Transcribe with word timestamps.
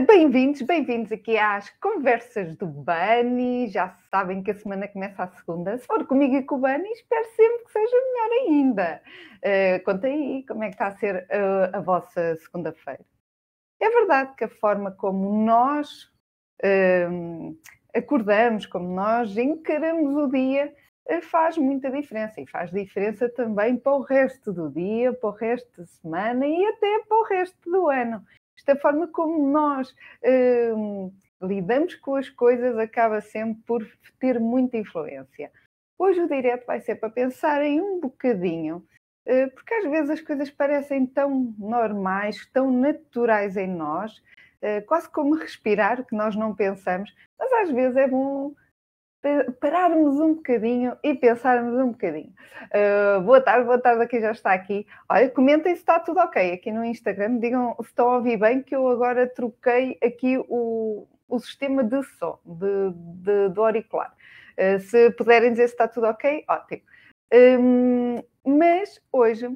Bem-vindos, 0.00 0.60
bem-vindos 0.62 1.12
aqui 1.12 1.38
às 1.38 1.70
conversas 1.78 2.56
do 2.56 2.66
Bani. 2.66 3.68
Já 3.68 3.90
sabem 4.10 4.42
que 4.42 4.50
a 4.50 4.54
semana 4.54 4.88
começa 4.88 5.22
a 5.22 5.28
segunda. 5.28 5.78
Se 5.78 5.86
for 5.86 6.04
comigo 6.04 6.34
e 6.34 6.42
com 6.42 6.56
o 6.56 6.58
Bani, 6.58 6.88
espero 6.88 7.24
sempre 7.36 7.64
que 7.64 7.70
seja 7.70 7.96
melhor 7.96 8.30
ainda. 8.42 9.02
Uh, 9.36 9.84
conta 9.84 10.08
aí 10.08 10.44
como 10.48 10.64
é 10.64 10.66
que 10.66 10.74
está 10.74 10.88
a 10.88 10.96
ser 10.96 11.28
uh, 11.30 11.76
a 11.76 11.80
vossa 11.80 12.34
segunda-feira. 12.38 13.04
É 13.78 13.88
verdade 13.88 14.34
que 14.34 14.42
a 14.42 14.48
forma 14.48 14.90
como 14.90 15.44
nós 15.44 16.10
uh, 16.64 17.56
acordamos, 17.94 18.66
como 18.66 18.92
nós 18.92 19.36
encaramos 19.36 20.16
o 20.16 20.26
dia, 20.28 20.74
faz 21.22 21.56
muita 21.56 21.88
diferença. 21.88 22.40
E 22.40 22.46
faz 22.48 22.72
diferença 22.72 23.28
também 23.28 23.76
para 23.76 23.92
o 23.92 24.00
resto 24.00 24.52
do 24.52 24.68
dia, 24.70 25.12
para 25.12 25.28
o 25.28 25.32
resto 25.32 25.70
da 25.80 25.86
semana 25.86 26.44
e 26.44 26.66
até 26.66 27.04
para 27.06 27.16
o 27.16 27.24
resto 27.24 27.70
do 27.70 27.88
ano. 27.88 28.24
Esta 28.66 28.80
forma 28.80 29.06
como 29.08 29.46
nós 29.46 29.94
hum, 30.74 31.12
lidamos 31.42 31.94
com 31.96 32.16
as 32.16 32.30
coisas 32.30 32.78
acaba 32.78 33.20
sempre 33.20 33.62
por 33.66 33.86
ter 34.18 34.40
muita 34.40 34.78
influência. 34.78 35.52
Hoje 35.98 36.22
o 36.22 36.28
direto 36.28 36.64
vai 36.66 36.80
ser 36.80 36.94
para 36.94 37.10
pensar 37.10 37.62
em 37.62 37.78
um 37.78 38.00
bocadinho, 38.00 38.78
uh, 39.28 39.50
porque 39.54 39.74
às 39.74 39.84
vezes 39.84 40.10
as 40.10 40.20
coisas 40.22 40.50
parecem 40.50 41.06
tão 41.06 41.54
normais, 41.58 42.46
tão 42.52 42.70
naturais 42.70 43.58
em 43.58 43.68
nós, 43.68 44.16
uh, 44.62 44.84
quase 44.86 45.10
como 45.10 45.34
respirar, 45.34 46.02
que 46.04 46.16
nós 46.16 46.34
não 46.34 46.54
pensamos, 46.54 47.14
mas 47.38 47.52
às 47.52 47.70
vezes 47.70 47.96
é 47.98 48.08
bom 48.08 48.54
pararmos 49.60 50.20
um 50.20 50.34
bocadinho 50.34 50.96
e 51.02 51.14
pensarmos 51.14 51.78
um 51.78 51.92
bocadinho. 51.92 52.32
Uh, 52.66 53.20
boa 53.22 53.40
tarde, 53.40 53.64
boa 53.64 53.80
tarde, 53.80 54.02
aqui 54.02 54.20
já 54.20 54.32
está 54.32 54.52
aqui. 54.52 54.86
Olha, 55.08 55.30
comentem 55.30 55.74
se 55.74 55.80
está 55.80 55.98
tudo 55.98 56.20
ok 56.20 56.52
aqui 56.52 56.70
no 56.70 56.84
Instagram. 56.84 57.38
Digam 57.38 57.74
se 57.80 57.88
estão 57.88 58.10
a 58.10 58.16
ouvir 58.16 58.36
bem, 58.36 58.62
que 58.62 58.74
eu 58.74 58.86
agora 58.88 59.26
troquei 59.26 59.98
aqui 60.02 60.36
o, 60.48 61.06
o 61.28 61.38
sistema 61.38 61.82
de 61.82 62.02
som 62.18 62.38
de, 62.44 62.90
de, 63.22 63.48
do 63.48 63.62
auricular. 63.62 64.14
Uh, 64.58 64.78
se 64.80 65.10
puderem 65.12 65.52
dizer 65.52 65.68
se 65.68 65.74
está 65.74 65.88
tudo 65.88 66.06
ok, 66.06 66.44
ótimo. 66.48 66.82
Um, 67.32 68.22
mas 68.44 69.00
hoje 69.10 69.48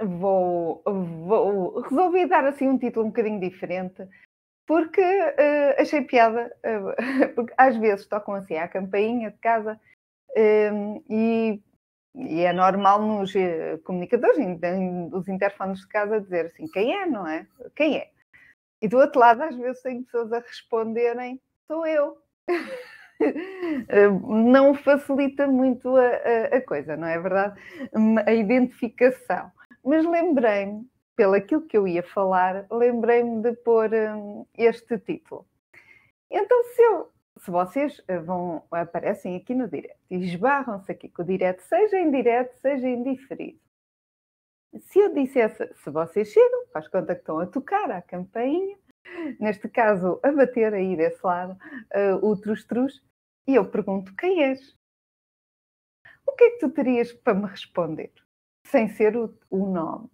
vou, 0.00 0.82
vou 0.84 1.80
resolvi 1.80 2.26
dar 2.26 2.44
assim 2.44 2.68
um 2.68 2.76
título 2.76 3.06
um 3.06 3.08
bocadinho 3.08 3.40
diferente 3.40 4.06
porque 4.66 5.00
uh, 5.00 5.80
achei 5.80 6.02
piada, 6.02 6.52
uh, 6.64 6.94
porque 7.34 7.54
às 7.56 7.76
vezes 7.76 8.06
tocam 8.06 8.34
assim 8.34 8.56
a 8.56 8.68
campainha 8.68 9.30
de 9.30 9.38
casa 9.38 9.80
uh, 10.30 11.04
e, 11.08 11.62
e, 12.14 12.40
é 12.40 12.52
normal 12.52 13.00
nos 13.02 13.34
eh, 13.36 13.78
comunicadores, 13.84 14.38
nos 15.10 15.28
interfones 15.28 15.80
de 15.80 15.88
casa, 15.88 16.20
dizer 16.20 16.46
assim: 16.46 16.66
quem 16.68 16.94
é, 16.94 17.06
não 17.06 17.26
é? 17.26 17.46
Quem 17.74 17.98
é? 17.98 18.10
E 18.82 18.88
do 18.88 18.98
outro 18.98 19.20
lado, 19.20 19.42
às 19.42 19.56
vezes, 19.56 19.82
tem 19.82 20.02
pessoas 20.02 20.32
a 20.32 20.40
responderem: 20.40 21.40
sou 21.66 21.86
eu. 21.86 22.16
não 24.26 24.74
facilita 24.74 25.46
muito 25.46 25.94
a, 25.96 26.06
a, 26.06 26.56
a 26.56 26.60
coisa, 26.62 26.96
não 26.96 27.06
é 27.06 27.18
verdade? 27.18 27.60
A 28.26 28.32
identificação. 28.32 29.50
Mas 29.84 30.04
lembrei-me 30.04 30.88
pelo 31.16 31.34
aquilo 31.34 31.66
que 31.66 31.76
eu 31.76 31.88
ia 31.88 32.02
falar, 32.02 32.66
lembrei-me 32.70 33.42
de 33.42 33.54
pôr 33.56 33.90
um, 33.92 34.46
este 34.54 34.98
título. 34.98 35.46
Então, 36.30 36.62
se, 36.64 36.82
eu, 36.82 37.12
se 37.38 37.50
vocês 37.50 38.02
eh, 38.06 38.18
vão, 38.18 38.62
aparecem 38.70 39.36
aqui 39.36 39.54
no 39.54 39.68
direto 39.68 39.98
e 40.10 40.16
esbarram-se 40.16 40.92
aqui 40.92 41.08
com 41.08 41.22
o 41.22 41.24
direto, 41.24 41.62
seja 41.62 41.98
em 41.98 42.12
seja 42.60 42.86
em 42.86 43.02
diferido, 43.02 43.58
se 44.78 44.98
eu 44.98 45.12
dissesse, 45.12 45.72
se 45.74 45.90
vocês 45.90 46.28
chegam, 46.28 46.66
faz 46.72 46.88
conta 46.88 47.14
que 47.14 47.20
estão 47.20 47.38
a 47.38 47.46
tocar 47.46 47.90
a 47.90 48.02
campainha, 48.02 48.76
neste 49.40 49.68
caso 49.68 50.20
a 50.22 50.32
bater 50.32 50.74
aí 50.74 50.96
desse 50.96 51.24
lado 51.24 51.52
uh, 51.52 52.26
o 52.26 52.36
trus-trus, 52.38 53.02
e 53.46 53.54
eu 53.54 53.70
pergunto 53.70 54.14
quem 54.16 54.42
és? 54.42 54.76
O 56.26 56.32
que 56.32 56.44
é 56.44 56.50
que 56.50 56.58
tu 56.58 56.70
terias 56.70 57.12
para 57.12 57.34
me 57.34 57.46
responder? 57.46 58.12
Sem 58.66 58.88
ser 58.88 59.16
o, 59.16 59.32
o 59.48 59.66
nome. 59.66 60.10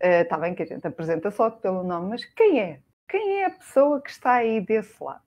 Está 0.00 0.38
uh, 0.38 0.40
bem 0.40 0.54
que 0.54 0.62
a 0.62 0.66
gente 0.66 0.86
apresenta 0.86 1.30
só 1.30 1.50
pelo 1.50 1.82
nome, 1.82 2.08
mas 2.08 2.24
quem 2.24 2.60
é? 2.60 2.82
Quem 3.08 3.42
é 3.42 3.46
a 3.46 3.50
pessoa 3.50 4.00
que 4.00 4.10
está 4.10 4.36
aí 4.36 4.60
desse 4.60 5.02
lado? 5.02 5.22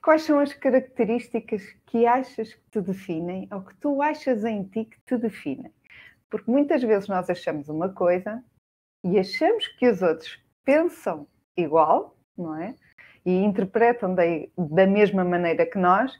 Quais 0.00 0.22
são 0.22 0.38
as 0.38 0.54
características 0.54 1.62
que 1.86 2.06
achas 2.06 2.54
que 2.54 2.70
te 2.70 2.80
definem 2.80 3.48
ou 3.52 3.62
que 3.62 3.74
tu 3.76 4.00
achas 4.00 4.44
em 4.44 4.64
ti 4.64 4.86
que 4.86 4.98
te 5.02 5.18
definem? 5.18 5.74
Porque 6.30 6.50
muitas 6.50 6.82
vezes 6.82 7.08
nós 7.08 7.28
achamos 7.28 7.68
uma 7.68 7.92
coisa 7.92 8.42
e 9.04 9.18
achamos 9.18 9.66
que 9.68 9.86
os 9.88 10.00
outros 10.00 10.42
pensam 10.64 11.26
igual, 11.56 12.16
não 12.36 12.56
é? 12.56 12.74
E 13.26 13.32
interpretam 13.32 14.14
da 14.14 14.86
mesma 14.86 15.24
maneira 15.24 15.66
que 15.66 15.76
nós, 15.76 16.18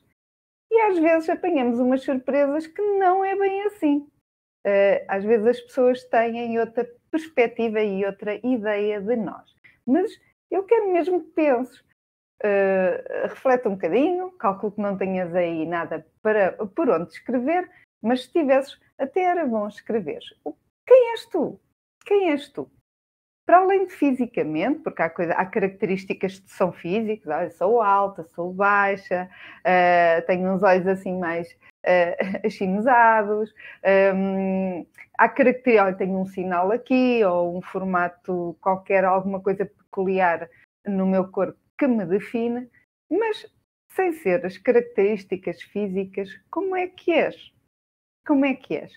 e 0.71 0.81
às 0.83 0.99
vezes 0.99 1.31
apanhamos 1.31 1.79
umas 1.79 2.03
surpresas 2.03 2.67
que 2.67 2.83
não 2.99 3.25
é 3.25 3.35
bem 3.37 3.63
assim. 3.63 4.11
Eh, 4.65 5.05
às 5.09 5.25
vezes 5.25 5.47
as 5.47 5.61
pessoas 5.61 6.05
têm 6.05 6.59
outra 6.59 6.89
perspectiva 7.11 7.81
e 7.81 8.05
outra 8.05 8.35
ideia 8.45 9.01
de 9.01 9.17
nós. 9.17 9.55
Mas 9.87 10.11
eu 10.51 10.65
quero 10.65 10.93
mesmo 10.93 11.23
que 11.23 11.31
penses, 11.31 11.81
uh, 12.43 13.29
reflete 13.29 13.69
um 13.69 13.73
bocadinho, 13.73 14.31
calculo 14.33 14.73
que 14.73 14.81
não 14.81 14.97
tenhas 14.97 15.35
aí 15.35 15.67
nada 15.67 16.07
para, 16.23 16.53
por 16.75 16.89
onde 16.89 17.13
escrever, 17.13 17.71
mas 18.03 18.25
se 18.25 18.33
tivesses, 18.33 18.79
até 18.99 19.23
era 19.23 19.47
bom 19.47 19.67
escrever. 19.69 20.21
Quem 20.87 21.11
és 21.13 21.27
tu? 21.27 21.61
Quem 22.05 22.31
és 22.31 22.49
tu? 22.49 22.71
Para 23.49 23.61
além 23.61 23.87
de 23.87 23.95
fisicamente, 23.95 24.81
porque 24.81 25.01
há, 25.01 25.09
coisa, 25.09 25.33
há 25.33 25.47
características 25.47 26.39
que 26.39 26.51
são 26.51 26.71
físicas, 26.71 27.35
olha, 27.35 27.51
sou 27.51 27.81
alta, 27.81 28.23
sou 28.35 28.53
baixa, 28.53 29.27
uh, 29.61 30.27
tenho 30.27 30.53
uns 30.53 30.63
olhos 30.63 30.87
assim 30.87 31.19
mais 31.19 31.51
uh, 31.81 32.47
achinosados, 32.47 33.51
um, 34.15 34.87
há 35.17 35.31
características, 35.31 35.97
tenho 35.97 36.21
um 36.21 36.27
sinal 36.27 36.71
aqui, 36.71 37.25
ou 37.25 37.57
um 37.57 37.63
formato 37.63 38.55
qualquer, 38.61 39.07
alguma 39.07 39.41
coisa 39.41 39.65
peculiar 39.65 40.47
no 40.87 41.07
meu 41.07 41.27
corpo 41.31 41.59
que 41.79 41.87
me 41.87 42.05
define, 42.05 42.69
mas 43.11 43.51
sem 43.93 44.13
ser 44.13 44.45
as 44.45 44.59
características 44.59 45.63
físicas, 45.63 46.29
como 46.51 46.77
é 46.77 46.87
que 46.87 47.13
és? 47.13 47.51
Como 48.27 48.45
é 48.45 48.53
que 48.53 48.77
és? 48.77 48.93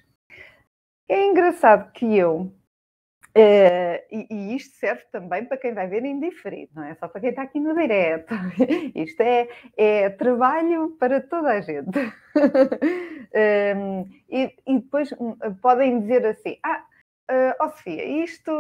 É 1.07 1.25
engraçado 1.25 1.89
que 1.93 2.17
eu 2.17 2.51
Uh, 3.33 3.95
e, 4.11 4.27
e, 4.29 4.55
isto 4.57 4.75
serve 4.75 5.03
também 5.09 5.45
para 5.45 5.55
quem 5.55 5.73
vai 5.73 5.87
ver 5.87 6.03
em 6.03 6.19
diferido, 6.19 6.73
não 6.75 6.83
é 6.83 6.93
só 6.95 7.07
para 7.07 7.21
quem 7.21 7.29
está 7.29 7.43
aqui 7.43 7.61
no 7.61 7.73
direto. 7.73 8.33
Isto 8.93 9.21
é, 9.21 9.47
é 9.77 10.09
trabalho 10.09 10.97
para 10.99 11.21
toda 11.21 11.47
a 11.47 11.61
gente. 11.61 11.97
um, 13.77 14.09
e, 14.29 14.53
e, 14.67 14.79
depois 14.79 15.13
hum, 15.13 15.37
podem 15.61 16.01
dizer 16.01 16.25
assim: 16.25 16.57
Ah, 16.61 16.83
uh, 17.31 17.63
oh 17.63 17.69
Sofia, 17.69 18.03
isto, 18.03 18.51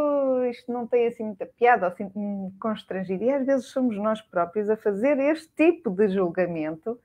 isto 0.49 0.71
não 0.71 0.87
tem 0.87 1.07
assim 1.07 1.25
muita 1.25 1.45
piada, 1.45 1.87
ou 1.87 1.91
assim 1.91 2.09
um 2.15 2.53
constrangido. 2.57 3.25
E 3.25 3.29
às 3.29 3.45
vezes 3.45 3.65
somos 3.65 3.97
nós 3.97 4.21
próprios 4.21 4.69
a 4.69 4.77
fazer 4.77 5.19
este 5.19 5.49
tipo 5.53 5.89
de 5.89 6.07
julgamento 6.07 6.97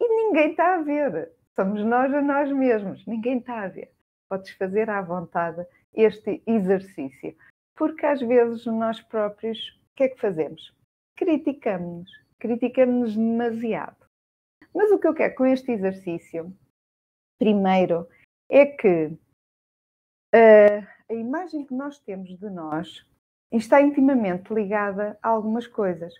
e 0.00 0.08
ninguém 0.08 0.50
está 0.50 0.74
a 0.74 0.82
ver. 0.82 1.30
Somos 1.54 1.84
nós 1.84 2.12
a 2.12 2.20
nós 2.20 2.50
mesmos, 2.50 3.06
ninguém 3.06 3.38
está 3.38 3.62
a 3.62 3.68
ver. 3.68 3.92
Podes 4.28 4.50
fazer 4.50 4.90
à 4.90 5.00
vontade 5.00 5.64
este 5.94 6.42
exercício. 6.46 7.36
Porque 7.76 8.06
às 8.06 8.20
vezes 8.20 8.66
nós 8.66 9.00
próprios, 9.00 9.58
o 9.92 9.96
que 9.96 10.04
é 10.04 10.08
que 10.08 10.20
fazemos? 10.20 10.74
Criticamos-nos, 11.16 12.10
criticamos-nos 12.38 13.16
demasiado. 13.16 14.04
Mas 14.74 14.90
o 14.90 14.98
que 14.98 15.06
eu 15.06 15.14
quero 15.14 15.34
com 15.34 15.46
este 15.46 15.72
exercício, 15.72 16.52
primeiro, 17.38 18.08
é 18.48 18.66
que 18.66 19.06
uh, 20.34 20.86
a 21.08 21.14
imagem 21.14 21.64
que 21.64 21.74
nós 21.74 21.98
temos 22.00 22.36
de 22.38 22.50
nós 22.50 23.06
está 23.52 23.80
intimamente 23.80 24.52
ligada 24.52 25.18
a 25.22 25.28
algumas 25.28 25.66
coisas. 25.66 26.14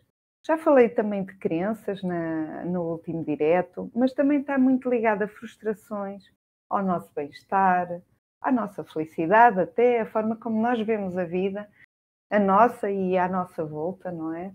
Já 0.46 0.58
falei 0.58 0.88
também 0.88 1.24
de 1.24 1.34
crenças 1.36 2.02
na, 2.02 2.64
no 2.64 2.82
último 2.82 3.24
direto, 3.24 3.90
mas 3.94 4.12
também 4.12 4.40
está 4.40 4.58
muito 4.58 4.88
ligada 4.88 5.24
a 5.24 5.28
frustrações, 5.28 6.30
ao 6.68 6.82
nosso 6.82 7.12
bem-estar, 7.14 8.02
à 8.44 8.52
nossa 8.52 8.84
felicidade, 8.84 9.58
até 9.58 10.00
a 10.00 10.06
forma 10.06 10.36
como 10.36 10.60
nós 10.60 10.78
vemos 10.80 11.16
a 11.16 11.24
vida, 11.24 11.66
a 12.30 12.38
nossa 12.38 12.90
e 12.90 13.16
à 13.16 13.26
nossa 13.26 13.64
volta, 13.64 14.12
não 14.12 14.34
é? 14.34 14.52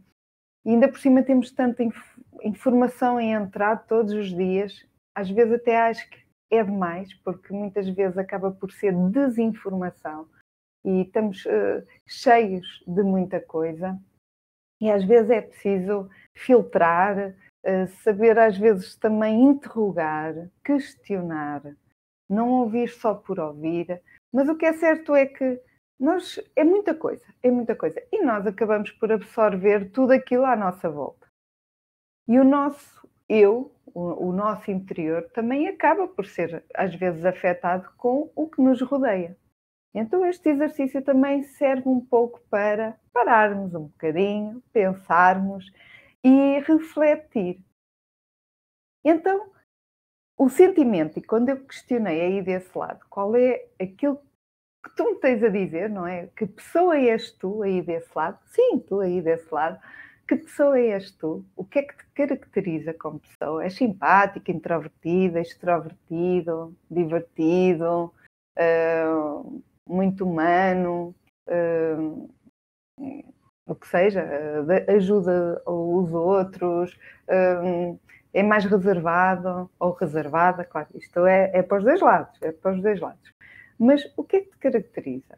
E 0.63 0.69
ainda 0.69 0.87
por 0.87 0.99
cima 0.99 1.23
temos 1.23 1.51
tanta 1.51 1.83
inf 1.83 1.97
informação 2.43 3.17
a 3.17 3.23
entrar 3.23 3.85
todos 3.85 4.13
os 4.13 4.29
dias, 4.29 4.87
às 5.13 5.29
vezes 5.29 5.53
até 5.55 5.77
acho 5.81 6.09
que 6.09 6.23
é 6.51 6.63
demais, 6.63 7.13
porque 7.15 7.51
muitas 7.51 7.89
vezes 7.89 8.17
acaba 8.17 8.51
por 8.51 8.71
ser 8.71 8.93
desinformação 9.09 10.29
e 10.85 11.01
estamos 11.01 11.43
uh, 11.45 11.85
cheios 12.07 12.81
de 12.87 13.03
muita 13.03 13.41
coisa. 13.41 13.99
E 14.79 14.89
às 14.89 15.03
vezes 15.03 15.29
é 15.31 15.41
preciso 15.41 16.09
filtrar, 16.33 17.35
uh, 17.65 17.87
saber 18.03 18.39
às 18.39 18.57
vezes 18.57 18.95
também 18.95 19.43
interrogar, 19.43 20.49
questionar, 20.63 21.75
não 22.29 22.49
ouvir 22.49 22.89
só 22.89 23.13
por 23.13 23.39
ouvir, 23.39 24.01
mas 24.31 24.47
o 24.47 24.55
que 24.55 24.65
é 24.65 24.73
certo 24.73 25.15
é 25.15 25.25
que 25.25 25.59
nós, 25.99 26.39
é 26.55 26.63
muita 26.63 26.93
coisa, 26.95 27.25
é 27.43 27.51
muita 27.51 27.75
coisa. 27.75 28.01
E 28.11 28.23
nós 28.23 28.45
acabamos 28.47 28.91
por 28.91 29.11
absorver 29.11 29.91
tudo 29.91 30.13
aquilo 30.13 30.45
à 30.45 30.55
nossa 30.55 30.89
volta. 30.89 31.27
E 32.27 32.39
o 32.39 32.43
nosso 32.43 33.09
eu, 33.27 33.71
o, 33.87 34.29
o 34.29 34.31
nosso 34.31 34.71
interior, 34.71 35.29
também 35.33 35.67
acaba 35.67 36.07
por 36.07 36.25
ser, 36.25 36.63
às 36.73 36.93
vezes, 36.95 37.25
afetado 37.25 37.91
com 37.97 38.31
o 38.35 38.47
que 38.47 38.61
nos 38.61 38.81
rodeia. 38.81 39.35
Então, 39.93 40.25
este 40.25 40.49
exercício 40.49 41.01
também 41.03 41.43
serve 41.43 41.89
um 41.89 41.99
pouco 41.99 42.39
para 42.49 42.97
pararmos 43.11 43.73
um 43.73 43.85
bocadinho, 43.85 44.63
pensarmos 44.71 45.71
e 46.23 46.59
refletir. 46.59 47.59
Então, 49.03 49.51
o 50.39 50.49
sentimento, 50.49 51.19
e 51.19 51.21
quando 51.21 51.49
eu 51.49 51.57
questionei 51.57 52.21
aí 52.21 52.41
desse 52.41 52.75
lado, 52.75 53.01
qual 53.09 53.35
é 53.35 53.65
aquilo 53.77 54.15
que 54.81 54.95
tu 54.95 55.03
me 55.03 55.15
tens 55.15 55.43
a 55.43 55.49
dizer, 55.49 55.89
não 55.89 56.07
é? 56.07 56.27
Que 56.27 56.45
pessoa 56.45 56.97
és 56.97 57.29
tu 57.33 57.61
aí 57.61 57.81
desse 57.81 58.09
lado? 58.15 58.39
Sim, 58.45 58.79
tu 58.79 59.01
aí 59.01 59.21
desse 59.21 59.53
lado. 59.53 59.77
Que 60.25 60.37
pessoa 60.37 60.79
és 60.79 61.11
tu? 61.11 61.45
O 61.57 61.65
que 61.65 61.79
é 61.79 61.83
que 61.83 61.97
te 61.97 62.05
caracteriza 62.15 62.93
como 62.93 63.19
pessoa? 63.19 63.65
És 63.65 63.73
simpático, 63.73 64.49
introvertido, 64.49 65.39
extrovertido, 65.39 66.73
divertido, 66.89 68.13
uh, 68.57 69.61
muito 69.85 70.25
humano, 70.25 71.13
uh, 71.49 72.29
o 73.65 73.75
que 73.75 73.87
seja, 73.89 74.23
uh, 74.23 74.95
ajuda 74.95 75.61
os 75.65 76.13
outros, 76.13 76.97
é 78.33 78.43
mais 78.43 78.65
reservado 78.65 79.69
ou 79.79 79.91
reservada, 79.91 80.63
claro, 80.63 80.89
isto 80.95 81.25
é, 81.25 81.51
é 81.53 81.63
para 81.63 81.79
os 81.79 81.83
dois 81.83 82.01
lados, 82.01 82.41
é 82.41 82.51
para 82.51 82.73
os 82.73 82.81
dois 82.81 82.99
lados. 82.99 83.33
Mas 83.77 84.03
o 84.15 84.23
que 84.23 84.37
é 84.37 84.41
que 84.41 84.51
te 84.51 84.57
caracteriza? 84.57 85.37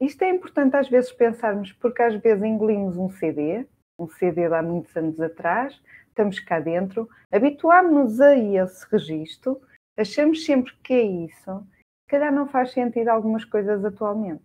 Isto 0.00 0.22
é 0.22 0.30
importante 0.30 0.76
às 0.76 0.88
vezes 0.88 1.12
pensarmos, 1.12 1.72
porque 1.72 2.02
às 2.02 2.14
vezes 2.20 2.44
engolimos 2.44 2.96
um 2.96 3.08
CD, 3.08 3.66
um 3.98 4.08
CD 4.08 4.48
de 4.48 4.54
há 4.54 4.62
muitos 4.62 4.94
anos 4.96 5.18
atrás, 5.20 5.80
estamos 6.08 6.38
cá 6.40 6.60
dentro, 6.60 7.08
habituámos-nos 7.32 8.20
a 8.20 8.36
esse 8.36 8.86
registro, 8.90 9.60
achamos 9.96 10.44
sempre 10.44 10.76
que 10.82 10.92
é 10.92 11.02
isso, 11.02 11.66
se 12.06 12.10
calhar 12.10 12.32
não 12.32 12.46
faz 12.46 12.72
sentido 12.72 13.08
algumas 13.08 13.44
coisas 13.44 13.84
atualmente. 13.84 14.44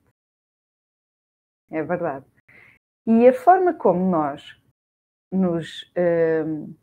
É 1.70 1.84
verdade. 1.84 2.26
E 3.08 3.28
a 3.28 3.34
forma 3.34 3.74
como 3.74 4.10
nós 4.10 4.58
nos 5.34 5.84
uh, 5.92 6.76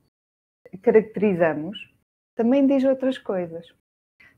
caracterizamos 0.83 1.93
também 2.37 2.67
diz 2.67 2.85
outras 2.85 3.19
coisas 3.19 3.73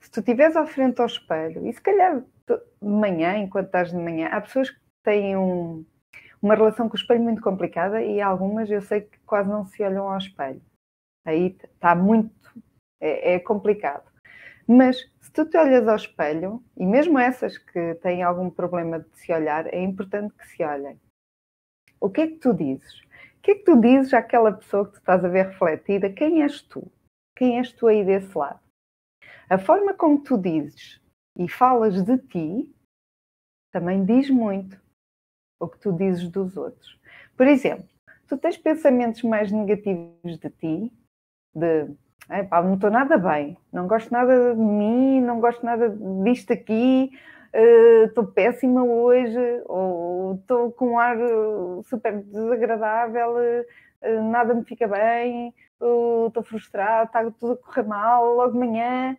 se 0.00 0.10
tu 0.10 0.20
estiveres 0.20 0.56
à 0.56 0.66
frente 0.66 1.00
ao 1.00 1.06
espelho, 1.06 1.66
e 1.66 1.72
se 1.72 1.80
calhar 1.80 2.20
de 2.20 2.60
manhã, 2.82 3.36
enquanto 3.36 3.66
estás 3.66 3.90
de 3.90 3.96
manhã, 3.96 4.28
há 4.28 4.40
pessoas 4.40 4.70
que 4.70 4.80
têm 5.04 5.36
um, 5.36 5.84
uma 6.40 6.54
relação 6.54 6.88
com 6.88 6.96
o 6.96 6.98
espelho 6.98 7.22
muito 7.22 7.42
complicada 7.42 8.02
e 8.02 8.20
algumas 8.20 8.70
eu 8.70 8.80
sei 8.80 9.02
que 9.02 9.18
quase 9.20 9.48
não 9.48 9.66
se 9.66 9.82
olham 9.82 10.08
ao 10.08 10.18
espelho. 10.18 10.62
Aí 11.26 11.56
está 11.62 11.94
muito, 11.94 12.50
é, 13.00 13.34
é 13.34 13.38
complicado. 13.38 14.10
Mas 14.66 14.98
se 15.20 15.30
tu 15.32 15.44
te 15.44 15.56
olhas 15.58 15.86
ao 15.86 15.96
espelho, 15.96 16.64
e 16.76 16.86
mesmo 16.86 17.18
essas 17.18 17.58
que 17.58 17.94
têm 17.96 18.22
algum 18.22 18.48
problema 18.48 19.00
de 19.00 19.18
se 19.18 19.32
olhar, 19.32 19.66
é 19.66 19.80
importante 19.80 20.34
que 20.34 20.46
se 20.46 20.62
olhem. 20.64 20.98
O 22.00 22.08
que 22.08 22.22
é 22.22 22.26
que 22.26 22.36
tu 22.36 22.54
dizes? 22.54 23.02
O 23.40 23.42
que 23.42 23.52
é 23.52 23.54
que 23.54 23.64
tu 23.64 23.80
dizes 23.80 24.12
àquela 24.12 24.52
pessoa 24.52 24.84
que 24.84 24.92
tu 24.92 24.98
estás 24.98 25.24
a 25.24 25.28
ver 25.28 25.46
refletida? 25.46 26.12
Quem 26.12 26.42
és 26.42 26.60
tu? 26.60 26.86
Quem 27.34 27.58
és 27.58 27.72
tu 27.72 27.86
aí 27.86 28.04
desse 28.04 28.36
lado? 28.36 28.60
A 29.48 29.56
forma 29.56 29.94
como 29.94 30.22
tu 30.22 30.36
dizes 30.36 31.00
e 31.38 31.48
falas 31.48 32.02
de 32.02 32.18
ti 32.18 32.70
também 33.72 34.04
diz 34.04 34.28
muito 34.28 34.78
o 35.58 35.66
que 35.66 35.78
tu 35.78 35.90
dizes 35.90 36.28
dos 36.28 36.54
outros. 36.54 37.00
Por 37.34 37.46
exemplo, 37.46 37.88
tu 38.28 38.36
tens 38.36 38.58
pensamentos 38.58 39.22
mais 39.22 39.50
negativos 39.50 40.38
de 40.38 40.50
ti, 40.50 40.92
de 41.54 41.88
não 42.28 42.74
estou 42.74 42.90
nada 42.90 43.16
bem, 43.16 43.56
não 43.72 43.88
gosto 43.88 44.12
nada 44.12 44.54
de 44.54 44.60
mim, 44.60 45.22
não 45.22 45.40
gosto 45.40 45.64
nada 45.64 45.88
disto 46.22 46.52
aqui, 46.52 47.10
uh, 47.54 48.04
estou 48.06 48.26
péssima 48.26 48.84
hoje, 48.84 49.62
ou 49.66 50.34
estou 50.34 50.72
com 50.72 50.92
um 50.92 50.98
ar 50.98 51.18
eh, 51.18 51.82
super 51.84 52.22
desagradável, 52.22 53.34
uh, 54.02 54.30
nada 54.30 54.54
me 54.54 54.64
fica 54.64 54.86
bem, 54.86 55.54
estou 55.74 56.42
frustrado, 56.42 57.06
está 57.06 57.30
tudo 57.30 57.52
a 57.52 57.56
correr 57.56 57.82
mal 57.84 58.34
logo 58.34 58.52
de 58.52 58.58
manhã 58.58 59.16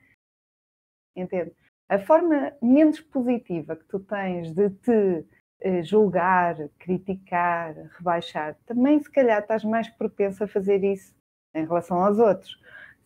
entende? 1.16 1.54
A 1.90 2.00
forma 2.00 2.54
menos 2.62 3.00
positiva 3.00 3.76
que 3.76 3.86
tu 3.86 4.00
tens 4.00 4.52
de 4.52 4.70
te 4.70 5.26
eh, 5.60 5.84
julgar, 5.84 6.56
criticar, 6.80 7.76
rebaixar, 7.98 8.56
também 8.66 9.00
se 9.00 9.12
calhar 9.12 9.42
estás 9.42 9.64
mais 9.64 9.90
propenso 9.90 10.44
a 10.44 10.48
fazer 10.48 10.84
isso 10.84 11.14
em 11.54 11.66
relação 11.66 12.04
aos 12.04 12.18
outros. 12.18 12.60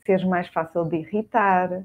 Seres 0.06 0.24
mais 0.24 0.48
fácil 0.50 0.86
de 0.86 0.98
irritar, 0.98 1.84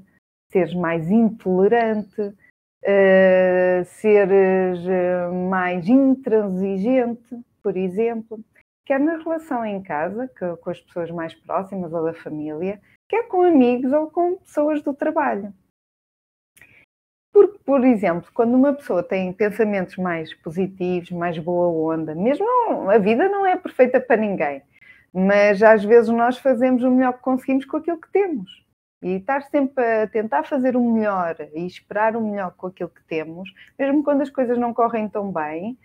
seres 0.51 0.75
mais 0.75 1.09
intolerante, 1.09 2.33
uh, 2.83 3.85
seres 3.85 4.79
eh, 4.87 5.27
mais 5.49 5.87
intransigente, 5.87 7.39
por 7.61 7.77
exemplo, 7.77 8.39
quer 8.85 8.99
na 8.99 9.17
relação 9.17 9.65
em 9.65 9.81
casa, 9.81 10.27
que, 10.27 10.55
com 10.57 10.69
as 10.69 10.79
pessoas 10.81 11.11
mais 11.11 11.33
próximas 11.33 11.93
ou 11.93 12.03
da 12.03 12.13
família, 12.13 12.81
quer 13.07 13.27
com 13.27 13.43
amigos 13.43 13.91
ou 13.91 14.09
com 14.09 14.37
pessoas 14.37 14.81
do 14.81 14.93
trabalho. 14.93 15.53
Porque, 17.33 17.59
por 17.59 17.85
exemplo, 17.85 18.29
quando 18.33 18.55
uma 18.55 18.73
pessoa 18.73 19.01
tem 19.01 19.31
pensamentos 19.31 19.95
mais 19.95 20.33
positivos, 20.33 21.11
mais 21.11 21.37
boa 21.37 21.93
onda, 21.95 22.13
mesmo 22.13 22.45
a 22.89 22.97
vida 22.97 23.29
não 23.29 23.45
é 23.45 23.55
perfeita 23.55 24.01
para 24.01 24.17
ninguém, 24.17 24.61
mas 25.13 25.63
às 25.63 25.83
vezes 25.83 26.09
nós 26.09 26.37
fazemos 26.37 26.83
o 26.83 26.91
melhor 26.91 27.13
que 27.13 27.21
conseguimos 27.21 27.65
com 27.65 27.77
aquilo 27.77 28.01
que 28.01 28.11
temos. 28.11 28.65
E 29.01 29.13
estar 29.13 29.41
sempre 29.43 30.03
a 30.03 30.07
tentar 30.07 30.43
fazer 30.43 30.75
o 30.75 30.93
melhor 30.93 31.35
e 31.53 31.65
esperar 31.65 32.15
o 32.15 32.21
melhor 32.21 32.53
com 32.55 32.67
aquilo 32.67 32.89
que 32.89 33.03
temos, 33.05 33.51
mesmo 33.77 34.03
quando 34.03 34.21
as 34.21 34.29
coisas 34.29 34.57
não 34.57 34.73
correm 34.73 35.09
tão 35.09 35.31
bem, 35.31 35.77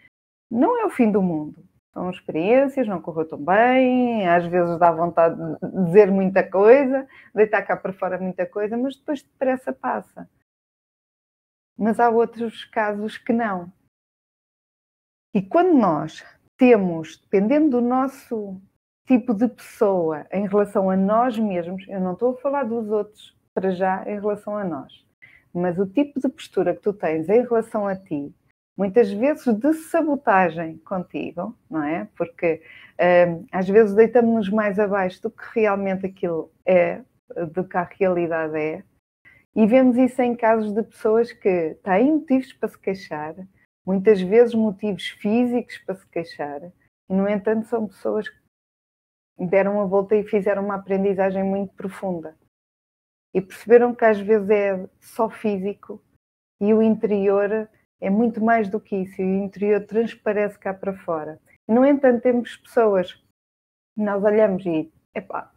não 0.50 0.80
é 0.80 0.84
o 0.84 0.90
fim 0.90 1.10
do 1.10 1.22
mundo. 1.22 1.64
São 1.94 2.10
experiências, 2.10 2.86
não 2.86 3.00
correu 3.00 3.26
tão 3.26 3.38
bem, 3.38 4.28
às 4.28 4.44
vezes 4.46 4.78
dá 4.78 4.90
vontade 4.92 5.34
de 5.34 5.84
dizer 5.86 6.10
muita 6.10 6.42
coisa, 6.42 7.08
deitar 7.34 7.62
cá 7.62 7.74
para 7.74 7.92
fora 7.92 8.18
muita 8.18 8.44
coisa, 8.44 8.76
mas 8.76 8.96
depois 8.96 9.22
depressa 9.22 9.72
passa 9.72 10.28
mas 11.76 12.00
há 12.00 12.08
outros 12.08 12.64
casos 12.64 13.18
que 13.18 13.32
não. 13.32 13.70
E 15.34 15.42
quando 15.42 15.74
nós 15.74 16.24
temos, 16.56 17.18
dependendo 17.18 17.70
do 17.70 17.80
nosso 17.87 18.61
tipo 19.06 19.32
de 19.32 19.48
pessoa 19.48 20.26
em 20.32 20.46
relação 20.46 20.90
a 20.90 20.96
nós 20.96 21.38
mesmos, 21.38 21.86
eu 21.88 22.00
não 22.00 22.12
estou 22.12 22.32
a 22.32 22.36
falar 22.38 22.64
dos 22.64 22.90
outros 22.90 23.36
para 23.54 23.70
já 23.70 24.02
em 24.06 24.20
relação 24.20 24.56
a 24.56 24.64
nós, 24.64 25.04
mas 25.54 25.78
o 25.78 25.86
tipo 25.86 26.20
de 26.20 26.28
postura 26.28 26.75
que 26.75 26.82
tu 26.82 26.92
tens 26.92 27.28
em 27.28 27.42
relação 27.42 27.86
a 27.86 27.96
ti, 27.96 28.34
muitas 28.76 29.10
vezes 29.10 29.46
de 29.54 29.72
sabotagem 29.75 30.78
contigo, 30.78 31.56
não 31.70 31.82
é? 31.82 32.08
Porque 32.16 32.60
hum, 33.28 33.46
às 33.50 33.68
vezes 33.68 33.94
deitamos-nos 33.94 34.50
mais 34.50 34.78
abaixo 34.78 35.22
do 35.22 35.30
que 35.30 35.44
realmente 35.54 36.04
aquilo 36.04 36.50
é, 36.66 37.00
do 37.54 37.64
que 37.64 37.76
a 37.76 37.84
realidade 37.84 38.58
é, 38.58 38.82
e 39.56 39.66
vemos 39.66 39.96
isso 39.96 40.20
em 40.20 40.36
casos 40.36 40.75
de 40.75 40.82
pessoas 40.82 41.32
que 41.32 41.78
têm 41.82 42.12
motivos 42.12 42.52
para 42.52 42.68
se 42.68 42.78
queixar, 42.78 43.34
muitas 43.86 44.20
vezes 44.20 44.54
motivos 44.54 45.08
físicos 45.08 45.78
para 45.78 45.94
se 45.94 46.06
queixar, 46.08 46.60
e 47.08 47.14
no 47.14 47.26
entanto 47.26 47.66
são 47.66 47.86
pessoas 47.86 48.28
que 48.28 48.36
deram 49.38 49.81
a 49.81 49.85
volta 49.85 50.14
e 50.14 50.25
fizeram 50.25 50.64
uma 50.64 50.76
aprendizagem 50.76 51.45
muito 51.45 51.75
profunda. 51.75 52.37
E 53.35 53.40
perceberam 53.40 53.95
que 53.95 54.05
às 54.05 54.19
vezes 54.19 54.49
é 54.50 54.88
só 55.00 55.28
físico 55.28 56.02
e 56.61 56.73
o 56.73 56.81
interior 56.81 57.69
é 58.00 58.11
muito 58.11 58.43
mais 58.43 58.69
do 58.69 58.81
que 58.81 58.97
isso, 58.97 59.21
e 59.21 59.25
o 59.25 59.45
interior 59.45 59.85
transparece 59.87 60.59
cá 60.59 60.73
para 60.73 60.95
fora. 60.95 61.40
No 61.66 61.85
entanto, 61.85 62.23
temos 62.23 62.57
pessoas, 62.57 63.23
nós 63.97 64.23
olhamos 64.23 64.64
e, 64.64 64.93
epá, 65.14 65.50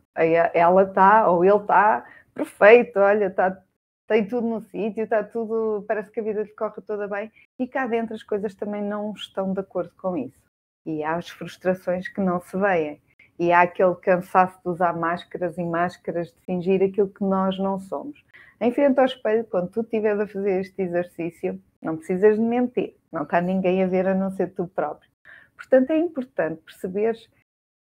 ela 0.53 0.83
está 0.83 1.29
ou 1.29 1.43
ele 1.45 1.57
está 1.57 2.05
perfeito, 2.33 2.99
olha, 2.99 3.25
está 3.25 3.61
tem 4.07 4.27
tudo 4.27 4.47
no 4.47 4.61
sítio, 4.61 5.03
está 5.03 5.23
tudo, 5.23 5.85
parece 5.87 6.09
que 6.09 6.19
a 6.19 6.23
vida 6.23 6.41
lhe 6.41 6.49
corre 6.55 6.81
toda 6.81 7.07
bem, 7.07 7.31
e 7.59 7.67
cá 7.67 7.85
dentro 7.85 8.15
as 8.15 8.23
coisas 8.23 8.55
também 8.55 8.81
não 8.81 9.11
estão 9.11 9.53
de 9.53 9.59
acordo 9.59 9.91
com 9.95 10.17
isso. 10.17 10.41
E 10.83 11.03
há 11.03 11.15
as 11.15 11.29
frustrações 11.29 12.07
que 12.07 12.19
não 12.19 12.41
se 12.41 12.57
veem. 12.57 12.99
E 13.39 13.53
há 13.53 13.61
aquele 13.61 13.95
cansaço 13.95 14.61
de 14.61 14.69
usar 14.69 14.93
máscaras 14.93 15.57
e 15.57 15.63
máscaras 15.63 16.27
de 16.31 16.39
fingir 16.41 16.83
aquilo 16.83 17.09
que 17.09 17.23
nós 17.23 17.57
não 17.57 17.79
somos. 17.79 18.21
Em 18.59 18.71
frente 18.73 18.99
ao 18.99 19.05
espelho, 19.05 19.45
quando 19.45 19.71
tu 19.71 19.81
estiveres 19.81 20.19
a 20.19 20.27
fazer 20.27 20.59
este 20.59 20.81
exercício, 20.81 21.61
não 21.81 21.95
precisas 21.95 22.35
de 22.35 22.41
mentir, 22.41 22.97
não 23.11 23.23
está 23.23 23.39
ninguém 23.39 23.81
a 23.81 23.87
ver 23.87 24.07
a 24.07 24.13
não 24.13 24.29
ser 24.31 24.53
tu 24.53 24.67
próprio. 24.67 25.09
Portanto, 25.55 25.91
é 25.91 25.97
importante 25.97 26.61
perceberes 26.61 27.31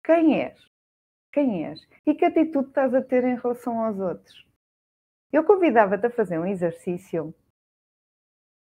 quem 0.04 0.40
és, 0.40 0.64
quem 1.32 1.66
és 1.66 1.86
e 2.06 2.14
que 2.14 2.24
atitude 2.24 2.68
estás 2.68 2.94
a 2.94 3.02
ter 3.02 3.24
em 3.24 3.36
relação 3.36 3.84
aos 3.84 3.98
outros. 3.98 4.46
Eu 5.32 5.44
convidava-te 5.44 6.06
a 6.06 6.10
fazer 6.10 6.38
um 6.38 6.46
exercício 6.46 7.34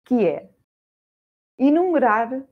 que 0.05 0.27
é 0.27 0.49
enumerar 1.57 2.43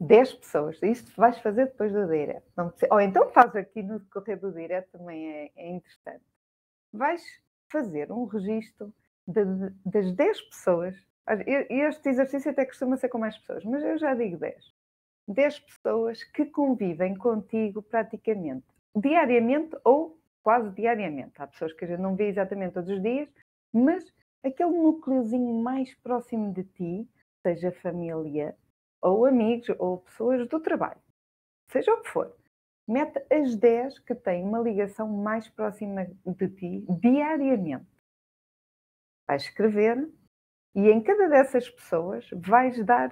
10 0.00 0.32
pessoas. 0.34 0.82
Isto 0.82 1.12
vais 1.16 1.38
fazer 1.38 1.66
depois 1.66 1.92
do 1.92 2.06
direto. 2.06 2.50
Ou 2.90 3.00
então 3.00 3.30
faz 3.30 3.54
aqui 3.54 3.82
no 3.82 4.00
decorrer 4.00 4.40
do 4.40 4.50
direto, 4.50 4.90
também 4.98 5.30
é, 5.30 5.50
é 5.54 5.70
interessante. 5.70 6.24
Vais 6.92 7.22
fazer 7.70 8.10
um 8.10 8.24
registro 8.24 8.92
de, 9.28 9.44
de, 9.44 9.70
das 9.84 10.12
10 10.12 10.40
pessoas. 10.42 10.96
Este 11.46 12.08
exercício 12.08 12.50
até 12.50 12.64
costuma 12.64 12.96
ser 12.96 13.08
com 13.08 13.18
mais 13.18 13.36
pessoas, 13.38 13.64
mas 13.64 13.84
eu 13.84 13.98
já 13.98 14.14
digo 14.14 14.38
10. 14.38 14.74
10 15.28 15.60
pessoas 15.60 16.24
que 16.24 16.46
convivem 16.46 17.14
contigo 17.14 17.82
praticamente 17.82 18.66
diariamente 18.96 19.76
ou 19.84 20.18
quase 20.42 20.70
diariamente. 20.70 21.34
Há 21.36 21.46
pessoas 21.46 21.72
que 21.72 21.84
a 21.84 21.88
gente 21.88 22.00
não 22.00 22.16
vê 22.16 22.28
exatamente 22.28 22.72
todos 22.72 22.90
os 22.90 23.00
dias, 23.00 23.28
mas 23.72 24.04
aquele 24.42 24.70
núcleozinho 24.70 25.54
mais 25.62 25.94
próximo 25.96 26.52
de 26.52 26.64
ti, 26.64 27.08
seja 27.42 27.70
família 27.70 28.56
ou 29.02 29.26
amigos 29.26 29.68
ou 29.78 29.98
pessoas 29.98 30.48
do 30.48 30.60
trabalho, 30.60 31.00
seja 31.68 31.92
o 31.92 32.02
que 32.02 32.08
for, 32.08 32.34
mete 32.86 33.24
as 33.32 33.56
10 33.56 33.98
que 34.00 34.14
têm 34.14 34.42
uma 34.42 34.58
ligação 34.58 35.08
mais 35.08 35.48
próxima 35.48 36.06
de 36.26 36.48
ti 36.48 36.84
diariamente. 37.00 37.86
Vais 39.28 39.42
escrever 39.42 40.08
e 40.74 40.88
em 40.88 41.02
cada 41.02 41.28
dessas 41.28 41.68
pessoas 41.68 42.28
vais 42.32 42.84
dar 42.84 43.10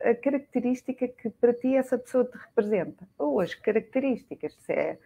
a 0.00 0.14
característica 0.14 1.06
que 1.06 1.30
para 1.30 1.54
ti 1.54 1.76
essa 1.76 1.96
pessoa 1.96 2.24
te 2.24 2.36
representa, 2.36 3.08
ou 3.16 3.40
as 3.40 3.54
características, 3.54 4.54
se 4.54 4.72
é 4.72 4.98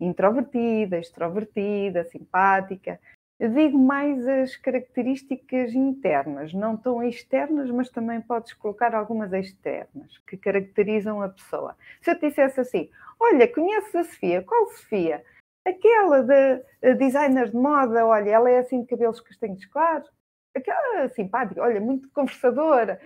introvertida, 0.00 0.98
extrovertida, 0.98 2.04
simpática. 2.04 3.00
Eu 3.38 3.50
digo 3.52 3.76
mais 3.76 4.26
as 4.28 4.56
características 4.56 5.74
internas, 5.74 6.54
não 6.54 6.76
tão 6.76 7.02
externas, 7.02 7.68
mas 7.70 7.90
também 7.90 8.20
podes 8.20 8.52
colocar 8.52 8.94
algumas 8.94 9.32
externas 9.32 10.18
que 10.18 10.36
caracterizam 10.36 11.20
a 11.20 11.28
pessoa. 11.28 11.76
Se 12.00 12.12
eu 12.12 12.18
te 12.18 12.28
dissesse 12.28 12.60
assim, 12.60 12.88
olha, 13.18 13.52
conheces 13.52 13.94
a 13.96 14.04
Sofia? 14.04 14.42
Qual 14.42 14.68
Sofia? 14.68 15.24
Aquela 15.66 16.22
de 16.22 16.94
designer 16.94 17.50
de 17.50 17.56
moda, 17.56 18.06
olha, 18.06 18.30
ela 18.30 18.50
é 18.50 18.58
assim 18.58 18.82
de 18.82 18.86
cabelos 18.86 19.20
castanhos 19.20 19.64
claros, 19.66 20.08
aquela 20.54 21.08
simpática, 21.08 21.60
olha, 21.60 21.80
muito 21.80 22.08
conversadora. 22.10 23.00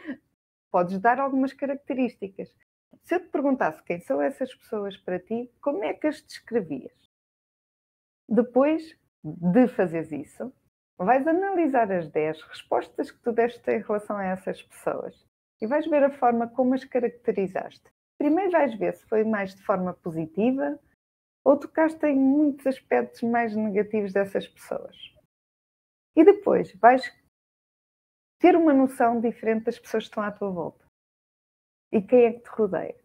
Podes 0.71 0.99
dar 0.99 1.19
algumas 1.19 1.55
características. 1.55 2.55
Se 3.05 3.15
eu 3.15 3.21
te 3.21 3.29
perguntasse 3.29 3.83
quem 3.83 4.01
são 4.01 4.21
essas 4.21 4.55
pessoas 4.55 4.95
para 4.99 5.19
ti, 5.19 5.51
como 5.63 5.83
é 5.83 5.95
que 5.95 6.07
as 6.07 6.21
descrevias? 6.21 6.93
Depois 8.29 8.95
de 9.25 9.69
fazeres 9.69 10.13
isso, 10.13 10.53
vais 10.99 11.27
analisar 11.27 11.91
as 11.93 12.09
10 12.11 12.43
respostas 12.43 13.11
que 13.11 13.21
tu 13.21 13.33
deste 13.33 13.71
em 13.71 13.81
relação 13.81 14.17
a 14.17 14.25
essas 14.25 14.63
pessoas 14.63 15.27
e 15.61 15.67
vais 15.67 15.87
ver 15.87 16.05
a 16.05 16.11
forma 16.11 16.49
como 16.49 16.75
as 16.75 16.85
caracterizaste. 16.85 17.91
Primeiro 18.19 18.51
vais 18.51 18.75
ver 18.75 18.95
se 18.95 19.07
foi 19.07 19.25
mais 19.25 19.55
de 19.55 19.63
forma 19.63 19.95
positiva 19.95 20.79
ou 21.45 21.59
tocaste 21.59 22.05
em 22.07 22.17
muitos 22.17 22.67
aspectos 22.67 23.23
mais 23.23 23.55
negativos 23.55 24.13
dessas 24.13 24.47
pessoas. 24.47 24.97
E 26.17 26.25
depois 26.25 26.73
vais 26.75 27.03
ter 28.41 28.57
uma 28.57 28.73
noção 28.73 29.21
diferente 29.21 29.65
das 29.65 29.79
pessoas 29.79 30.05
que 30.05 30.11
estão 30.11 30.23
à 30.23 30.31
tua 30.33 30.51
volta 30.51 30.85
e 31.93 32.03
quem 32.03 32.25
é 32.25 32.33
que 32.33 32.41
te 32.41 32.51
rodeia. 32.51 32.97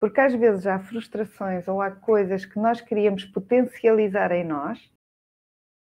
Porque 0.00 0.20
às 0.20 0.34
vezes 0.34 0.66
há 0.66 0.78
frustrações 0.78 1.66
ou 1.68 1.80
há 1.80 1.90
coisas 1.90 2.44
que 2.44 2.58
nós 2.58 2.80
queríamos 2.80 3.24
potencializar 3.24 4.32
em 4.32 4.44
nós, 4.44 4.90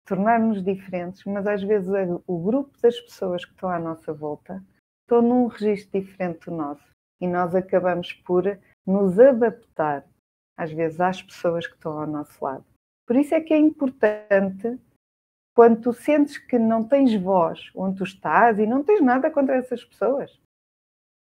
tornar-nos 0.06 0.64
diferentes, 0.64 1.24
mas 1.26 1.48
às 1.48 1.64
vezes 1.64 1.90
o 2.28 2.40
grupo 2.40 2.78
das 2.82 3.00
pessoas 3.00 3.46
que 3.46 3.52
estão 3.52 3.70
à 3.70 3.80
nossa 3.80 4.14
volta 4.14 4.64
estão 5.04 5.22
num 5.22 5.48
registro 5.48 6.00
diferente 6.00 6.46
do 6.46 6.56
nosso 6.56 6.84
e 7.22 7.28
nós 7.28 7.56
acabamos 7.56 8.12
por 8.12 8.44
nos 8.86 9.18
adaptar, 9.18 10.06
às 10.58 10.72
vezes, 10.72 11.00
às 11.00 11.22
pessoas 11.22 11.66
que 11.66 11.76
estão 11.76 12.00
ao 12.00 12.08
nosso 12.08 12.44
lado. 12.44 12.66
Por 13.08 13.16
isso 13.16 13.34
é 13.34 13.42
que 13.42 13.54
é 13.54 13.58
importante, 13.58 14.80
quando 15.56 15.82
tu 15.82 15.94
sentes 15.94 16.38
que 16.38 16.58
não 16.58 16.84
tens 16.84 17.14
voz 17.16 17.72
onde 17.76 17.98
tu 17.98 18.04
estás 18.04 18.60
e 18.60 18.66
não 18.66 18.84
tens 18.84 19.02
nada 19.02 19.32
contra 19.32 19.56
essas 19.56 19.84
pessoas, 19.84 20.40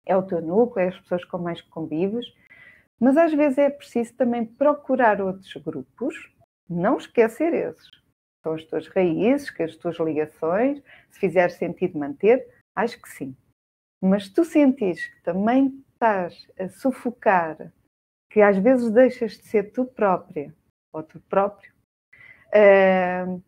é 0.04 0.16
o 0.16 0.22
teu 0.22 0.40
núcleo, 0.40 0.84
é 0.84 0.88
as 0.88 0.98
pessoas 0.98 1.24
com 1.24 1.38
mais 1.38 1.60
convives, 1.62 2.26
mas 3.00 3.16
às 3.16 3.32
vezes 3.32 3.58
é 3.58 3.70
preciso 3.70 4.14
também 4.14 4.44
procurar 4.44 5.20
outros 5.20 5.54
grupos, 5.56 6.34
não 6.68 6.96
esquecer 6.96 7.54
esses. 7.54 7.90
São 8.48 8.54
as 8.54 8.64
tuas 8.64 8.88
raízes, 8.88 9.60
as 9.60 9.76
tuas 9.76 9.96
ligações, 9.98 10.82
se 11.10 11.20
fizer 11.20 11.50
sentido 11.50 11.98
manter, 11.98 12.48
acho 12.74 13.00
que 13.00 13.08
sim. 13.08 13.36
Mas 14.02 14.26
se 14.26 14.32
tu 14.32 14.44
sentires 14.44 15.06
que 15.06 15.22
também 15.22 15.84
estás 15.92 16.48
a 16.58 16.68
sufocar, 16.68 17.72
que 18.32 18.40
às 18.40 18.56
vezes 18.56 18.90
deixas 18.90 19.32
de 19.32 19.44
ser 19.44 19.72
tu 19.72 19.84
própria 19.84 20.54
ou 20.94 21.02
tu 21.02 21.20
próprio, 21.28 21.72
uh, 22.54 23.42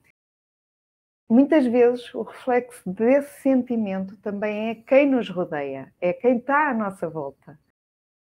muitas 1.30 1.64
vezes 1.66 2.12
o 2.14 2.22
reflexo 2.22 2.82
desse 2.90 3.40
sentimento 3.40 4.16
também 4.18 4.70
é 4.70 4.74
quem 4.74 5.08
nos 5.08 5.30
rodeia, 5.30 5.94
é 6.00 6.12
quem 6.12 6.38
está 6.38 6.70
à 6.70 6.74
nossa 6.74 7.08
volta. 7.08 7.58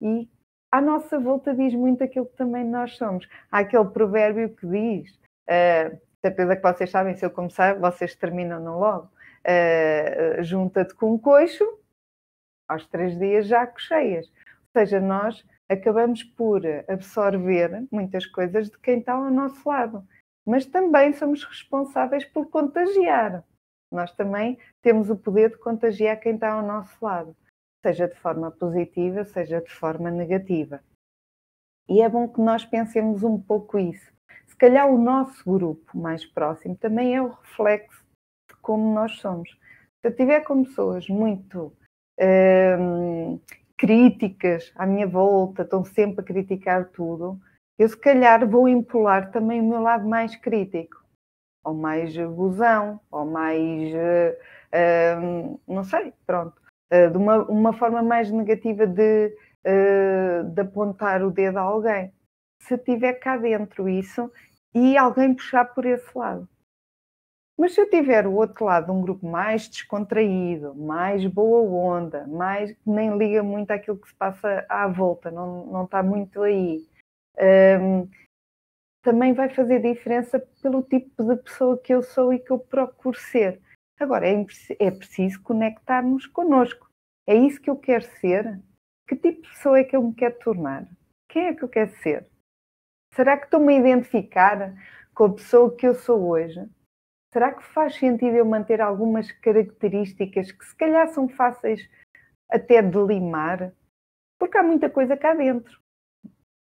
E 0.02 0.28
à 0.72 0.82
nossa 0.82 1.20
volta 1.20 1.54
diz 1.54 1.76
muito 1.76 2.04
aquilo 2.04 2.26
que 2.26 2.36
também 2.36 2.64
nós 2.64 2.96
somos. 2.96 3.28
Há 3.52 3.60
aquele 3.60 3.90
provérbio 3.90 4.56
que 4.56 4.66
diz, 4.66 5.16
uh, 5.48 6.13
certeza 6.26 6.56
que 6.56 6.62
vocês 6.62 6.90
sabem, 6.90 7.16
se 7.16 7.26
eu 7.26 7.32
começar, 7.32 7.80
vocês 7.80 8.16
terminam 8.16 8.60
no 8.60 8.80
logo, 8.80 9.10
uh, 9.46 10.44
junta-te 10.44 10.94
com 10.96 11.14
um 11.14 11.18
coixo, 11.18 11.64
aos 12.68 12.86
três 12.88 13.18
dias 13.18 13.48
já 13.48 13.68
cocheias. 13.68 14.28
Ou 14.28 14.82
seja, 14.82 15.00
nós 15.00 15.46
acabamos 15.70 16.24
por 16.24 16.62
absorver 16.88 17.86
muitas 17.92 18.26
coisas 18.26 18.70
de 18.70 18.78
quem 18.80 19.00
está 19.00 19.14
ao 19.14 19.30
nosso 19.30 19.68
lado 19.68 20.08
mas 20.46 20.66
também 20.66 21.14
somos 21.14 21.44
responsáveis 21.44 22.26
por 22.26 22.50
contagiar. 22.50 23.44
Nós 23.92 24.12
também 24.14 24.58
temos 24.82 25.10
o 25.10 25.16
poder 25.16 25.52
de 25.52 25.58
contagiar 25.58 26.20
quem 26.20 26.36
está 26.36 26.54
ao 26.54 26.66
nosso 26.66 26.94
lado, 27.04 27.36
seja 27.86 28.08
de 28.08 28.16
forma 28.16 28.52
positiva, 28.52 29.24
seja 29.24 29.62
de 29.62 29.72
forma 29.72 30.10
negativa. 30.12 30.84
E 31.88 32.02
é 32.02 32.10
bom 32.10 32.28
que 32.28 32.42
nós 32.42 32.66
pensemos 32.66 33.24
um 33.24 33.40
pouco 33.40 33.78
isso. 33.78 34.13
Se 34.54 34.58
calhar 34.58 34.88
o 34.88 35.00
nosso 35.00 35.44
grupo 35.44 35.98
mais 35.98 36.24
próximo 36.24 36.76
também 36.76 37.16
é 37.16 37.22
o 37.22 37.30
reflexo 37.30 38.06
de 38.48 38.56
como 38.62 38.94
nós 38.94 39.14
somos. 39.14 39.50
Se 39.50 40.08
eu 40.08 40.12
estiver 40.12 40.42
com 40.42 40.64
pessoas 40.64 41.10
muito 41.10 41.74
hum, 42.80 43.40
críticas 43.76 44.72
à 44.76 44.86
minha 44.86 45.08
volta, 45.08 45.64
estão 45.64 45.84
sempre 45.84 46.22
a 46.22 46.24
criticar 46.24 46.86
tudo, 46.90 47.42
eu 47.80 47.90
se 47.90 47.98
calhar 47.98 48.48
vou 48.48 48.70
empolar 48.70 49.32
também 49.32 49.60
o 49.60 49.68
meu 49.68 49.82
lado 49.82 50.08
mais 50.08 50.36
crítico, 50.36 51.04
ou 51.66 51.74
mais 51.74 52.16
gozão, 52.16 53.00
ou 53.10 53.26
mais, 53.26 53.92
uh, 53.92 55.60
não 55.68 55.84
sei, 55.84 56.14
pronto, 56.28 56.54
uh, 56.94 57.10
de 57.10 57.18
uma, 57.18 57.44
uma 57.46 57.74
forma 57.74 58.04
mais 58.04 58.30
negativa 58.30 58.86
de, 58.86 59.36
de 60.54 60.62
apontar 60.62 61.24
o 61.24 61.32
dedo 61.32 61.58
a 61.58 61.62
alguém. 61.62 62.14
Se 62.68 62.78
tiver 62.78 63.14
cá 63.14 63.38
dentro 63.38 63.90
isso 63.90 64.32
e 64.74 64.98
alguém 64.98 65.34
puxar 65.34 65.66
por 65.66 65.86
esse 65.86 66.18
lado. 66.18 66.48
Mas 67.58 67.74
se 67.74 67.82
eu 67.82 67.90
tiver 67.90 68.26
o 68.26 68.34
outro 68.34 68.66
lado, 68.66 68.92
um 68.92 69.02
grupo 69.02 69.28
mais 69.28 69.70
descontraído, 69.70 70.74
mais 70.74 71.26
boa 71.28 71.62
onda, 71.62 72.26
mais 72.26 72.76
nem 72.86 73.16
liga 73.16 73.44
muito 73.44 73.70
àquilo 73.72 74.00
que 74.00 74.08
se 74.08 74.16
passa 74.16 74.66
à 74.68 74.88
volta, 74.88 75.30
não, 75.30 75.68
não 75.68 75.86
está 75.86 76.02
muito 76.02 76.42
aí, 76.42 76.84
um, 77.80 78.10
também 79.04 79.34
vai 79.34 79.50
fazer 79.50 79.82
diferença 79.82 80.40
pelo 80.62 80.82
tipo 80.82 81.24
de 81.24 81.36
pessoa 81.44 81.78
que 81.78 81.94
eu 81.94 82.02
sou 82.02 82.34
e 82.34 82.40
que 82.40 82.52
eu 82.52 82.58
procuro 82.58 83.20
ser. 83.20 83.62
Agora, 84.00 84.28
é, 84.28 84.46
é 84.80 84.90
preciso 84.90 85.42
conectarmos 85.44 86.26
connosco. 86.26 86.90
É 87.28 87.36
isso 87.36 87.62
que 87.62 87.70
eu 87.70 87.76
quero 87.76 88.06
ser? 88.20 88.60
Que 89.08 89.16
tipo 89.16 89.42
de 89.42 89.50
pessoa 89.50 89.78
é 89.78 89.84
que 89.84 89.96
eu 89.96 90.02
me 90.02 90.14
quero 90.16 90.40
tornar? 90.40 90.88
Quem 91.30 91.48
é 91.48 91.54
que 91.54 91.64
eu 91.64 91.70
quero 91.70 91.92
ser? 91.98 92.28
Será 93.16 93.38
que 93.38 93.46
estou-me 93.46 93.76
a 93.76 93.80
identificar 93.80 94.74
com 95.14 95.26
a 95.26 95.34
pessoa 95.34 95.76
que 95.76 95.88
eu 95.88 95.96
sou 95.96 96.30
hoje? 96.30 96.68
Será 97.32 97.54
que 97.54 97.64
faz 97.64 97.96
sentido 97.96 98.36
eu 98.36 98.46
manter 98.46 98.82
algumas 98.82 99.32
características 99.32 100.52
que 100.52 100.66
se 100.66 100.76
calhar 100.76 101.08
são 101.08 101.28
fáceis 101.28 101.90
até 102.50 102.82
de 102.82 102.98
limar? 102.98 103.74
Porque 104.40 104.58
há 104.58 104.64
muita 104.64 104.90
coisa 104.90 105.18
cá 105.18 105.34
dentro 105.34 105.84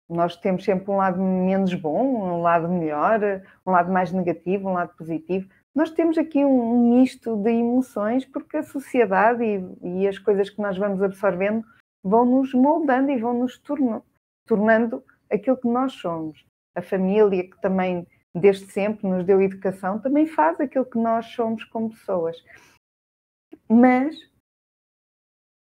nós 0.10 0.38
temos 0.38 0.64
sempre 0.64 0.90
um 0.90 0.98
lado 0.98 1.22
menos 1.22 1.74
bom, 1.74 2.38
um 2.38 2.42
lado 2.42 2.70
melhor, 2.70 3.20
um 3.66 3.72
lado 3.72 3.92
mais 3.92 4.12
negativo, 4.12 4.70
um 4.70 4.74
lado 4.74 4.96
positivo. 4.96 5.50
Nós 5.76 5.92
temos 5.92 6.18
aqui 6.18 6.44
um, 6.46 6.98
misto 6.98 7.36
de 7.36 7.52
emoções 7.52 8.26
porque 8.26 8.58
a 8.58 8.64
sociedade 8.64 9.44
e, 9.44 10.02
e, 10.02 10.08
as 10.08 10.18
coisas 10.18 10.50
que 10.50 10.62
nós 10.62 10.78
vamos 10.78 11.02
absorvendo 11.02 11.64
vão 12.04 12.26
nos 12.26 12.54
moldando 12.54 13.12
e 13.12 13.18
vão 13.18 13.34
nos 13.34 13.58
torno, 13.60 14.04
tornando 14.46 15.04
aquilo 15.32 15.58
que 15.58 15.68
nós 15.68 15.94
somos. 15.94 16.46
A 16.76 16.82
família, 16.82 17.50
que 17.50 17.60
também 17.62 18.08
desde 18.34 18.72
sempre 18.72 19.08
nos 19.08 19.26
deu 19.26 19.42
educação, 19.42 20.00
também 20.00 20.28
faz 20.28 20.60
aquilo 20.60 20.86
que 20.86 20.98
nós 20.98 21.26
somos 21.28 21.64
como 21.66 21.90
pessoas. 21.90 22.38
Mas 23.68 24.16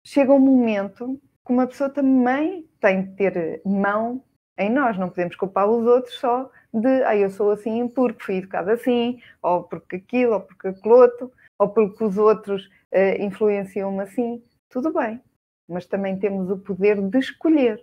chega 0.05 0.33
um 0.33 0.39
momento 0.39 1.21
que 1.45 1.53
uma 1.53 1.67
pessoa 1.67 1.91
também 1.91 2.69
tem 2.81 3.03
de 3.03 3.17
ter 3.17 3.63
mão 3.65 4.23
em 4.59 4.71
nós, 4.71 4.99
não 4.99 5.09
podemos 5.09 5.37
culpar 5.37 5.69
os 5.69 5.87
outros 5.87 6.19
só 6.19 6.51
de 6.73 7.03
ah, 7.05 7.17
eu 7.17 7.31
sou 7.31 7.51
assim 7.51 7.89
porque 7.89 8.25
fui 8.25 8.37
educado 8.37 8.71
assim, 8.71 9.21
ou 9.43 9.65
porque 9.65 9.97
aquilo, 9.97 10.35
ou 10.35 10.41
porque 10.41 10.69
aquilo 10.69 10.95
outro, 10.95 11.33
ou 11.59 11.69
porque 11.69 12.05
os 12.05 12.19
outros 12.19 12.67
uh, 12.67 13.23
influenciam-me 13.23 14.03
assim. 14.03 14.43
Tudo 14.69 14.93
bem, 14.93 15.21
mas 15.69 15.87
também 15.87 16.19
temos 16.19 16.51
o 16.51 16.59
poder 16.59 17.01
de 17.01 17.19
escolher, 17.19 17.83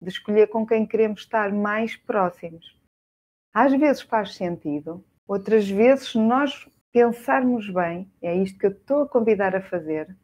de 0.00 0.08
escolher 0.08 0.48
com 0.48 0.66
quem 0.66 0.86
queremos 0.86 1.20
estar 1.20 1.52
mais 1.52 1.96
próximos. 1.96 2.78
Às 3.54 3.72
vezes 3.72 4.02
faz 4.02 4.34
sentido, 4.34 5.04
outras 5.26 5.68
vezes 5.68 6.14
nós 6.14 6.68
pensarmos 6.92 7.68
bem, 7.70 8.10
é 8.22 8.34
isto 8.36 8.58
que 8.58 8.66
eu 8.66 8.70
estou 8.70 9.02
a 9.02 9.08
convidar 9.08 9.54
a 9.54 9.62
fazer, 9.62 10.16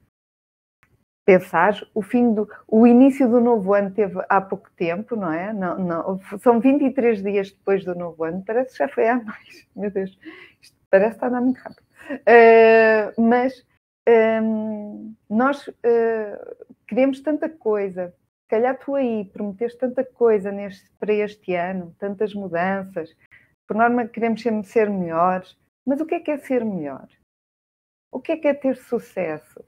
pensar, 1.25 1.81
o 1.95 2.03
fim 2.03 2.35
do 2.35 2.49
o 2.69 2.87
início 2.87 3.29
do 3.29 3.41
novo 3.41 3.73
ano 3.73 3.91
teve 3.91 4.21
há 4.29 4.41
pouco 4.41 4.71
tempo, 4.77 5.17
não 5.17 5.33
é? 5.33 5.53
Não, 5.53 5.79
não, 5.79 6.21
são 6.39 6.61
23 6.61 7.23
dias 7.23 7.51
depois 7.51 7.85
do 7.85 7.95
novo 7.95 8.25
ano, 8.25 8.43
parece 8.47 8.73
que 8.73 8.79
já 8.79 8.89
foi 8.89 9.09
há 9.09 9.17
mais, 9.17 9.67
meu 9.75 9.91
Deus, 9.91 10.19
isto 10.61 10.77
parece 10.91 11.17
estar 11.17 11.33
a 11.33 11.41
muito 11.41 11.59
rápido. 11.59 11.85
Uh, 12.11 13.23
mas 13.23 13.67
um, 14.43 15.15
nós 15.29 15.67
uh, 15.67 16.67
queremos 16.87 17.21
tanta 17.21 17.49
coisa, 17.49 18.15
calhar 18.55 18.79
tu 18.79 18.95
aí 18.95 19.25
prometeste 19.25 19.79
tanta 19.79 20.05
coisa 20.05 20.53
neste, 20.53 20.89
para 21.01 21.13
este 21.13 21.57
ano, 21.57 21.93
tantas 21.99 22.33
mudanças, 22.33 23.17
por 23.67 23.77
norma 23.77 24.07
queremos 24.07 24.41
sempre 24.41 24.69
ser 24.69 24.89
melhores, 24.89 25.59
mas 25.85 26.01
o 26.01 26.07
que 26.07 26.15
é 26.15 26.21
que 26.21 26.31
é 26.31 26.39
ser 26.39 26.65
melhor? 26.65 27.09
O 28.13 28.21
que 28.21 28.31
é 28.31 28.37
que 28.37 28.47
é 28.47 28.55
ter 28.55 28.77
sucesso? 28.77 29.65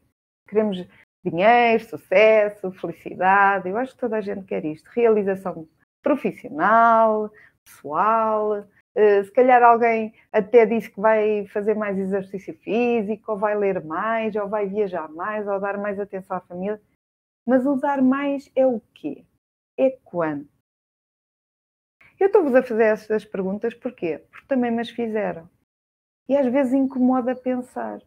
Queremos 0.49 0.87
dinheiro, 1.25 1.85
sucesso, 1.85 2.71
felicidade. 2.71 3.69
Eu 3.69 3.76
acho 3.76 3.95
que 3.95 4.00
toda 4.00 4.19
a 4.19 4.21
gente 4.21 4.45
quer 4.45 4.64
isto. 4.64 4.88
Realização 4.90 5.69
profissional, 6.00 7.28
pessoal. 7.64 8.61
Uh, 8.97 9.25
se 9.25 9.33
calhar 9.33 9.62
alguém 9.64 10.14
até 10.33 10.64
disse 10.64 10.88
que 10.88 11.00
vai 11.00 11.45
fazer 11.49 11.75
mais 11.75 11.99
exercício 11.99 12.55
físico, 12.59 13.33
ou 13.33 13.37
vai 13.38 13.59
ler 13.59 13.85
mais, 13.85 14.37
ou 14.37 14.49
vai 14.49 14.66
viajar 14.66 15.09
mais, 15.09 15.47
ou 15.49 15.59
dar 15.59 15.76
mais 15.76 15.99
atenção 15.99 16.37
à 16.37 16.40
família. 16.40 16.81
Mas 17.47 17.65
o 17.65 17.76
dar 17.76 18.03
mais 18.03 18.50
é 18.57 18.67
o 18.67 18.81
quê? 18.93 19.25
É 19.79 19.91
quando? 20.05 20.49
Eu 22.19 22.26
estou-vos 22.26 22.55
a 22.55 22.62
fazer 22.62 22.85
essas 22.85 23.25
perguntas 23.25 23.75
porquê? 23.75 24.19
Porque 24.31 24.47
também 24.49 24.71
me 24.71 24.81
as 24.81 24.91
fizeram. 24.91 25.49
E 26.29 26.37
às 26.37 26.50
vezes 26.50 26.73
incomoda 26.73 27.37
pensar 27.37 28.00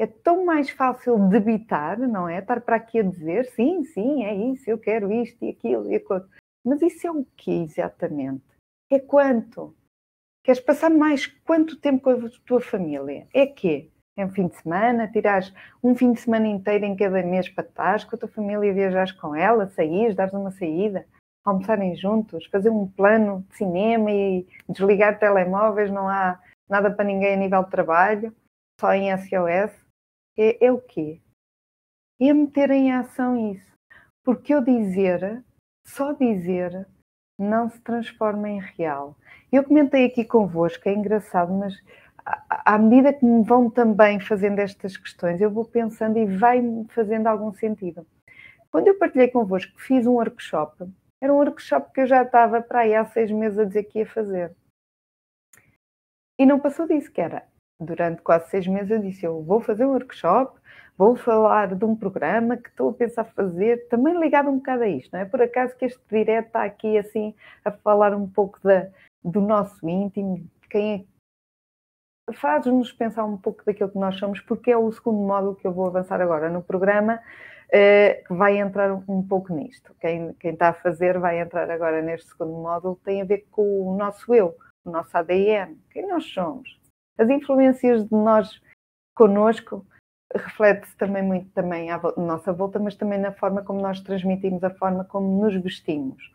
é 0.00 0.06
tão 0.06 0.46
mais 0.46 0.70
fácil 0.70 1.28
debitar, 1.28 1.98
não 1.98 2.26
é? 2.26 2.38
Estar 2.38 2.62
para 2.62 2.76
aqui 2.76 3.00
a 3.00 3.02
dizer 3.02 3.44
sim, 3.50 3.84
sim, 3.84 4.24
é 4.24 4.34
isso, 4.34 4.70
eu 4.70 4.78
quero 4.78 5.12
isto 5.12 5.44
e 5.44 5.50
aquilo 5.50 5.92
e 5.92 5.96
aquilo. 5.96 6.26
Mas 6.64 6.80
isso 6.80 7.06
é 7.06 7.10
o 7.10 7.22
que 7.36 7.50
exatamente? 7.50 8.42
É 8.90 8.98
quanto? 8.98 9.76
Queres 10.42 10.58
passar 10.58 10.88
mais 10.88 11.26
quanto 11.26 11.78
tempo 11.78 12.02
com 12.02 12.10
a 12.12 12.30
tua 12.46 12.62
família? 12.62 13.28
É 13.34 13.46
quê? 13.46 13.90
É 14.20 14.26
um 14.26 14.30
fim 14.30 14.48
de 14.48 14.56
semana? 14.56 15.08
Tirares 15.08 15.50
um 15.82 15.94
fim 15.94 16.12
de 16.12 16.20
semana 16.20 16.46
inteiro 16.46 16.84
em 16.84 16.94
cada 16.94 17.22
mês 17.22 17.48
para 17.48 17.64
estar 17.64 18.06
com 18.06 18.16
a 18.16 18.18
tua 18.18 18.28
família 18.28 18.74
viajares 18.74 19.12
com 19.12 19.34
ela, 19.34 19.66
saís, 19.68 20.14
dares 20.14 20.34
uma 20.34 20.50
saída, 20.50 21.06
almoçarem 21.42 21.96
juntos, 21.96 22.44
fazer 22.46 22.68
um 22.68 22.86
plano 22.86 23.46
de 23.48 23.56
cinema 23.56 24.10
e 24.10 24.46
desligar 24.68 25.18
telemóveis, 25.18 25.90
não 25.90 26.06
há 26.06 26.38
nada 26.68 26.90
para 26.90 27.06
ninguém 27.06 27.32
a 27.32 27.36
nível 27.36 27.64
de 27.64 27.70
trabalho, 27.70 28.36
só 28.78 28.92
em 28.92 29.10
SOS 29.16 29.74
é, 30.38 30.66
é 30.66 30.70
o 30.70 30.78
quê? 30.78 31.18
É 32.20 32.30
meter 32.34 32.70
em 32.72 32.92
ação 32.92 33.52
isso. 33.52 33.72
Porque 34.22 34.52
eu 34.52 34.62
dizer, 34.62 35.42
só 35.86 36.12
dizer, 36.12 36.86
não 37.38 37.70
se 37.70 37.80
transforma 37.80 38.50
em 38.50 38.60
real. 38.60 39.16
Eu 39.50 39.64
comentei 39.64 40.04
aqui 40.04 40.26
convosco, 40.26 40.86
é 40.90 40.92
engraçado, 40.92 41.54
mas 41.54 41.74
à 42.48 42.78
medida 42.78 43.12
que 43.12 43.24
me 43.24 43.42
vão 43.44 43.70
também 43.70 44.20
fazendo 44.20 44.58
estas 44.58 44.96
questões, 44.96 45.40
eu 45.40 45.50
vou 45.50 45.64
pensando 45.64 46.18
e 46.18 46.26
vai-me 46.26 46.86
fazendo 46.88 47.26
algum 47.26 47.52
sentido. 47.52 48.06
Quando 48.70 48.88
eu 48.88 48.98
partilhei 48.98 49.28
convosco 49.28 49.74
que 49.74 49.82
fiz 49.82 50.06
um 50.06 50.12
workshop, 50.12 50.84
era 51.20 51.32
um 51.32 51.36
workshop 51.36 51.92
que 51.92 52.02
eu 52.02 52.06
já 52.06 52.22
estava 52.22 52.62
para 52.62 52.80
aí 52.80 52.94
há 52.94 53.04
seis 53.04 53.30
meses 53.30 53.58
a 53.58 53.64
dizer 53.64 53.84
que 53.84 53.98
ia 53.98 54.06
fazer. 54.06 54.54
E 56.38 56.46
não 56.46 56.58
passou 56.58 56.86
disso, 56.86 57.10
que 57.12 57.20
era 57.20 57.44
durante 57.80 58.22
quase 58.22 58.48
seis 58.50 58.66
meses, 58.66 58.90
eu 58.90 59.00
disse: 59.00 59.24
Eu 59.24 59.42
vou 59.42 59.60
fazer 59.60 59.84
um 59.84 59.90
workshop, 59.90 60.58
vou 60.96 61.16
falar 61.16 61.74
de 61.74 61.84
um 61.84 61.96
programa 61.96 62.56
que 62.56 62.68
estou 62.68 62.90
a 62.90 62.94
pensar 62.94 63.24
fazer, 63.24 63.88
também 63.88 64.18
ligado 64.18 64.50
um 64.50 64.56
bocado 64.56 64.84
a 64.84 64.88
isto, 64.88 65.10
não 65.12 65.20
é? 65.20 65.24
Por 65.24 65.42
acaso 65.42 65.76
que 65.76 65.86
este 65.86 66.00
direto 66.10 66.46
está 66.46 66.64
aqui 66.64 66.98
assim 66.98 67.34
a 67.64 67.70
falar 67.70 68.14
um 68.14 68.28
pouco 68.28 68.60
da, 68.62 68.88
do 69.24 69.40
nosso 69.40 69.88
íntimo, 69.88 70.46
quem 70.68 70.94
é 70.94 71.04
faz-nos 72.32 72.92
pensar 72.92 73.24
um 73.24 73.36
pouco 73.36 73.64
daquilo 73.64 73.90
que 73.90 73.98
nós 73.98 74.16
somos, 74.18 74.40
porque 74.40 74.70
é 74.70 74.76
o 74.76 74.90
segundo 74.92 75.18
módulo 75.18 75.56
que 75.56 75.66
eu 75.66 75.72
vou 75.72 75.86
avançar 75.86 76.20
agora 76.20 76.48
no 76.48 76.62
programa, 76.62 77.16
uh, 77.68 78.26
que 78.26 78.34
vai 78.34 78.58
entrar 78.58 78.92
um 78.92 79.26
pouco 79.26 79.52
nisto. 79.52 79.94
Quem, 80.00 80.32
quem, 80.34 80.52
está 80.52 80.68
a 80.68 80.74
fazer 80.74 81.18
vai 81.18 81.40
entrar 81.40 81.70
agora 81.70 82.02
neste 82.02 82.28
segundo 82.28 82.52
módulo, 82.52 83.00
tem 83.04 83.22
a 83.22 83.24
ver 83.24 83.46
com 83.50 83.88
o 83.88 83.96
nosso 83.96 84.34
eu, 84.34 84.56
o 84.84 84.90
nosso 84.90 85.16
ADN, 85.16 85.78
quem 85.90 86.06
nós 86.06 86.24
somos 86.24 86.80
as 87.20 87.28
influências 87.28 88.02
de 88.08 88.14
nós 88.14 88.62
conosco 89.14 89.86
reflete-se 90.34 90.96
também 90.96 91.22
muito 91.22 91.50
também 91.50 91.90
à 91.90 92.00
nossa 92.16 92.50
volta, 92.50 92.78
mas 92.78 92.94
também 92.94 93.18
na 93.18 93.32
forma 93.32 93.62
como 93.62 93.82
nós 93.82 94.00
transmitimos, 94.00 94.64
a 94.64 94.70
forma 94.70 95.04
como 95.04 95.42
nos 95.42 95.54
vestimos. 95.62 96.32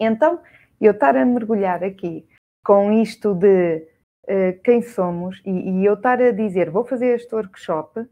Então, 0.00 0.40
eu 0.80 0.92
estar 0.92 1.14
a 1.14 1.24
mergulhar 1.26 1.84
aqui 1.84 2.26
com 2.64 2.90
isto 2.90 3.34
de 3.34 3.86
uh, 4.28 4.60
quem 4.62 4.82
somos 4.82 5.40
e, 5.44 5.50
e, 5.50 5.84
eu 5.84 5.94
estar 5.94 6.20
a 6.20 6.30
dizer 6.30 6.70
vou 6.70 6.84
fazer 6.84 7.14
este 7.14 7.34
workshop, 7.34 8.08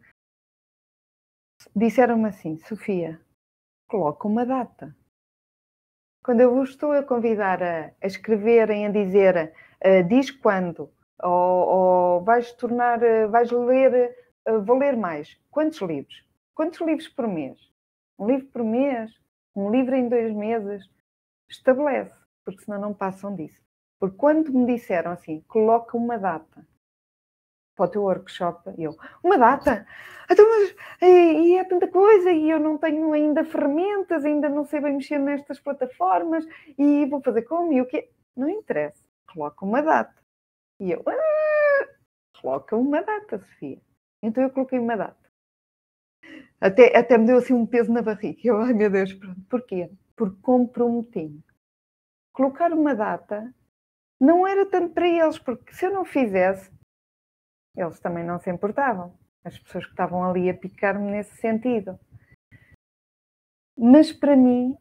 disseram-me 1.75 2.29
assim, 2.29 2.59
Sofia, 2.59 3.21
coloca 3.89 4.27
uma 4.27 4.45
data. 4.45 4.95
Quando 6.25 6.41
eu 6.41 6.55
vos 6.55 6.71
estou 6.71 6.93
a 6.93 7.03
convidar 7.03 7.63
a, 7.63 7.93
a 8.01 8.07
escreverem, 8.07 8.87
a 8.87 8.91
dizer 8.91 9.53
uh, 9.85 10.09
diz 10.09 10.31
quando, 10.31 10.91
ou, 11.23 11.31
ou 11.31 12.25
vais 12.25 12.53
tornar, 12.53 13.03
eh, 13.03 13.27
vais 13.27 13.51
ler, 13.51 14.17
eh, 14.47 14.59
vou 14.59 14.79
ler 14.79 14.97
mais. 14.97 15.39
Quantos 15.51 15.81
livros? 15.81 16.25
Quantos 16.55 16.81
livros 16.81 17.09
por 17.09 17.27
mês? 17.27 17.59
Um 18.19 18.27
livro 18.27 18.47
por 18.49 18.65
mês? 18.65 19.13
Um 19.55 19.71
livro 19.71 19.95
em 19.95 20.09
dois 20.09 20.35
meses? 20.35 20.89
Estabelece, 21.49 22.19
porque 22.45 22.65
senão 22.65 22.81
não 22.81 22.95
passam 22.95 23.35
disso. 23.35 23.64
Porque 24.05 24.19
quando 24.19 24.53
me 24.53 24.67
disseram 24.67 25.13
assim, 25.13 25.41
coloca 25.49 25.97
uma 25.97 26.19
data 26.19 26.67
para 27.75 27.87
o 27.87 27.89
teu 27.89 28.03
workshop, 28.03 28.75
eu, 28.77 28.95
uma 29.23 29.39
data? 29.39 29.87
Então, 30.31 30.47
mas, 30.47 30.77
e, 31.01 31.07
e 31.07 31.57
é 31.57 31.65
tanta 31.65 31.89
coisa, 31.89 32.31
e 32.31 32.51
eu 32.51 32.61
não 32.61 32.77
tenho 32.77 33.15
ainda 33.15 33.43
ferramentas, 33.45 34.23
ainda 34.23 34.51
não 34.51 34.67
sei 34.67 34.81
bem 34.81 34.97
mexer 34.97 35.19
nestas 35.19 35.59
plataformas, 35.59 36.47
e 36.77 37.07
vou 37.07 37.23
fazer 37.23 37.43
como? 37.43 37.73
E 37.73 37.81
o 37.81 37.87
quê? 37.87 38.11
Não 38.37 38.47
interessa, 38.47 39.03
coloca 39.33 39.65
uma 39.65 39.81
data. 39.81 40.15
E 40.79 40.91
eu, 40.93 41.03
ah, 41.07 41.89
coloca 42.43 42.77
uma 42.77 43.01
data, 43.03 43.39
Sofia. 43.39 43.81
Então 44.23 44.43
eu 44.43 44.51
coloquei 44.51 44.79
uma 44.79 44.99
data. 44.99 45.17
Até, 46.61 46.95
até 46.95 47.17
me 47.17 47.25
deu 47.27 47.39
assim 47.39 47.55
um 47.55 47.65
peso 47.65 47.91
na 47.91 48.03
barriga. 48.03 48.39
Eu, 48.45 48.59
ai 48.59 48.75
meu 48.75 48.91
Deus, 48.91 49.15
pronto. 49.15 49.41
Porquê? 49.49 49.91
Porque 50.15 50.37
comprometi-me. 50.43 51.43
Colocar 52.35 52.71
uma 52.71 52.95
data 52.95 53.51
não 54.21 54.47
era 54.47 54.65
tanto 54.67 54.95
para 54.95 55.09
eles, 55.09 55.39
porque 55.39 55.73
se 55.75 55.87
eu 55.87 55.93
não 55.93 56.05
fizesse, 56.05 56.71
eles 57.77 58.01
também 58.01 58.25
não 58.25 58.39
se 58.39 58.51
importavam. 58.51 59.17
As 59.45 59.59
pessoas 59.59 59.85
que 59.85 59.91
estavam 59.91 60.25
ali 60.25 60.49
a 60.49 60.55
picar-me 60.57 61.11
nesse 61.11 61.37
sentido. 61.37 61.99
Mas 63.77 64.13
para 64.13 64.37
mim, 64.37 64.77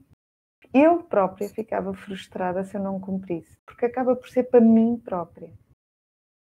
eu 0.74 1.04
própria 1.04 1.50
ficava 1.50 1.93
frustrada 1.93 2.63
se 2.63 2.78
eu 2.78 2.82
não 2.82 3.00
cumprisse, 3.00 3.58
porque 3.65 3.86
acaba 3.86 4.15
por 4.15 4.30
ser 4.30 4.43
para 4.43 4.62
mim 4.62 4.98
própria. 4.98 5.52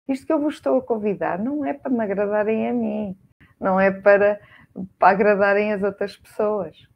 Isto 0.07 0.27
que 0.27 0.33
eu 0.33 0.39
vos 0.39 0.55
estou 0.55 0.77
a 0.77 0.85
convidar 0.85 1.39
não 1.39 1.65
é 1.65 1.73
para 1.73 1.91
me 1.91 2.03
agradarem 2.03 2.69
a 2.69 2.73
mim, 2.73 3.17
não 3.59 3.79
é 3.79 3.89
para, 3.89 4.39
para 4.99 5.09
agradarem 5.09 5.73
as 5.73 5.81
outras 5.81 6.17
pessoas. 6.17 6.87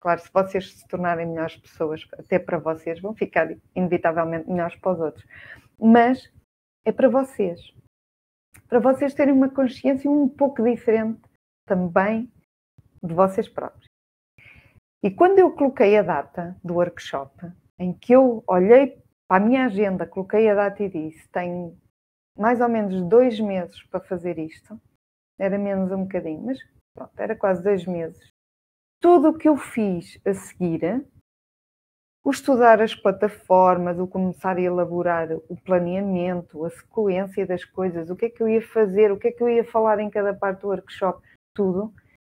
Claro, 0.00 0.20
se 0.20 0.30
vocês 0.32 0.78
se 0.78 0.86
tornarem 0.86 1.26
melhores 1.26 1.56
pessoas, 1.56 2.06
até 2.12 2.38
para 2.38 2.58
vocês, 2.58 3.00
vão 3.00 3.14
ficar 3.14 3.48
inevitavelmente 3.74 4.48
melhores 4.48 4.76
para 4.76 4.92
os 4.92 5.00
outros. 5.00 5.26
Mas 5.78 6.32
é 6.84 6.92
para 6.92 7.08
vocês. 7.08 7.74
Para 8.68 8.78
vocês 8.78 9.14
terem 9.14 9.34
uma 9.34 9.48
consciência 9.48 10.10
um 10.10 10.28
pouco 10.28 10.62
diferente 10.62 11.20
também 11.66 12.30
de 13.02 13.14
vocês 13.14 13.48
próprios. 13.48 13.86
E 15.02 15.10
quando 15.10 15.38
eu 15.38 15.54
coloquei 15.54 15.96
a 15.96 16.02
data 16.02 16.56
do 16.62 16.74
workshop, 16.74 17.52
em 17.78 17.92
que 17.92 18.12
eu 18.12 18.42
olhei 18.46 19.00
para 19.28 19.42
a 19.42 19.46
minha 19.46 19.66
agenda, 19.66 20.06
coloquei 20.06 20.48
a 20.48 20.54
data 20.54 20.82
e 20.82 20.88
disse: 20.88 21.28
tenho 21.28 21.78
mais 22.36 22.60
ou 22.60 22.68
menos 22.68 23.02
dois 23.08 23.38
meses 23.38 23.82
para 23.84 24.00
fazer 24.00 24.38
isto. 24.38 24.80
Era 25.38 25.58
menos 25.58 25.92
um 25.92 26.02
bocadinho, 26.02 26.42
mas 26.44 26.58
pronto, 26.94 27.18
era 27.20 27.36
quase 27.36 27.62
dois 27.62 27.86
meses. 27.86 28.32
Tudo 29.00 29.28
o 29.30 29.38
que 29.38 29.48
eu 29.48 29.56
fiz 29.56 30.20
a 30.24 30.34
seguir, 30.34 31.04
o 32.24 32.30
estudar 32.30 32.82
as 32.82 32.94
plataformas, 32.94 33.98
o 33.98 34.06
começar 34.06 34.56
a 34.56 34.60
elaborar 34.60 35.28
o 35.48 35.56
planeamento, 35.56 36.64
a 36.64 36.70
sequência 36.70 37.46
das 37.46 37.64
coisas, 37.64 38.10
o 38.10 38.16
que 38.16 38.26
é 38.26 38.30
que 38.30 38.42
eu 38.42 38.48
ia 38.48 38.60
fazer, 38.60 39.10
o 39.10 39.18
que 39.18 39.28
é 39.28 39.32
que 39.32 39.42
eu 39.42 39.48
ia 39.48 39.64
falar 39.64 39.98
em 40.00 40.10
cada 40.10 40.34
parte 40.34 40.60
do 40.60 40.68
workshop, 40.68 41.26
tudo 41.54 41.92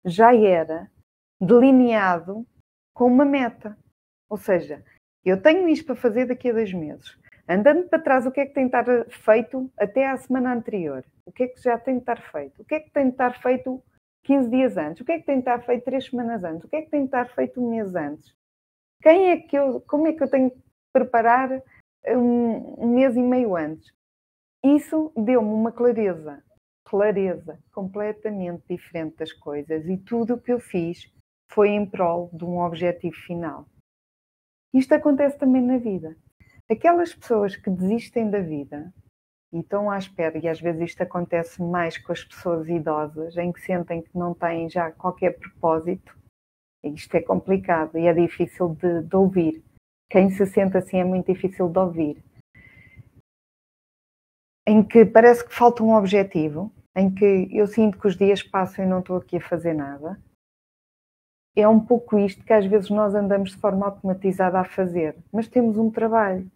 já 0.05 0.35
era 0.35 0.91
delineado 1.41 2.47
com 2.95 3.07
uma 3.07 3.25
meta. 3.25 3.77
Ou 4.29 4.37
seja, 4.37 4.85
eu 5.25 5.41
tenho 5.41 5.69
isto 5.69 5.87
para 5.87 5.97
fazer 5.97 6.27
daqui 6.27 6.51
a 6.51 6.53
dois 6.53 6.73
meses. 6.73 7.19
Andando 7.49 7.89
para 7.89 7.99
trás, 7.99 8.27
o 8.27 8.31
que 8.31 8.41
é 8.41 8.47
que 8.47 8.55
tem 8.55 8.69
de 8.69 8.77
estar 8.77 9.11
feito 9.11 9.71
até 9.77 10.09
à 10.09 10.17
semana 10.17 10.53
anterior? 10.53 11.05
O 11.27 11.33
que 11.33 11.43
é 11.43 11.49
que 11.49 11.61
já 11.61 11.77
tem 11.77 11.95
de 11.95 12.03
estar 12.03 12.21
feito? 12.31 12.63
O 12.63 12.65
que 12.65 12.77
é 12.77 12.81
que 12.81 12.91
tem 12.91 13.07
de 13.07 13.11
estar 13.11 13.43
feito 13.43 13.83
15 14.25 14.51
dias 14.51 14.77
antes? 14.77 15.01
O 15.01 15.05
que 15.05 15.13
é 15.13 15.19
que 15.19 15.27
tem 15.27 15.37
de 15.37 15.41
estar 15.41 15.61
feito 15.65 15.85
3 15.85 16.05
semanas 16.05 16.45
antes? 16.45 16.65
O 16.65 16.69
que 16.69 16.77
é 16.77 16.83
que 16.83 16.91
tem 16.91 17.01
de 17.01 17.07
estar 17.07 17.27
feito 17.35 17.63
um 17.63 17.71
mês 17.71 17.95
antes? 17.95 18.35
Quem 19.03 19.31
é 19.31 19.39
que 19.39 19.57
eu, 19.57 19.81
como 19.83 20.07
é 20.07 20.13
que 20.13 20.23
eu 20.23 20.31
tenho 20.31 20.51
que 20.51 20.59
preparar 20.93 21.63
um, 22.07 22.87
mês 22.95 23.17
e 23.17 23.23
meio 23.23 23.57
antes? 23.57 23.93
Isso 24.63 25.11
deu-me 25.17 25.49
uma 25.49 25.73
clareza, 25.73 26.45
clareza 26.85 27.59
completamente 27.73 28.63
diferente 28.69 29.17
das 29.17 29.33
coisas 29.33 29.87
e 29.89 29.97
tudo 29.97 30.35
o 30.35 30.41
que 30.41 30.53
eu 30.53 30.61
fiz 30.61 31.11
foi 31.51 31.71
em 31.71 31.87
prol 31.87 32.31
de 32.33 32.45
um 32.45 32.61
objetivo 32.61 33.17
final. 33.17 33.67
Isto 34.73 34.95
acontece 34.95 35.39
também 35.39 35.63
na 35.63 35.79
vida. 35.79 36.17
Aquelas 36.71 37.15
pessoas 37.15 37.57
que 37.57 37.71
desistem 37.71 38.31
da 38.31 38.41
vida 38.41 38.93
estão 39.59 39.91
à 39.91 39.99
espera, 39.99 40.39
e 40.39 40.49
às 40.49 40.61
vezes 40.61 40.91
isto 40.91 41.03
acontece 41.03 41.61
mais 41.61 41.99
com 41.99 42.13
as 42.13 42.23
pessoas 42.23 42.69
idosas, 42.69 43.37
em 43.37 43.51
que 43.53 43.61
sentem 43.61 44.03
que 44.03 44.17
não 44.17 44.33
têm 44.33 44.69
já 44.69 44.93
qualquer 44.93 45.39
propósito, 45.39 46.17
isto 46.85 47.15
é 47.15 47.21
complicado 47.21 47.99
e 47.99 48.07
é 48.07 48.13
difícil 48.13 48.75
de, 48.77 49.03
de 49.03 49.17
ouvir. 49.17 49.63
Quem 50.09 50.31
se 50.31 50.47
sente 50.47 50.77
assim 50.77 50.99
é 50.99 51.05
muito 51.05 51.33
difícil 51.33 51.69
de 51.69 51.79
ouvir. 51.79 52.23
Em 54.67 54.83
que 54.83 55.05
parece 55.05 55.45
que 55.45 55.55
falta 55.55 55.83
um 55.83 55.95
objetivo, 55.95 56.73
em 56.97 57.13
que 57.13 57.49
eu 57.51 57.67
sinto 57.67 57.99
que 57.99 58.07
os 58.07 58.17
dias 58.17 58.43
passam 58.43 58.85
e 58.85 58.89
não 58.89 59.01
estou 59.01 59.17
aqui 59.17 59.37
a 59.37 59.41
fazer 59.41 59.75
nada, 59.75 60.19
é 61.57 61.67
um 61.67 61.81
pouco 61.81 62.19
isto 62.19 62.45
que 62.45 62.53
às 62.53 62.65
vezes 62.65 62.91
nós 62.91 63.15
andamos 63.15 63.51
de 63.51 63.57
forma 63.57 63.87
automatizada 63.87 64.59
a 64.61 64.65
fazer, 64.65 65.17
mas 65.33 65.49
temos 65.49 65.77
um 65.77 65.91
trabalho. 65.91 66.51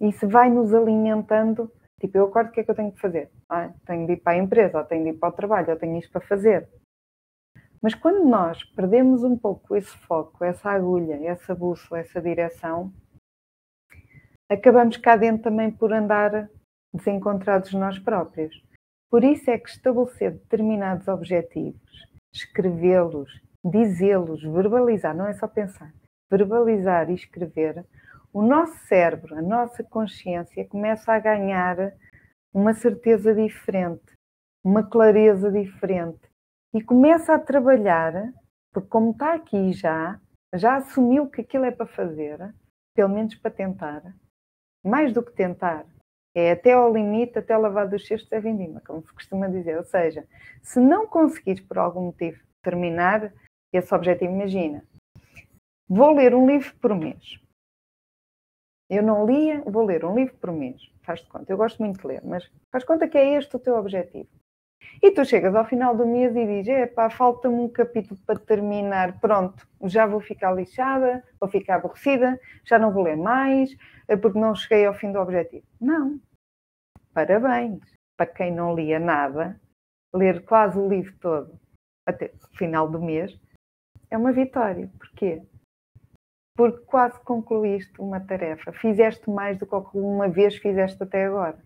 Isso 0.00 0.28
vai 0.28 0.50
nos 0.50 0.72
alimentando. 0.72 1.70
Tipo, 2.00 2.18
eu 2.18 2.26
acordo, 2.26 2.48
o 2.48 2.52
que 2.52 2.60
é 2.60 2.64
que 2.64 2.70
eu 2.70 2.74
tenho 2.74 2.92
que 2.92 3.00
fazer? 3.00 3.30
Ah, 3.48 3.72
tenho 3.84 4.06
de 4.06 4.12
ir 4.12 4.18
para 4.18 4.34
a 4.34 4.38
empresa, 4.38 4.78
ou 4.78 4.84
tenho 4.84 5.04
de 5.04 5.10
ir 5.10 5.14
para 5.14 5.28
o 5.30 5.32
trabalho, 5.32 5.70
ou 5.70 5.76
tenho 5.76 5.98
isto 5.98 6.12
para 6.12 6.20
fazer. 6.20 6.68
Mas 7.82 7.94
quando 7.94 8.24
nós 8.28 8.62
perdemos 8.64 9.22
um 9.22 9.36
pouco 9.36 9.76
esse 9.76 9.96
foco, 9.98 10.44
essa 10.44 10.70
agulha, 10.70 11.14
essa 11.26 11.54
bússola, 11.54 12.00
essa 12.00 12.20
direção, 12.20 12.92
acabamos 14.48 14.96
cá 14.96 15.16
dentro 15.16 15.44
também 15.44 15.70
por 15.70 15.92
andar 15.92 16.48
desencontrados 16.92 17.72
nós 17.74 17.98
próprios. 17.98 18.62
Por 19.10 19.24
isso 19.24 19.50
é 19.50 19.58
que 19.58 19.70
estabelecer 19.70 20.32
determinados 20.32 21.08
objetivos, 21.08 22.06
escrevê-los, 22.32 23.30
dizê-los, 23.64 24.42
verbalizar, 24.42 25.16
não 25.16 25.26
é 25.26 25.32
só 25.32 25.46
pensar, 25.46 25.92
verbalizar 26.30 27.10
e 27.10 27.14
escrever, 27.14 27.84
o 28.32 28.42
nosso 28.42 28.76
cérebro, 28.86 29.36
a 29.36 29.42
nossa 29.42 29.82
consciência 29.82 30.66
começa 30.66 31.12
a 31.12 31.18
ganhar 31.18 31.92
uma 32.52 32.74
certeza 32.74 33.34
diferente, 33.34 34.12
uma 34.64 34.82
clareza 34.82 35.50
diferente 35.50 36.28
e 36.74 36.82
começa 36.82 37.34
a 37.34 37.38
trabalhar, 37.38 38.32
porque 38.72 38.88
como 38.88 39.10
está 39.10 39.34
aqui 39.34 39.72
já, 39.72 40.20
já 40.54 40.76
assumiu 40.76 41.28
que 41.28 41.40
aquilo 41.40 41.64
é 41.64 41.70
para 41.70 41.86
fazer, 41.86 42.54
pelo 42.94 43.08
menos 43.08 43.34
para 43.34 43.50
tentar, 43.50 44.14
mais 44.84 45.12
do 45.12 45.22
que 45.22 45.32
tentar, 45.32 45.86
é 46.34 46.52
até 46.52 46.72
ao 46.72 46.92
limite, 46.92 47.38
até 47.38 47.56
lavar 47.56 47.88
dos 47.88 48.06
cestos 48.06 48.30
é 48.30 48.40
vindima, 48.40 48.80
como 48.86 49.02
se 49.02 49.12
costuma 49.12 49.48
dizer. 49.48 49.76
Ou 49.76 49.84
seja, 49.84 50.26
se 50.62 50.78
não 50.78 51.06
conseguires 51.06 51.60
por 51.60 51.78
algum 51.78 52.06
motivo 52.06 52.40
terminar, 52.62 53.32
esse 53.72 53.94
objetivo. 53.94 54.32
Imagina, 54.32 54.84
vou 55.88 56.14
ler 56.14 56.34
um 56.34 56.46
livro 56.46 56.74
por 56.76 56.94
mês. 56.94 57.40
Eu 58.88 59.02
não 59.02 59.26
lia, 59.26 59.62
vou 59.66 59.84
ler 59.84 60.04
um 60.04 60.14
livro 60.14 60.34
por 60.36 60.52
mês. 60.52 60.80
Faz 61.02 61.20
de 61.20 61.28
conta, 61.28 61.52
eu 61.52 61.56
gosto 61.56 61.82
muito 61.82 62.00
de 62.00 62.06
ler, 62.06 62.22
mas 62.24 62.50
faz 62.70 62.84
conta 62.84 63.08
que 63.08 63.18
é 63.18 63.36
este 63.36 63.54
o 63.56 63.58
teu 63.58 63.76
objetivo. 63.76 64.28
E 65.02 65.10
tu 65.10 65.24
chegas 65.24 65.54
ao 65.54 65.64
final 65.64 65.96
do 65.96 66.06
mês 66.06 66.34
e 66.34 66.46
dizes: 66.46 66.68
epá, 66.68 67.10
falta-me 67.10 67.56
um 67.56 67.68
capítulo 67.68 68.18
para 68.26 68.38
terminar, 68.38 69.20
pronto, 69.20 69.66
já 69.84 70.06
vou 70.06 70.20
ficar 70.20 70.52
lixada, 70.52 71.22
vou 71.40 71.48
ficar 71.48 71.76
aborrecida, 71.76 72.38
já 72.64 72.78
não 72.78 72.92
vou 72.92 73.02
ler 73.02 73.16
mais, 73.16 73.76
eh, 74.08 74.16
porque 74.16 74.38
não 74.38 74.54
cheguei 74.54 74.86
ao 74.86 74.94
fim 74.94 75.12
do 75.12 75.20
objetivo. 75.20 75.64
Não. 75.80 76.20
Parabéns. 77.12 77.80
Para 78.16 78.26
quem 78.26 78.52
não 78.52 78.74
lia 78.74 78.98
nada, 78.98 79.60
ler 80.12 80.44
quase 80.44 80.76
o 80.76 80.88
livro 80.88 81.14
todo 81.20 81.58
até 82.04 82.32
o 82.52 82.56
final 82.56 82.88
do 82.90 83.00
mês 83.00 83.38
é 84.10 84.16
uma 84.16 84.32
vitória. 84.32 84.90
Porquê? 84.98 85.42
Porque 86.58 86.84
quase 86.86 87.20
concluíste 87.20 88.00
uma 88.00 88.18
tarefa. 88.18 88.72
Fizeste 88.72 89.30
mais 89.30 89.56
do 89.56 89.64
que 89.64 89.96
uma 89.96 90.28
vez 90.28 90.56
fizeste 90.56 91.00
até 91.00 91.26
agora. 91.26 91.56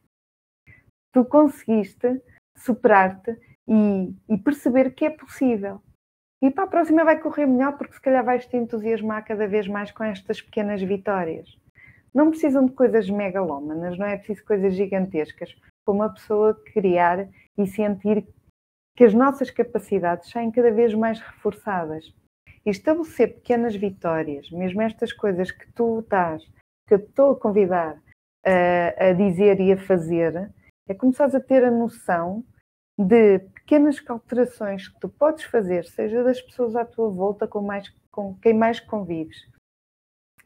Tu 1.15 1.25
conseguiste 1.25 2.21
superar-te 2.59 3.31
e, 3.67 4.15
e 4.29 4.37
perceber 4.37 4.91
que 4.95 5.07
é 5.07 5.11
possível. 5.11 5.81
E 6.43 6.51
para 6.51 6.65
a 6.65 6.67
próxima 6.67 7.05
vai 7.05 7.19
correr 7.19 7.47
melhor 7.47 7.79
porque 7.79 7.95
se 7.95 8.03
calhar 8.03 8.23
vais 8.23 8.45
te 8.45 8.55
entusiasmar 8.55 9.25
cada 9.25 9.49
vez 9.49 9.67
mais 9.67 9.91
com 9.91 10.05
estas 10.05 10.43
pequenas 10.43 10.83
vitórias. 10.83 11.59
Não 12.13 12.29
precisam 12.29 12.67
de 12.67 12.73
coisas 12.73 13.09
megalómanas, 13.09 13.97
não 13.97 14.05
é 14.05 14.19
preciso 14.19 14.45
coisas 14.45 14.75
gigantescas, 14.75 15.57
para 15.87 15.95
uma 15.95 16.13
pessoa 16.13 16.55
criar 16.67 17.31
e 17.57 17.67
sentir 17.67 18.27
que 18.95 19.05
as 19.05 19.15
nossas 19.15 19.51
capacidades 19.51 20.29
saem 20.29 20.51
cada 20.51 20.71
vez 20.71 20.93
mais 20.93 21.19
reforçadas 21.19 22.13
e 22.65 22.71
estabelecer 22.71 23.35
pequenas 23.35 23.75
vitórias, 23.75 24.51
mesmo 24.51 24.83
estas 24.83 25.13
coisas 25.13 25.51
que 25.51 25.71
tu 25.73 26.01
estás, 26.01 26.43
que 26.87 26.95
eu 26.95 26.99
estou 26.99 27.33
a 27.33 27.39
convidar 27.39 28.01
a, 28.45 29.09
a 29.09 29.13
dizer 29.13 29.61
e 29.61 29.73
a 29.73 29.77
fazer, 29.77 30.51
é 30.89 30.95
começares 30.95 31.35
a 31.35 31.41
ter 31.41 31.65
a 31.65 31.71
noção 31.71 32.45
de 32.99 33.39
pequenas 33.39 34.03
alterações 34.09 34.89
que 34.89 35.01
tu 35.01 35.09
podes 35.09 35.45
fazer, 35.45 35.85
seja 35.85 36.23
das 36.23 36.41
pessoas 36.41 36.77
à 36.77 36.85
tua 36.85 37.09
volta 37.09 37.47
com, 37.47 37.63
mais, 37.63 37.89
com 38.11 38.35
quem 38.37 38.55
mais 38.55 38.79
convives, 38.79 39.49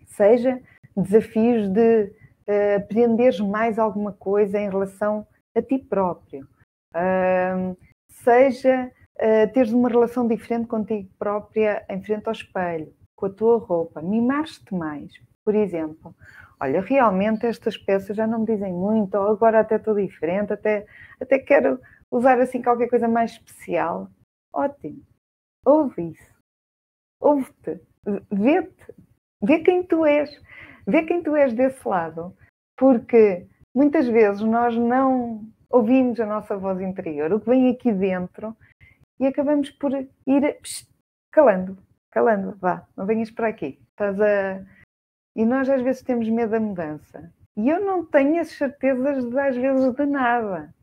seja 0.06 0.62
desafios 0.96 1.68
de 1.68 2.04
uh, 2.48 2.76
aprenderes 2.76 3.40
mais 3.40 3.78
alguma 3.78 4.12
coisa 4.12 4.58
em 4.58 4.70
relação 4.70 5.26
a 5.54 5.60
ti 5.60 5.78
próprio, 5.78 6.48
uh, 6.94 7.76
seja 8.08 8.90
uh, 9.16 9.52
teres 9.52 9.72
uma 9.72 9.88
relação 9.88 10.26
diferente 10.26 10.66
contigo 10.66 11.08
própria 11.18 11.84
em 11.88 12.02
frente 12.02 12.26
ao 12.26 12.32
espelho, 12.32 12.92
com 13.14 13.26
a 13.26 13.30
tua 13.30 13.58
roupa, 13.58 14.00
mimar-te 14.02 14.74
mais. 14.74 15.12
Por 15.44 15.54
exemplo, 15.54 16.14
olha, 16.60 16.80
realmente 16.80 17.46
estas 17.46 17.76
peças 17.76 18.16
já 18.16 18.26
não 18.26 18.40
me 18.40 18.46
dizem 18.46 18.72
muito, 18.72 19.16
ou 19.16 19.28
agora 19.28 19.60
até 19.60 19.76
estou 19.76 19.94
diferente, 19.94 20.52
até, 20.52 20.86
até 21.20 21.38
quero 21.38 21.80
usar 22.10 22.40
assim 22.40 22.62
qualquer 22.62 22.88
coisa 22.88 23.08
mais 23.08 23.32
especial. 23.32 24.08
Ótimo. 24.52 25.02
Ouve 25.64 26.10
isso. 26.10 26.34
Ouve-te. 27.20 27.80
Vê-te. 28.30 28.94
Vê 29.42 29.60
quem 29.60 29.82
tu 29.82 30.04
és. 30.04 30.30
Vê 30.86 31.02
quem 31.04 31.22
tu 31.22 31.36
és 31.36 31.52
desse 31.52 31.86
lado. 31.86 32.36
Porque 32.76 33.46
muitas 33.74 34.06
vezes 34.06 34.42
nós 34.42 34.76
não 34.76 35.44
ouvimos 35.70 36.18
a 36.20 36.26
nossa 36.26 36.56
voz 36.56 36.80
interior, 36.80 37.32
o 37.32 37.40
que 37.40 37.50
vem 37.50 37.70
aqui 37.70 37.92
dentro 37.92 38.56
e 39.18 39.26
acabamos 39.26 39.70
por 39.70 39.92
ir 39.92 40.60
calando, 41.30 41.78
calando, 42.10 42.56
vá, 42.56 42.86
não 42.96 43.06
venhas 43.06 43.30
para 43.30 43.48
aqui. 43.48 43.78
Estás 43.90 44.20
a... 44.20 44.64
E 45.34 45.44
nós 45.44 45.68
às 45.68 45.82
vezes 45.82 46.02
temos 46.02 46.28
medo 46.28 46.50
da 46.50 46.60
mudança. 46.60 47.32
E 47.56 47.68
eu 47.68 47.84
não 47.84 48.04
tenho 48.04 48.40
as 48.40 48.48
certezas 48.48 49.24
às 49.34 49.56
vezes 49.56 49.94
de 49.94 50.06
nada. 50.06 50.74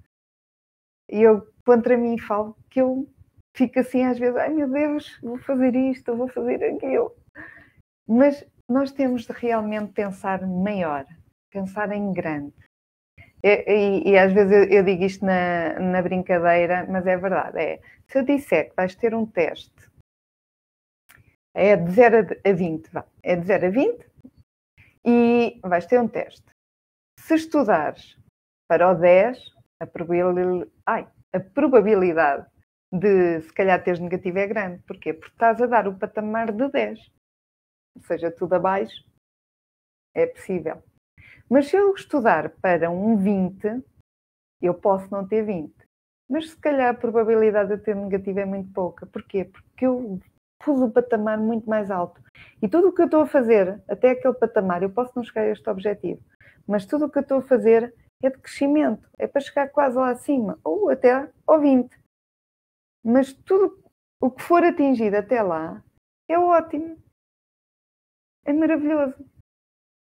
E 1.10 1.22
eu 1.22 1.48
contra 1.66 1.98
mim 1.98 2.18
falo 2.18 2.56
que 2.70 2.82
eu 2.82 3.08
fico 3.56 3.80
assim 3.80 4.04
às 4.04 4.18
vezes, 4.18 4.36
ai 4.36 4.50
meu 4.50 4.70
Deus, 4.70 5.20
vou 5.22 5.38
fazer 5.38 5.76
isto, 5.76 6.16
vou 6.16 6.28
fazer 6.28 6.64
aquilo. 6.64 7.16
Mas 8.08 8.46
nós 8.70 8.92
temos 8.92 9.26
de 9.26 9.34
realmente 9.34 9.94
pensar 9.94 10.46
maior, 10.48 11.06
pensar 11.52 11.92
em 11.92 12.12
grande. 12.12 12.54
E, 13.44 14.12
e, 14.12 14.18
às 14.18 14.32
vezes 14.32 14.52
eu, 14.52 14.64
eu, 14.78 14.84
digo 14.84 15.04
isto 15.04 15.26
na, 15.26 15.78
na 15.78 16.02
brincadeira, 16.02 16.88
mas 16.90 17.06
é 17.06 17.18
verdade. 17.18 17.60
É, 17.60 17.82
se 18.08 18.20
eu 18.20 18.24
disser 18.24 18.70
que 18.70 18.76
vais 18.76 18.96
ter 18.96 19.14
um 19.14 19.26
teste, 19.26 19.92
é 21.54 21.76
de 21.76 21.92
0 21.92 22.40
a 22.46 22.52
20, 22.54 22.88
vá, 22.90 23.06
é 23.22 23.36
de 23.36 23.46
0 23.46 23.68
a 23.68 23.70
20, 23.70 24.06
e 25.06 25.60
vais 25.62 25.86
ter 25.86 26.00
um 26.00 26.08
teste. 26.08 26.46
Se 27.20 27.36
estudares 27.36 28.18
para 28.68 28.90
o 28.90 28.96
10, 28.96 29.38
a 29.82 29.86
probabilidade, 29.86 30.72
ai, 30.86 31.08
a 31.34 31.40
probabilidade 31.40 32.48
de 32.92 33.42
se 33.42 33.54
calhar 33.54 33.84
teres 33.84 34.00
negativo 34.00 34.38
é 34.40 34.48
grande. 34.48 34.82
Porquê? 34.84 35.14
Porque 35.14 35.34
estás 35.34 35.62
a 35.62 35.66
dar 35.66 35.88
o 35.88 35.98
patamar 35.98 36.52
de 36.52 36.70
10. 36.70 37.12
Ou 37.98 38.04
seja, 38.04 38.32
tudo 38.32 38.54
abaixo 38.54 39.04
é 40.16 40.28
possível. 40.28 40.82
Mas 41.54 41.68
se 41.68 41.78
eu 41.78 41.94
estudar 41.94 42.50
para 42.50 42.90
um 42.90 43.16
20, 43.16 43.86
eu 44.60 44.74
posso 44.74 45.08
não 45.12 45.28
ter 45.28 45.46
20. 45.46 45.72
Mas 46.28 46.50
se 46.50 46.58
calhar 46.58 46.90
a 46.90 46.98
probabilidade 46.98 47.68
de 47.68 47.76
eu 47.76 47.84
ter 47.84 47.96
negativo 47.96 48.40
é 48.40 48.46
muito 48.46 48.74
pouca. 48.74 49.06
Porquê? 49.06 49.46
Porque 49.46 49.86
eu 49.86 50.20
pus 50.58 50.82
o 50.82 50.90
patamar 50.90 51.38
muito 51.38 51.70
mais 51.70 51.92
alto. 51.92 52.20
E 52.60 52.68
tudo 52.68 52.88
o 52.88 52.92
que 52.92 53.04
eu 53.04 53.06
estou 53.06 53.22
a 53.22 53.28
fazer 53.28 53.80
até 53.88 54.10
aquele 54.10 54.34
patamar, 54.34 54.82
eu 54.82 54.90
posso 54.90 55.14
não 55.16 55.24
chegar 55.24 55.44
a 55.44 55.52
este 55.52 55.70
objetivo, 55.70 56.24
mas 56.68 56.88
tudo 56.88 57.06
o 57.06 57.10
que 57.12 57.20
eu 57.20 57.22
estou 57.22 57.38
a 57.38 57.44
fazer 57.44 57.94
é 58.24 58.32
de 58.32 58.40
crescimento, 58.40 59.08
é 59.20 59.28
para 59.28 59.40
chegar 59.40 59.70
quase 59.70 59.96
lá 59.96 60.10
acima, 60.10 60.58
ou 60.64 60.90
até 60.90 61.30
ao 61.46 61.62
20. 61.62 61.96
Mas 63.06 63.32
tudo 63.32 63.78
o 64.20 64.32
que 64.32 64.42
for 64.42 64.64
atingido 64.64 65.18
até 65.18 65.40
lá 65.44 65.84
é 66.28 66.40
ótimo. 66.40 66.98
É 68.44 68.52
maravilhoso. 68.52 69.33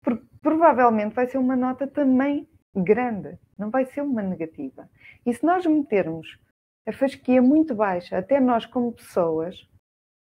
Porque 0.01 0.25
provavelmente 0.41 1.15
vai 1.15 1.27
ser 1.27 1.38
uma 1.38 1.55
nota 1.55 1.88
também 1.88 2.47
grande, 2.75 3.38
não 3.57 3.69
vai 3.69 3.85
ser 3.85 4.01
uma 4.01 4.21
negativa. 4.21 4.89
E 5.25 5.33
se 5.33 5.45
nós 5.45 5.65
metermos 5.65 6.39
a 6.88 6.93
fasquia 6.93 7.41
muito 7.41 7.75
baixa, 7.75 8.17
até 8.17 8.39
nós 8.39 8.65
como 8.65 8.91
pessoas, 8.91 9.67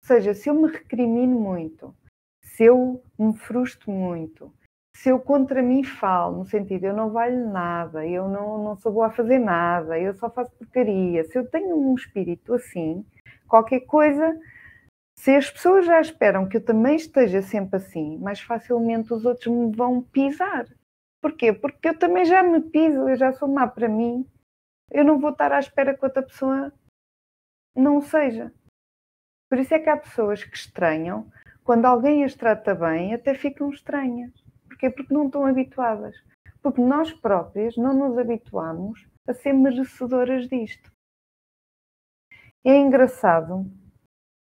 ou 0.03 0.07
seja, 0.07 0.33
se 0.33 0.49
eu 0.49 0.55
me 0.55 0.69
recrimino 0.69 1.39
muito, 1.39 1.95
se 2.41 2.65
eu 2.65 3.03
me 3.17 3.37
frustro 3.37 3.91
muito, 3.91 4.53
se 4.95 5.09
eu 5.09 5.19
contra 5.19 5.61
mim 5.61 5.83
falo, 5.83 6.39
no 6.39 6.45
sentido 6.45 6.85
eu 6.85 6.95
não 6.95 7.11
valho 7.11 7.49
nada, 7.49 8.05
eu 8.05 8.27
não, 8.27 8.63
não 8.63 8.75
sou 8.75 8.91
boa 8.91 9.07
a 9.07 9.11
fazer 9.11 9.39
nada, 9.39 9.97
eu 9.97 10.13
só 10.15 10.29
faço 10.29 10.51
porcaria, 10.51 11.23
se 11.23 11.37
eu 11.37 11.49
tenho 11.49 11.75
um 11.75 11.95
espírito 11.95 12.53
assim, 12.53 13.05
qualquer 13.47 13.81
coisa, 13.81 14.37
se 15.17 15.35
as 15.35 15.49
pessoas 15.49 15.85
já 15.85 15.99
esperam 16.01 16.47
que 16.47 16.57
eu 16.57 16.65
também 16.65 16.95
esteja 16.95 17.41
sempre 17.41 17.77
assim, 17.77 18.17
mais 18.17 18.39
facilmente 18.39 19.13
os 19.13 19.25
outros 19.25 19.47
me 19.47 19.75
vão 19.75 20.01
pisar. 20.01 20.65
Porquê? 21.21 21.53
Porque 21.53 21.89
eu 21.89 21.99
também 21.99 22.25
já 22.25 22.41
me 22.41 22.61
piso, 22.61 23.07
eu 23.07 23.15
já 23.15 23.31
sou 23.31 23.47
má 23.47 23.67
para 23.67 23.87
mim, 23.87 24.25
eu 24.89 25.05
não 25.05 25.19
vou 25.19 25.29
estar 25.31 25.51
à 25.51 25.59
espera 25.59 25.95
que 25.95 26.03
outra 26.03 26.23
pessoa 26.23 26.73
não 27.75 28.01
seja. 28.01 28.51
Por 29.49 29.59
isso 29.59 29.73
é 29.73 29.79
que 29.79 29.89
há 29.89 29.97
pessoas 29.97 30.43
que 30.43 30.55
estranham, 30.55 31.31
quando 31.63 31.85
alguém 31.85 32.23
as 32.23 32.35
trata 32.35 32.73
bem, 32.73 33.13
até 33.13 33.33
ficam 33.33 33.69
estranhas. 33.69 34.31
Porquê? 34.67 34.89
Porque 34.89 35.13
não 35.13 35.27
estão 35.27 35.45
habituadas. 35.45 36.15
Porque 36.61 36.81
nós 36.81 37.11
próprias 37.11 37.75
não 37.77 37.93
nos 37.93 38.17
habituamos 38.17 39.07
a 39.27 39.33
ser 39.33 39.53
merecedoras 39.53 40.47
disto. 40.47 40.91
É 42.63 42.75
engraçado. 42.75 43.65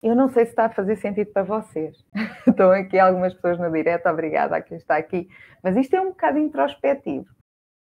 Eu 0.04 0.16
não 0.16 0.30
sei 0.30 0.46
se 0.46 0.52
está 0.52 0.66
a 0.66 0.70
fazer 0.70 0.96
sentido 0.98 1.32
para 1.32 1.44
vocês. 1.44 1.98
Estão 2.48 2.72
aqui 2.72 3.00
algumas 3.00 3.34
pessoas 3.34 3.60
no 3.60 3.72
direto, 3.72 4.08
obrigada 4.08 4.56
a 4.56 4.62
quem 4.62 4.78
está 4.78 4.98
aqui. 4.98 5.28
Mas 5.64 5.76
isto 5.76 5.96
é 5.96 6.02
um 6.02 6.10
bocado 6.10 6.38
introspectivo. 6.38 7.28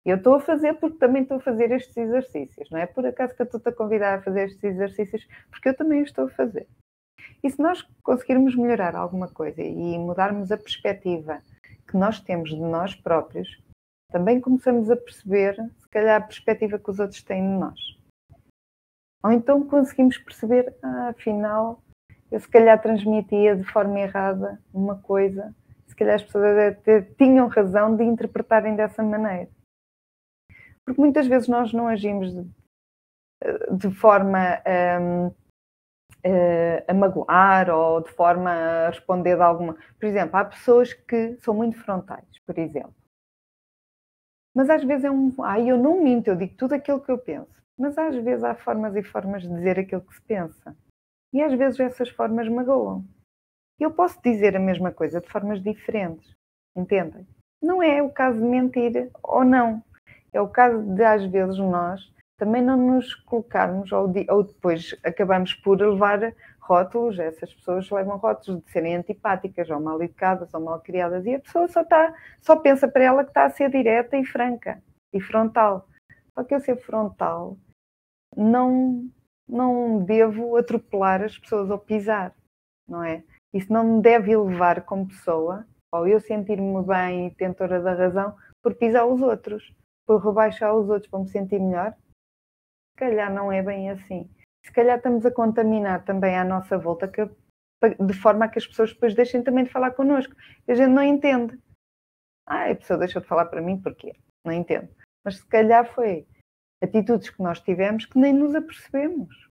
Eu 0.06 0.17
estou 0.17 0.36
a 0.36 0.39
fazer 0.39 0.75
porque 0.75 0.97
também 0.97 1.23
estou 1.23 1.38
a 1.38 1.41
fazer 1.41 1.71
estes 1.71 1.97
exercícios. 1.97 2.69
Não 2.69 2.80
é 2.80 2.86
por 2.86 3.06
acaso 3.06 3.36
que 3.36 3.41
eu 3.41 3.45
estou-te 3.45 3.69
a 3.69 3.73
convidar 3.73 4.19
a 4.19 4.21
fazer 4.21 4.45
estes 4.45 4.63
exercícios, 4.63 5.28
porque 5.49 5.69
eu 5.69 5.75
também 5.75 6.04
estou 6.04 6.25
a 6.25 6.30
fazer. 6.30 6.67
E 7.43 7.49
se 7.49 7.60
nós 7.60 7.82
conseguirmos 8.04 8.56
melhorar 8.56 8.95
alguma 8.95 9.28
coisa 9.28 9.62
e 9.62 9.97
mudarmos 9.97 10.51
a 10.51 10.58
perspectiva 10.58 11.41
que 11.88 11.97
nós 11.97 12.19
temos 12.19 12.49
de 12.49 12.62
nós 12.62 12.95
próprios, 12.95 13.47
também 14.12 14.39
começamos 14.39 14.89
a 14.89 14.95
perceber, 14.95 15.56
se 15.78 15.89
calhar, 15.89 16.21
a 16.21 16.25
perspectiva 16.25 16.80
que 16.80 16.89
os 16.89 16.99
outros 16.99 17.23
têm 17.23 17.41
de 17.41 17.60
nós. 17.60 17.80
Ou 19.23 19.32
então 19.32 19.67
conseguimos 19.67 20.17
perceber, 20.19 20.75
ah, 20.84 21.10
afinal, 21.10 21.82
eu 22.36 22.39
se 22.41 22.50
calhar 22.50 22.82
transmitia 22.82 23.56
de 23.56 23.63
forma 23.63 23.98
errada 23.98 24.62
uma 24.74 25.02
coisa, 25.02 25.56
se 25.88 25.95
calhar 25.95 26.15
as 26.15 26.24
pessoas 26.24 26.58
até 26.58 27.02
tinham 27.02 27.48
razão 27.48 27.95
de 27.95 28.04
interpretarem 28.04 28.76
dessa 28.76 29.02
maneira. 29.02 29.50
Porque 30.84 31.00
muitas 31.00 31.28
vezes 31.28 31.48
nós 31.48 31.71
não 31.71 31.88
agimos 31.88 32.34
de, 32.34 32.45
de 33.71 33.89
forma 33.95 34.62
um, 35.00 35.28
uh, 35.28 36.84
a 36.86 36.93
magoar 36.93 37.69
ou 37.69 38.02
de 38.02 38.12
forma 38.12 38.52
a 38.52 38.89
responder 38.89 39.38
de 39.38 39.41
alguma. 39.41 39.78
Por 39.98 40.06
exemplo, 40.06 40.36
há 40.36 40.43
pessoas 40.43 40.91
que 40.93 41.38
são 41.38 41.54
muito 41.54 41.82
frontais, 41.86 42.28
por 42.45 42.60
exemplo. 42.60 42.93
Mas 44.54 44.69
às 44.69 44.84
vezes 44.84 45.06
é 45.06 45.12
um. 45.12 45.34
Ai, 45.41 45.71
eu 45.71 45.78
não 45.78 46.04
minto, 46.04 46.28
eu 46.28 46.36
digo 46.36 46.54
tudo 46.58 46.74
aquilo 46.74 47.00
que 47.00 47.12
eu 47.12 47.17
penso. 47.17 47.63
Mas 47.80 47.98
às 47.98 48.13
vezes 48.13 48.43
há 48.43 48.54
formas 48.56 48.93
e 48.93 49.04
formas 49.04 49.41
de 49.41 49.48
dizer 49.48 49.80
aquilo 49.80 50.02
que 50.02 50.15
se 50.15 50.21
pensa. 50.24 50.76
E 51.34 51.42
às 51.42 51.54
vezes 51.54 51.80
essas 51.80 52.10
formas 52.10 52.48
magoam. 52.48 53.06
Eu 53.80 53.92
posso 53.92 54.22
dizer 54.22 54.56
a 54.56 54.60
mesma 54.60 54.92
coisa 54.92 55.20
de 55.20 55.28
formas 55.28 55.62
diferentes. 55.62 56.34
Entendem? 56.76 57.28
Não 57.62 57.82
é 57.82 58.02
o 58.02 58.10
caso 58.10 58.40
de 58.40 58.46
mentir 58.46 59.10
ou 59.24 59.44
não. 59.44 59.84
É 60.32 60.42
o 60.42 60.48
caso 60.48 60.82
de, 60.82 61.04
às 61.04 61.26
vezes, 61.26 61.58
nós 61.58 62.14
também 62.38 62.62
não 62.62 62.78
nos 62.78 63.14
colocarmos, 63.16 63.92
ou, 63.92 64.08
de, 64.08 64.26
ou 64.30 64.44
depois 64.44 64.94
acabamos 65.04 65.54
por 65.54 65.80
levar 65.80 66.34
rótulos, 66.60 67.18
essas 67.20 67.54
pessoas 67.54 67.90
levam 67.90 68.18
rótulos 68.18 68.62
de 68.64 68.72
serem 68.72 68.96
antipáticas, 68.98 69.70
ou 69.70 69.80
mal 69.80 70.02
educadas, 70.02 70.54
ou 70.54 70.60
mal 70.60 70.80
criadas, 70.82 71.26
e 71.26 71.36
a 71.36 71.40
pessoa 71.40 71.68
só, 71.68 71.82
está, 71.82 72.14
só 72.42 72.56
pensa 72.58 72.88
para 72.88 73.04
ela 73.04 73.24
que 73.24 73.30
está 73.30 73.46
a 73.46 73.50
ser 73.50 73.70
direta 73.70 74.18
e 74.18 74.26
franca, 74.26 74.82
e 75.14 75.22
frontal. 75.22 75.88
Só 76.34 76.44
que 76.44 76.54
eu 76.54 76.60
ser 76.60 76.76
frontal, 76.78 77.58
não, 78.36 79.10
não 79.48 80.04
devo 80.04 80.58
atropelar 80.58 81.22
as 81.22 81.38
pessoas 81.38 81.70
ou 81.70 81.78
pisar, 81.78 82.36
não 82.88 83.04
é? 83.04 83.24
Isso 83.54 83.72
não 83.72 83.98
me 83.98 84.02
deve 84.02 84.32
elevar 84.32 84.84
como 84.84 85.08
pessoa, 85.08 85.66
ou 85.92 86.08
eu 86.08 86.20
sentir-me 86.20 86.84
bem 86.84 87.28
e 87.28 87.36
tentora 87.36 87.82
da 87.82 87.94
razão, 87.94 88.36
por 88.62 88.76
pisar 88.76 89.06
os 89.06 89.22
outros, 89.22 89.74
por 90.06 90.24
rebaixar 90.24 90.76
os 90.76 90.90
outros 90.90 91.10
para 91.10 91.20
me 91.20 91.30
sentir 91.30 91.60
melhor, 91.60 91.94
se 91.94 92.98
calhar 92.98 93.34
não 93.34 93.52
é 93.52 93.62
bem 93.62 93.90
assim. 93.90 94.30
Se 94.66 94.72
calhar 94.72 94.98
estamos 94.98 95.26
a 95.26 95.32
contaminar 95.32 96.04
também 96.06 96.38
à 96.38 96.44
nossa 96.44 96.78
volta, 96.78 97.08
que, 97.08 97.30
de 98.00 98.14
forma 98.14 98.46
a 98.46 98.50
que 98.50 98.58
as 98.58 98.66
pessoas 98.66 98.94
depois 98.94 99.14
deixem 99.14 99.44
também 99.44 99.64
de 99.64 99.70
falar 99.70 99.92
connosco. 99.92 100.34
A 100.68 100.74
gente 100.74 100.92
não 100.92 101.04
entende. 101.04 101.60
Ah, 102.48 102.72
a 102.72 102.76
pessoa 102.76 103.00
deixou 103.00 103.22
de 103.22 103.28
falar 103.28 103.46
para 103.46 103.62
mim 103.62 103.82
porquê? 103.82 104.16
Não 104.44 104.54
entendo. 104.54 104.90
Mas 105.24 105.38
se 105.38 105.48
calhar 105.48 105.86
foi 105.94 106.26
atitudes 106.84 107.30
que 107.30 107.42
nós 107.42 107.60
tivemos 107.60 108.06
que 108.06 108.18
nem 108.18 108.34
nos 108.34 108.56
apercebemos. 108.56 109.50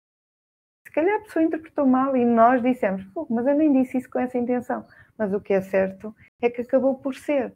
Se 0.87 0.93
calhar 0.93 1.19
a 1.19 1.23
pessoa 1.23 1.43
interpretou 1.43 1.85
mal 1.85 2.15
e 2.15 2.23
nós 2.25 2.61
dissemos, 2.61 3.05
mas 3.29 3.45
eu 3.47 3.55
nem 3.55 3.73
disse 3.73 3.97
isso 3.97 4.09
com 4.09 4.19
essa 4.19 4.37
intenção. 4.37 4.85
Mas 5.17 5.33
o 5.33 5.41
que 5.41 5.53
é 5.53 5.61
certo 5.61 6.15
é 6.41 6.49
que 6.49 6.61
acabou 6.61 6.95
por 6.95 7.15
ser. 7.15 7.53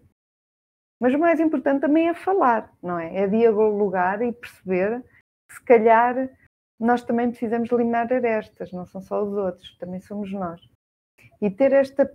Mas 1.00 1.14
o 1.14 1.20
mais 1.20 1.40
importante 1.40 1.82
também 1.82 2.10
é 2.10 2.14
falar, 2.14 2.74
não 2.84 3.00
é? 3.00 3.24
É 3.24 3.28
dialogar 3.28 4.22
e 4.22 4.34
perceber 4.34 5.04
se 5.50 5.64
calhar 5.64 6.30
nós 6.80 7.04
também 7.04 7.30
precisamos 7.30 7.72
eliminar 7.72 8.12
arestas, 8.12 8.72
não 8.72 8.86
são 8.86 9.02
só 9.02 9.22
os 9.22 9.34
outros, 9.34 9.78
também 9.78 10.00
somos 10.00 10.32
nós. 10.32 10.62
E 11.42 11.50
ter 11.50 11.74
esta 11.74 12.10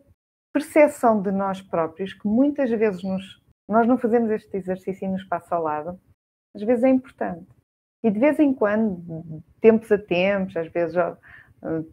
percepção 0.53 1.21
de 1.21 1.31
nós 1.31 1.61
próprios, 1.61 2.15
que 2.15 2.27
muitas 2.27 2.71
vezes 2.71 3.03
nos, 3.03 3.43
nós 3.69 3.87
não 3.87 3.99
fazemos 3.99 4.31
este 4.31 4.57
exercício 4.57 5.07
e 5.07 5.11
nos 5.11 5.25
passa 5.25 5.55
ao 5.55 5.63
lado, 5.63 6.01
às 6.55 6.63
vezes 6.63 6.85
é 6.85 6.89
importante. 6.89 7.47
E 8.03 8.11
de 8.11 8.19
vez 8.19 8.39
em 8.39 8.53
quando, 8.53 9.43
tempos 9.61 9.91
a 9.91 9.99
tempos, 9.99 10.57
às 10.57 10.69
vezes 10.69 10.95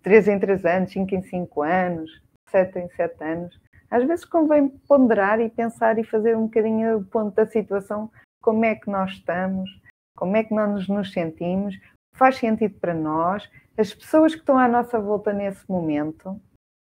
três 0.01 0.27
em 0.27 0.39
três 0.39 0.65
anos, 0.65 0.91
cinco 0.91 1.15
em 1.15 1.21
cinco 1.21 1.61
anos, 1.61 2.21
sete 2.49 2.79
em 2.79 2.89
sete 2.89 3.23
anos, 3.23 3.59
às 3.89 4.05
vezes 4.05 4.25
convém 4.25 4.69
ponderar 4.87 5.39
e 5.39 5.49
pensar 5.49 5.97
e 5.97 6.03
fazer 6.03 6.35
um 6.35 6.45
bocadinho 6.45 6.97
o 6.97 7.05
ponto 7.05 7.35
da 7.35 7.45
situação, 7.45 8.11
como 8.41 8.65
é 8.65 8.75
que 8.75 8.89
nós 8.89 9.11
estamos, 9.11 9.69
como 10.15 10.35
é 10.35 10.43
que 10.43 10.53
nós 10.53 10.87
nos 10.87 11.11
sentimos, 11.11 11.79
faz 12.15 12.37
sentido 12.37 12.77
para 12.79 12.93
nós, 12.93 13.49
as 13.77 13.93
pessoas 13.93 14.33
que 14.33 14.41
estão 14.41 14.57
à 14.57 14.67
nossa 14.67 14.99
volta 14.99 15.33
nesse 15.33 15.69
momento, 15.69 16.39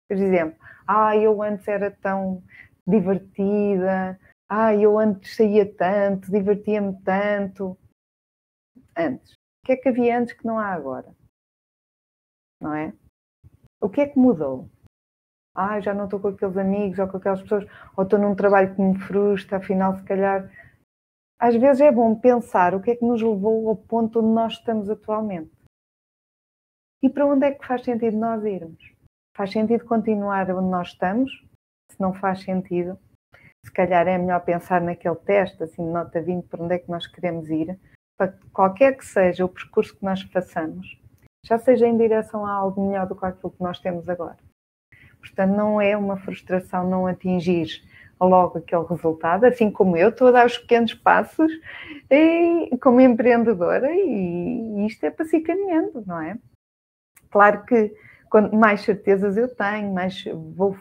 por 0.10 0.18
exemplo, 0.18 0.58
ah, 0.88 1.16
eu 1.16 1.42
antes 1.44 1.68
era 1.68 1.92
tão 1.92 2.42
divertida, 2.88 4.20
ah, 4.50 4.74
eu 4.74 4.98
antes 4.98 5.36
saía 5.36 5.72
tanto, 5.76 6.32
divertia-me 6.32 7.00
tanto. 7.04 7.78
Antes. 8.98 9.34
O 9.34 9.66
que 9.68 9.74
é 9.74 9.78
que 9.78 9.90
havia 9.90 10.20
antes 10.20 10.34
que 10.34 10.46
não 10.46 10.58
há 10.58 10.74
agora? 10.74 11.16
Não 12.60 12.74
é? 12.74 12.92
O 13.80 13.90
que 13.90 14.02
é 14.02 14.08
que 14.08 14.18
mudou? 14.18 14.68
Ah, 15.56 15.80
já 15.80 15.94
não 15.94 16.06
estou 16.06 16.20
com 16.20 16.30
aqueles 16.30 16.58
amigos 16.58 16.98
ou 16.98 17.08
com 17.08 17.18
aquelas 17.18 17.42
pessoas, 17.42 17.66
ou 17.96 18.04
estou 18.04 18.18
num 18.18 18.36
trabalho 18.36 18.76
que 18.76 18.82
me 18.82 18.98
frustra, 19.00 19.58
afinal, 19.58 19.96
se 19.96 20.04
calhar 20.04 20.50
às 21.40 21.56
vezes 21.56 21.82
é 21.82 21.92
bom 21.92 22.20
pensar 22.20 22.76
o 22.76 22.82
que 22.82 22.92
é 22.92 22.96
que 22.96 23.06
nos 23.06 23.22
levou 23.22 23.70
ao 23.70 23.76
ponto 23.78 24.20
onde 24.20 24.34
nós 24.34 24.54
estamos 24.54 24.90
atualmente. 24.90 25.52
E 27.02 27.10
para 27.10 27.26
onde 27.26 27.46
é 27.46 27.54
que 27.54 27.66
faz 27.66 27.84
sentido 27.84 28.18
nós 28.18 28.44
irmos? 28.44 28.94
Faz 29.38 29.52
sentido 29.52 29.86
continuar 29.86 30.52
onde 30.52 30.70
nós 30.70 30.90
estamos? 30.90 31.32
Se 31.92 32.02
não 32.02 32.14
faz 32.14 32.42
sentido, 32.44 33.00
se 33.66 33.72
calhar 33.72 34.08
é 34.08 34.18
melhor 34.18 34.40
pensar 34.42 34.82
naquele 34.82 35.16
teste, 35.16 35.64
assim, 35.64 35.84
nota 35.84 36.22
20, 36.22 36.46
para 36.46 36.64
onde 36.64 36.76
é 36.76 36.80
que 36.80 36.90
nós 36.90 37.08
queremos 37.08 37.50
ir, 37.50 37.78
para 38.18 38.34
qualquer 38.52 38.98
que 38.98 39.06
seja 39.06 39.46
o 39.46 39.50
percurso 39.50 39.96
que 39.96 40.04
nós 40.04 40.22
façamos, 40.24 41.00
já 41.46 41.58
seja 41.58 41.88
em 41.88 41.98
direção 41.98 42.46
a 42.46 42.52
algo 42.52 42.88
melhor 42.88 43.08
do 43.08 43.16
que 43.16 43.26
aquilo 43.26 43.52
que 43.52 43.64
nós 43.64 43.80
temos 43.80 44.10
agora. 44.10 44.38
Portanto, 45.20 45.52
não 45.52 45.80
é 45.80 45.96
uma 45.96 46.18
frustração 46.18 46.90
não 46.90 47.08
atingir 47.08 47.82
logo 48.20 48.58
aquele 48.58 48.86
resultado, 48.86 49.46
assim 49.46 49.72
como 49.72 49.96
eu 49.96 50.10
estou 50.10 50.28
a 50.28 50.32
dar 50.32 50.46
os 50.46 50.58
pequenos 50.58 50.94
passos 50.94 51.52
e, 52.10 52.78
como 52.82 53.00
empreendedora 53.00 53.90
e 53.94 54.86
isto 54.86 55.06
é 55.06 55.12
para 55.12 55.26
se 55.26 55.38
ir 55.38 55.42
caminhando, 55.42 56.04
não 56.06 56.22
é? 56.22 56.38
Claro 57.32 57.64
que 57.66 57.94
quanto 58.30 58.56
mais 58.56 58.82
certezas 58.82 59.38
eu 59.38 59.54
tenho, 59.54 59.94
mais 59.94 60.24
vou 60.56 60.78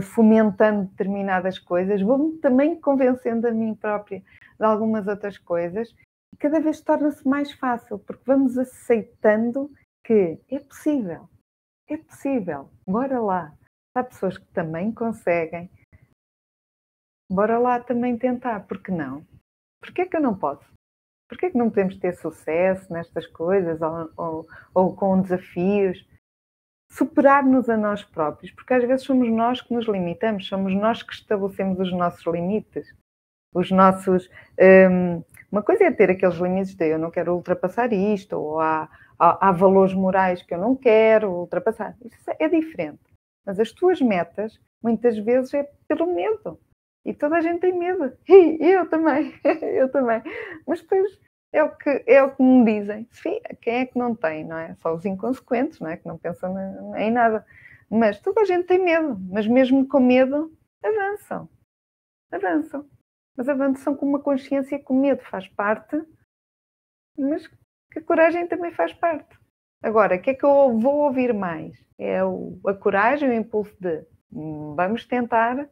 fomentando 0.00 0.86
determinadas 0.86 1.58
coisas, 1.58 2.02
vou-me 2.02 2.38
também 2.38 2.78
convencendo 2.80 3.48
a 3.48 3.50
mim 3.50 3.74
própria 3.74 4.22
de 4.58 4.64
algumas 4.64 5.06
outras 5.06 5.38
coisas 5.38 5.94
e 6.32 6.36
cada 6.36 6.60
vez 6.60 6.80
torna-se 6.80 7.26
mais 7.26 7.52
fácil, 7.52 7.98
porque 7.98 8.22
vamos 8.26 8.58
aceitando 8.58 9.70
que 10.04 10.38
é 10.50 10.58
possível, 10.58 11.28
é 11.88 11.96
possível, 11.96 12.70
bora 12.86 13.20
lá. 13.20 13.54
Há 13.94 14.04
pessoas 14.04 14.38
que 14.38 14.46
também 14.52 14.92
conseguem, 14.92 15.70
bora 17.30 17.58
lá 17.58 17.80
também 17.80 18.16
tentar, 18.16 18.66
porque 18.66 18.92
não? 18.92 19.26
Porquê 19.80 20.02
é 20.02 20.06
que 20.06 20.16
eu 20.16 20.20
não 20.20 20.38
posso? 20.38 20.64
Porquê 21.28 21.46
é 21.46 21.50
que 21.50 21.58
não 21.58 21.68
podemos 21.68 21.98
ter 21.98 22.14
sucesso 22.14 22.92
nestas 22.92 23.26
coisas 23.26 23.80
ou, 23.82 24.10
ou, 24.16 24.48
ou 24.74 24.96
com 24.96 25.20
desafios? 25.20 25.98
Superar-nos 26.90 27.68
a 27.68 27.76
nós 27.76 28.02
próprios, 28.02 28.50
porque 28.52 28.72
às 28.74 28.82
vezes 28.84 29.04
somos 29.04 29.28
nós 29.30 29.60
que 29.60 29.74
nos 29.74 29.86
limitamos, 29.86 30.46
somos 30.46 30.74
nós 30.74 31.02
que 31.02 31.12
estabelecemos 31.12 31.78
os 31.78 31.92
nossos 31.92 32.24
limites, 32.26 32.94
os 33.54 33.70
nossos. 33.70 34.30
Um, 34.58 35.22
uma 35.50 35.62
coisa 35.62 35.84
é 35.84 35.90
ter 35.90 36.10
aqueles 36.10 36.36
limites 36.36 36.74
de 36.74 36.88
eu 36.88 36.98
não 36.98 37.10
quero 37.10 37.34
ultrapassar 37.34 37.92
isto, 37.92 38.36
ou 38.36 38.60
há, 38.60 38.88
há, 39.18 39.48
há 39.48 39.52
valores 39.52 39.94
morais 39.94 40.42
que 40.42 40.54
eu 40.54 40.58
não 40.58 40.74
quero 40.74 41.30
ultrapassar. 41.30 41.94
Isso 42.04 42.30
é 42.38 42.48
diferente. 42.48 43.00
Mas 43.44 43.58
as 43.60 43.72
tuas 43.72 44.00
metas, 44.00 44.58
muitas 44.82 45.18
vezes, 45.18 45.54
é 45.54 45.68
pelo 45.86 46.14
medo. 46.14 46.58
E 47.04 47.14
toda 47.14 47.36
a 47.36 47.40
gente 47.40 47.60
tem 47.60 47.78
medo. 47.78 48.12
E 48.28 48.70
eu 48.70 48.88
também, 48.88 49.34
eu 49.62 49.90
também. 49.90 50.22
Mas 50.66 50.80
depois 50.82 51.18
é 51.52 51.62
o 51.62 51.70
que, 51.76 52.04
é 52.06 52.22
o 52.22 52.34
que 52.34 52.42
me 52.42 52.64
dizem. 52.64 53.08
Sim, 53.10 53.40
quem 53.60 53.74
é 53.76 53.86
que 53.86 53.98
não 53.98 54.14
tem, 54.14 54.44
não 54.44 54.58
é? 54.58 54.74
Só 54.76 54.94
os 54.94 55.04
inconsequentes, 55.04 55.80
não 55.80 55.88
é? 55.88 55.96
Que 55.96 56.06
não 56.06 56.18
pensam 56.18 56.54
em 56.96 57.10
nada. 57.10 57.44
Mas 57.90 58.20
toda 58.20 58.42
a 58.42 58.44
gente 58.44 58.66
tem 58.66 58.78
medo. 58.78 59.18
Mas 59.30 59.46
mesmo 59.46 59.86
com 59.88 60.00
medo, 60.00 60.52
avançam. 60.82 61.48
Avançam 62.30 62.88
mas 63.38 63.48
avançam 63.48 63.94
com 63.94 64.04
uma 64.04 64.18
consciência 64.18 64.80
que 64.80 64.92
o 64.92 65.00
medo 65.00 65.22
faz 65.22 65.46
parte, 65.46 65.96
mas 67.16 67.46
que 67.92 68.00
a 68.00 68.02
coragem 68.02 68.48
também 68.48 68.72
faz 68.72 68.92
parte. 68.92 69.38
Agora, 69.80 70.16
o 70.16 70.20
que 70.20 70.30
é 70.30 70.34
que 70.34 70.44
eu 70.44 70.76
vou 70.76 71.04
ouvir 71.04 71.32
mais? 71.32 71.72
É 71.96 72.24
o, 72.24 72.58
a 72.66 72.74
coragem, 72.74 73.28
o 73.28 73.32
impulso 73.32 73.72
de 73.78 74.04
hum, 74.32 74.74
vamos 74.74 75.06
tentar, 75.06 75.68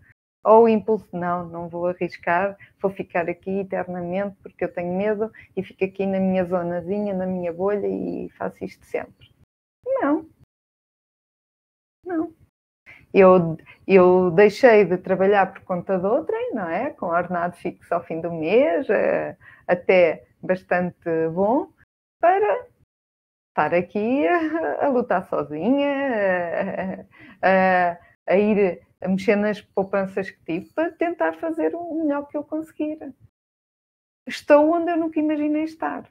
ou 0.47 0.65
o 0.65 0.69
impulso 0.69 1.09
não, 1.13 1.49
não 1.49 1.69
vou 1.69 1.89
arriscar, 1.89 2.57
vou 2.81 2.91
ficar 2.93 3.29
aqui 3.29 3.61
eternamente 3.61 4.37
porque 4.43 4.65
eu 4.65 4.73
tenho 4.73 4.97
medo 4.97 5.33
e 5.57 5.63
fico 5.63 5.85
aqui 5.85 6.07
na 6.07 6.21
minha 6.21 6.45
zonazinha, 6.45 7.13
na 7.13 7.27
minha 7.27 7.53
bolha 7.53 7.87
e 7.87 8.31
faço 8.39 8.65
isto 8.65 8.85
sempre. 8.87 9.35
Não. 9.85 10.27
Não. 12.05 12.33
Eu, 13.13 13.57
eu 13.89 14.31
deixei 14.31 14.85
de 14.85 14.97
trabalhar 14.99 15.53
por 15.53 15.63
conta 15.63 15.99
de 15.99 16.07
outrem, 16.07 16.55
não 16.55 16.69
é? 16.69 16.91
Com 16.91 17.07
ordenado 17.07 17.57
fixo 17.57 17.93
ao 17.93 18.05
fim 18.05 18.21
do 18.21 18.31
mês, 18.31 18.89
eh, 18.89 19.37
até 19.67 20.27
bastante 20.41 21.29
bom, 21.33 21.69
para 22.21 22.67
estar 23.49 23.75
aqui 23.75 24.27
a, 24.29 24.87
a 24.87 24.89
lutar 24.89 25.27
sozinha, 25.29 27.07
a, 27.43 27.91
a, 27.93 27.99
a, 28.27 28.37
ir 28.37 28.86
a 29.01 29.09
mexer 29.09 29.37
nas 29.37 29.61
poupanças 29.61 30.31
que 30.31 30.45
tive 30.45 30.73
para 30.73 30.91
tentar 30.93 31.35
fazer 31.35 31.75
o 31.75 31.95
melhor 31.95 32.27
que 32.27 32.37
eu 32.37 32.45
conseguir. 32.45 32.99
Estou 34.27 34.73
onde 34.73 34.91
eu 34.91 34.97
nunca 34.97 35.21
imaginei 35.21 35.65
estar. 35.65 36.09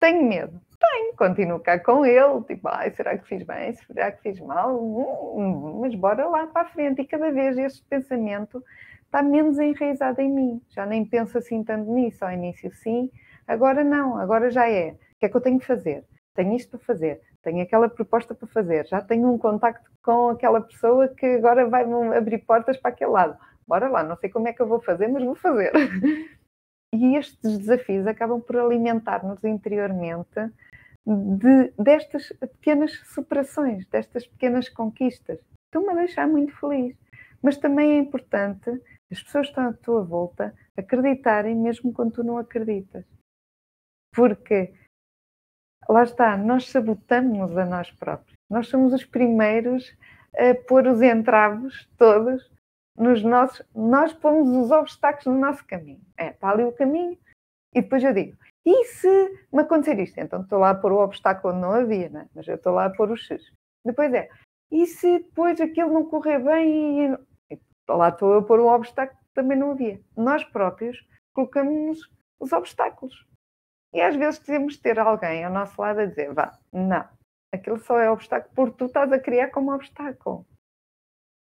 Tenho 0.00 0.22
medo. 0.24 0.60
Tenho, 0.78 1.16
continuo 1.16 1.58
cá 1.58 1.78
com 1.78 2.06
ele, 2.06 2.44
tipo, 2.44 2.68
ai, 2.68 2.90
será 2.92 3.18
que 3.18 3.26
fiz 3.26 3.42
bem? 3.42 3.74
Será 3.74 4.12
que 4.12 4.22
fiz 4.22 4.38
mal? 4.40 4.80
Hum, 4.80 5.80
mas 5.80 5.94
bora 5.94 6.28
lá 6.28 6.46
para 6.46 6.62
a 6.62 6.70
frente. 6.70 7.02
E 7.02 7.06
cada 7.06 7.32
vez 7.32 7.58
este 7.58 7.84
pensamento 7.84 8.64
está 9.04 9.22
menos 9.22 9.58
enraizado 9.58 10.20
em 10.20 10.30
mim. 10.30 10.62
Já 10.68 10.86
nem 10.86 11.04
penso 11.04 11.36
assim 11.36 11.64
tanto 11.64 11.90
nisso. 11.92 12.24
Ao 12.24 12.32
início 12.32 12.70
sim, 12.72 13.10
agora 13.46 13.82
não, 13.82 14.16
agora 14.16 14.50
já 14.50 14.70
é. 14.70 14.92
O 14.92 15.18
que 15.18 15.26
é 15.26 15.28
que 15.28 15.36
eu 15.36 15.40
tenho 15.40 15.58
que 15.58 15.66
fazer? 15.66 16.04
Tenho 16.34 16.54
isto 16.54 16.70
para 16.70 16.86
fazer, 16.86 17.20
tenho 17.42 17.62
aquela 17.62 17.88
proposta 17.88 18.34
para 18.34 18.48
fazer, 18.48 18.86
já 18.86 19.00
tenho 19.00 19.32
um 19.32 19.38
contacto 19.38 19.90
com 20.02 20.30
aquela 20.30 20.60
pessoa 20.60 21.08
que 21.08 21.26
agora 21.26 21.66
vai 21.68 21.84
abrir 22.16 22.38
portas 22.38 22.76
para 22.76 22.90
aquele 22.90 23.10
lado. 23.10 23.38
Bora 23.66 23.88
lá, 23.88 24.02
não 24.02 24.16
sei 24.16 24.30
como 24.30 24.48
é 24.48 24.52
que 24.52 24.62
eu 24.62 24.66
vou 24.66 24.80
fazer, 24.80 25.08
mas 25.08 25.24
vou 25.24 25.34
fazer. 25.34 25.72
E 26.90 27.16
estes 27.16 27.58
desafios 27.58 28.06
acabam 28.06 28.40
por 28.40 28.56
alimentar-nos 28.56 29.44
interiormente 29.44 30.40
de, 31.06 31.72
destas 31.78 32.28
pequenas 32.40 32.92
superações, 33.14 33.86
destas 33.88 34.26
pequenas 34.26 34.68
conquistas. 34.68 35.38
Estão-me 35.66 35.92
a 35.92 36.04
deixar 36.04 36.26
muito 36.26 36.58
feliz. 36.58 36.96
Mas 37.42 37.56
também 37.56 37.92
é 37.92 37.98
importante 37.98 38.70
as 39.10 39.22
pessoas 39.22 39.46
que 39.46 39.52
estão 39.52 39.68
à 39.68 39.72
tua 39.72 40.02
volta 40.02 40.54
acreditarem 40.76 41.54
mesmo 41.54 41.92
quando 41.92 42.12
tu 42.12 42.24
não 42.24 42.38
acreditas. 42.38 43.04
Porque, 44.14 44.72
lá 45.88 46.02
está, 46.02 46.36
nós 46.36 46.68
sabotamos 46.70 47.56
a 47.56 47.64
nós 47.64 47.90
próprios. 47.90 48.36
Nós 48.50 48.68
somos 48.68 48.92
os 48.92 49.04
primeiros 49.04 49.96
a 50.34 50.54
pôr 50.66 50.86
os 50.86 51.02
entraves 51.02 51.88
todos 51.96 52.50
nos 52.96 53.22
nossos. 53.22 53.64
Nós 53.74 54.12
pomos 54.12 54.48
os 54.48 54.70
obstáculos 54.70 55.26
no 55.26 55.40
nosso 55.40 55.64
caminho. 55.66 56.00
É, 56.16 56.28
está 56.28 56.50
ali 56.50 56.64
o 56.64 56.72
caminho. 56.72 57.18
E 57.74 57.82
depois 57.82 58.02
eu 58.02 58.12
digo, 58.14 58.36
e 58.64 58.84
se 58.84 59.08
me 59.52 59.62
acontecer 59.62 59.98
isto? 59.98 60.18
Então 60.18 60.42
estou 60.42 60.58
lá 60.58 60.70
a 60.70 60.74
pôr 60.74 60.92
o 60.92 61.02
obstáculo 61.02 61.52
onde 61.52 61.62
não 61.62 61.72
havia, 61.72 62.08
né? 62.08 62.28
mas 62.34 62.46
eu 62.48 62.56
estou 62.56 62.74
lá 62.74 62.86
a 62.86 62.90
pôr 62.90 63.10
o 63.10 63.16
X. 63.16 63.42
Depois 63.84 64.12
é, 64.12 64.28
e 64.70 64.86
se 64.86 65.18
depois 65.18 65.60
aquilo 65.60 65.92
não 65.92 66.04
correr 66.04 66.38
bem 66.38 67.14
e, 67.14 67.18
lá 67.88 68.10
estou 68.10 68.38
a 68.38 68.42
pôr 68.42 68.60
o 68.60 68.66
obstáculo 68.66 69.18
que 69.18 69.34
também 69.34 69.56
não 69.56 69.72
havia. 69.72 70.00
Nós 70.16 70.44
próprios 70.44 70.98
colocamos 71.32 72.10
os 72.38 72.52
obstáculos. 72.52 73.26
E 73.98 74.00
às 74.00 74.14
vezes 74.14 74.40
de 74.40 74.80
ter 74.80 74.96
alguém 74.96 75.42
ao 75.42 75.52
nosso 75.52 75.82
lado 75.82 75.98
a 75.98 76.06
dizer, 76.06 76.32
vá, 76.32 76.56
não, 76.72 77.04
aquilo 77.52 77.80
só 77.80 77.98
é 77.98 78.08
obstáculo 78.08 78.54
porque 78.54 78.76
tu 78.76 78.84
estás 78.84 79.10
a 79.10 79.18
criar 79.18 79.50
como 79.50 79.74
obstáculo. 79.74 80.46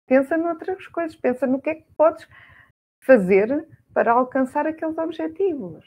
Pensa 0.08 0.38
noutras 0.38 0.86
coisas, 0.86 1.14
pensa 1.14 1.46
no 1.46 1.60
que 1.60 1.68
é 1.68 1.74
que 1.74 1.92
podes 1.98 2.26
fazer 3.04 3.68
para 3.92 4.12
alcançar 4.12 4.66
aqueles 4.66 4.96
objetivos 4.96 5.84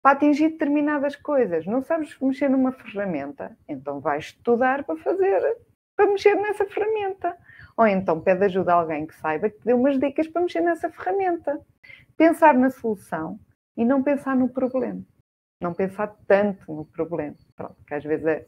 para 0.00 0.12
atingir 0.12 0.50
determinadas 0.50 1.16
coisas. 1.16 1.66
Não 1.66 1.82
sabes 1.82 2.16
mexer 2.20 2.48
numa 2.48 2.70
ferramenta, 2.70 3.58
então 3.66 3.98
vais 3.98 4.26
estudar 4.26 4.84
para 4.84 4.96
fazer, 4.98 5.58
para 5.96 6.06
mexer 6.06 6.36
nessa 6.36 6.64
ferramenta. 6.66 7.36
Ou 7.76 7.84
então 7.84 8.20
pede 8.20 8.44
ajuda 8.44 8.74
a 8.74 8.76
alguém 8.76 9.08
que 9.08 9.16
saiba 9.16 9.50
que 9.50 9.58
te 9.58 9.64
dê 9.64 9.72
umas 9.72 9.98
dicas 9.98 10.28
para 10.28 10.42
mexer 10.42 10.60
nessa 10.60 10.88
ferramenta. 10.88 11.60
Pensar 12.16 12.54
na 12.54 12.70
solução 12.70 13.40
e 13.76 13.84
não 13.84 14.04
pensar 14.04 14.36
no 14.36 14.48
problema. 14.48 15.04
Não 15.60 15.72
pensar 15.72 16.08
tanto 16.26 16.72
no 16.72 16.84
problema. 16.84 17.36
Pronto, 17.54 17.76
que 17.86 17.94
às 17.94 18.04
vezes 18.04 18.26
é, 18.26 18.46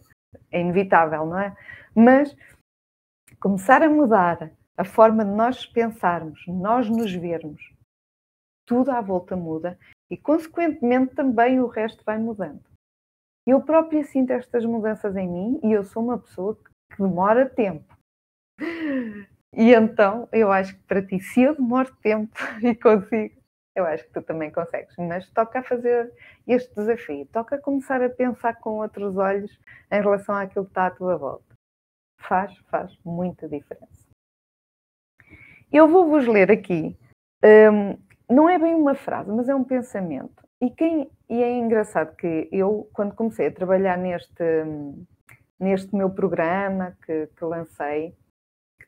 é 0.51 0.61
inevitável, 0.61 1.27
não 1.27 1.38
é? 1.38 1.57
Mas 1.94 2.37
começar 3.40 3.83
a 3.83 3.88
mudar 3.88 4.51
a 4.77 4.85
forma 4.85 5.25
de 5.25 5.31
nós 5.31 5.66
pensarmos, 5.66 6.44
nós 6.47 6.88
nos 6.88 7.12
vermos, 7.12 7.73
tudo 8.66 8.90
à 8.90 9.01
volta 9.01 9.35
muda 9.35 9.79
e, 10.11 10.16
consequentemente, 10.16 11.14
também 11.14 11.61
o 11.61 11.66
resto 11.66 12.05
vai 12.05 12.18
mudando. 12.18 12.62
Eu 13.47 13.62
própria 13.62 14.05
sinto 14.05 14.30
estas 14.30 14.64
mudanças 14.64 15.16
em 15.16 15.26
mim 15.26 15.61
e 15.64 15.72
eu 15.72 15.83
sou 15.83 16.03
uma 16.05 16.18
pessoa 16.18 16.55
que 16.55 17.03
demora 17.03 17.49
tempo. 17.49 17.97
E 19.55 19.72
então, 19.72 20.28
eu 20.30 20.53
acho 20.53 20.76
que 20.76 20.83
para 20.83 21.05
ti, 21.05 21.18
se 21.18 21.43
eu 21.43 21.57
demoro 21.57 21.95
tempo 21.97 22.37
e 22.62 22.74
consigo, 22.74 23.35
eu 23.79 23.87
acho 23.87 24.05
que 24.05 24.12
tu 24.12 24.22
também 24.22 24.51
consegues. 24.51 24.95
Mas 24.97 25.29
toca 25.31 25.61
a 25.61 25.62
fazer 25.62 26.12
este 26.47 26.74
desafio, 26.74 27.26
toca 27.26 27.57
a 27.57 27.61
começar 27.61 28.03
a 28.03 28.11
pensar 28.11 28.55
com 28.61 28.79
outros 28.79 29.16
olhos 29.16 29.59
em 29.91 30.01
relação 30.01 30.35
àquilo 30.35 30.64
que 30.64 30.70
está 30.70 30.87
à 30.87 30.91
tua 30.91 31.16
volta. 31.16 31.55
Faz, 32.20 32.57
faz 32.70 32.99
muita 33.05 33.49
diferença. 33.49 34.09
Eu 35.72 35.87
vou-vos 35.87 36.26
ler 36.26 36.51
aqui 36.51 36.97
um, 37.45 37.99
não 38.29 38.49
é 38.49 38.59
bem 38.59 38.74
uma 38.74 38.95
frase, 38.95 39.31
mas 39.31 39.49
é 39.49 39.55
um 39.55 39.64
pensamento. 39.64 40.47
E, 40.61 40.70
quem, 40.70 41.11
e 41.29 41.43
é 41.43 41.57
engraçado 41.57 42.16
que 42.16 42.49
eu, 42.51 42.89
quando 42.93 43.14
comecei 43.14 43.47
a 43.47 43.53
trabalhar 43.53 43.97
neste, 43.97 44.43
neste 45.59 45.95
meu 45.95 46.11
programa 46.11 46.97
que, 47.05 47.29
que 47.29 47.45
lancei, 47.45 48.14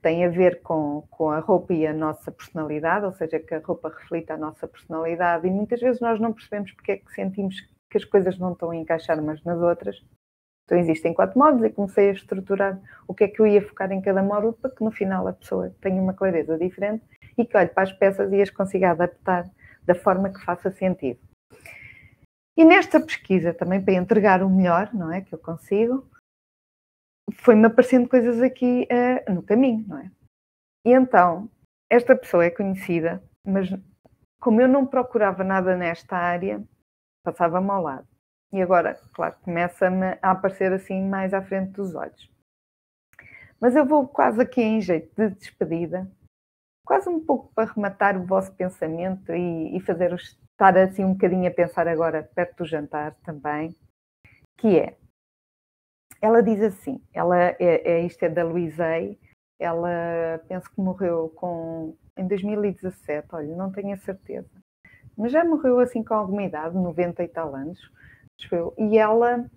tem 0.03 0.25
a 0.25 0.29
ver 0.29 0.63
com, 0.63 1.07
com 1.11 1.31
a 1.31 1.39
roupa 1.41 1.75
e 1.75 1.87
a 1.87 1.93
nossa 1.93 2.31
personalidade, 2.33 3.05
ou 3.05 3.13
seja, 3.13 3.39
que 3.39 3.55
a 3.55 3.61
roupa 3.61 3.89
reflita 3.89 4.35
a 4.35 4.37
nossa 4.37 4.67
personalidade, 4.67 5.47
e 5.47 5.51
muitas 5.51 5.81
vezes 5.81 6.01
nós 6.01 6.19
não 6.19 6.33
percebemos 6.33 6.73
porque 6.73 6.93
é 6.93 6.97
que 6.97 7.13
sentimos 7.13 7.57
que 7.91 7.99
as 7.99 8.05
coisas 8.05 8.39
não 8.39 8.53
estão 8.53 8.71
a 8.71 8.77
encaixar 8.77 9.19
umas 9.19 9.43
nas 9.45 9.59
outras. 9.59 9.97
Então 10.65 10.79
existem 10.79 11.13
quatro 11.13 11.39
módulos 11.39 11.67
e 11.67 11.71
comecei 11.71 12.11
a 12.11 12.13
estruturar 12.13 12.81
o 13.09 13.13
que 13.13 13.25
é 13.25 13.29
que 13.29 13.41
eu 13.41 13.47
ia 13.47 13.61
focar 13.61 13.91
em 13.91 14.01
cada 14.01 14.23
módulo 14.23 14.53
para 14.53 14.71
que 14.71 14.85
no 14.85 14.93
final 14.93 15.27
a 15.27 15.33
pessoa 15.33 15.75
tenha 15.81 16.01
uma 16.01 16.15
clareza 16.15 16.57
diferente 16.57 17.05
e 17.37 17.45
que 17.45 17.57
olhe 17.57 17.69
para 17.69 17.83
as 17.83 17.93
peças 17.93 18.33
e 18.33 18.41
as 18.41 18.51
consiga 18.51 18.93
adaptar 18.93 19.51
da 19.85 19.95
forma 19.95 20.31
que 20.31 20.45
faça 20.45 20.71
sentido. 20.71 21.19
E 22.57 22.65
nesta 22.65 23.01
pesquisa, 23.01 23.55
também 23.55 23.81
para 23.83 23.95
entregar 23.95 24.43
o 24.43 24.51
melhor, 24.51 24.91
não 24.93 25.13
é? 25.13 25.21
Que 25.23 25.35
eu 25.35 25.39
consigo, 25.39 26.07
foi-me 27.33 27.67
aparecendo 27.67 28.09
coisas 28.09 28.41
aqui 28.41 28.87
uh, 28.91 29.33
no 29.33 29.43
caminho, 29.43 29.85
não 29.87 29.99
é? 29.99 30.11
E 30.85 30.93
então, 30.93 31.51
esta 31.91 32.17
pessoa 32.17 32.45
é 32.45 32.51
conhecida, 32.51 33.23
mas 33.45 33.69
como 34.41 34.61
eu 34.61 34.69
não 34.69 34.87
procurava 34.87 35.45
nada 35.45 35.77
nesta 35.77 36.17
área, 36.17 36.63
passava-me 37.23 37.71
ao 37.71 37.83
lado. 37.83 38.09
E 38.53 38.61
agora, 38.61 38.99
claro, 39.13 39.37
começa-me 39.43 40.19
a 40.23 40.31
aparecer 40.31 40.73
assim 40.73 41.07
mais 41.09 41.33
à 41.35 41.43
frente 41.43 41.73
dos 41.73 41.95
olhos. 41.95 42.31
Mas 43.61 43.77
eu 43.77 43.85
vou 43.85 44.09
quase 44.09 44.41
aqui 44.41 44.63
em 44.63 44.81
jeito 44.81 45.15
de 45.15 45.35
despedida, 45.35 46.11
quase 46.85 47.09
um 47.09 47.25
pouco 47.25 47.53
para 47.55 47.71
rematar 47.71 48.17
o 48.17 48.27
vosso 48.27 48.53
pensamento 48.55 49.33
e, 49.33 49.77
e 49.77 49.81
fazer 49.81 50.15
estar 50.15 50.77
assim 50.77 51.05
um 51.05 51.13
bocadinho 51.13 51.47
a 51.47 51.55
pensar 51.55 51.87
agora 51.87 52.29
perto 52.35 52.59
do 52.59 52.65
jantar 52.65 53.15
também, 53.23 53.77
que 54.59 54.79
é, 54.79 54.97
ela 56.21 56.43
diz 56.43 56.61
assim, 56.61 57.03
ela 57.13 57.39
é, 57.39 57.57
é 57.59 58.07
isto 58.07 58.23
é 58.23 58.29
da 58.29 58.45
Luizei, 58.45 59.19
ela 59.59 60.39
penso 60.49 60.71
que 60.71 60.81
morreu 60.81 61.29
com 61.31 61.97
em 62.17 62.27
2017, 62.27 63.29
olha, 63.33 63.57
não 63.57 63.73
tenho 63.73 63.95
a 63.95 63.99
certeza, 63.99 64.51
mas 65.17 65.33
já 65.33 65.45
morreu 65.45 65.79
assim 65.79 66.03
com 66.03 66.15
alguma 66.15 66.43
idade, 66.43 66.75
90 66.75 67.23
e 67.23 67.29
tal 67.29 67.55
anos, 67.55 67.79
e 68.79 68.99
ela 68.99 69.49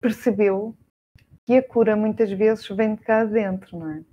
percebeu 0.00 0.76
que 1.46 1.56
a 1.56 1.66
cura 1.66 1.96
muitas 1.96 2.30
vezes 2.30 2.68
vem 2.68 2.94
de 2.94 3.02
cá 3.02 3.24
dentro, 3.24 3.78
não 3.78 3.90
é? 3.90 4.04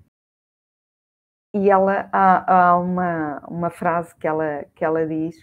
E 1.53 1.69
ela 1.69 2.09
há, 2.11 2.71
há 2.71 2.77
uma, 2.77 3.39
uma 3.47 3.69
frase 3.69 4.15
que 4.15 4.27
ela, 4.27 4.65
que 4.75 4.83
ela 4.83 5.05
diz 5.07 5.35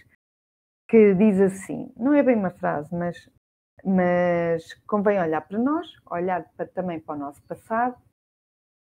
que 0.87 1.15
diz 1.15 1.41
assim, 1.41 1.91
não 1.97 2.13
é 2.13 2.21
bem 2.21 2.35
uma 2.35 2.51
frase, 2.51 2.93
mas, 2.93 3.27
mas 3.83 4.73
convém 4.87 5.19
olhar 5.19 5.41
para 5.41 5.59
nós, 5.59 5.87
olhar 6.09 6.45
para, 6.55 6.65
também 6.67 6.99
para 6.99 7.15
o 7.15 7.19
nosso 7.19 7.41
passado, 7.43 7.95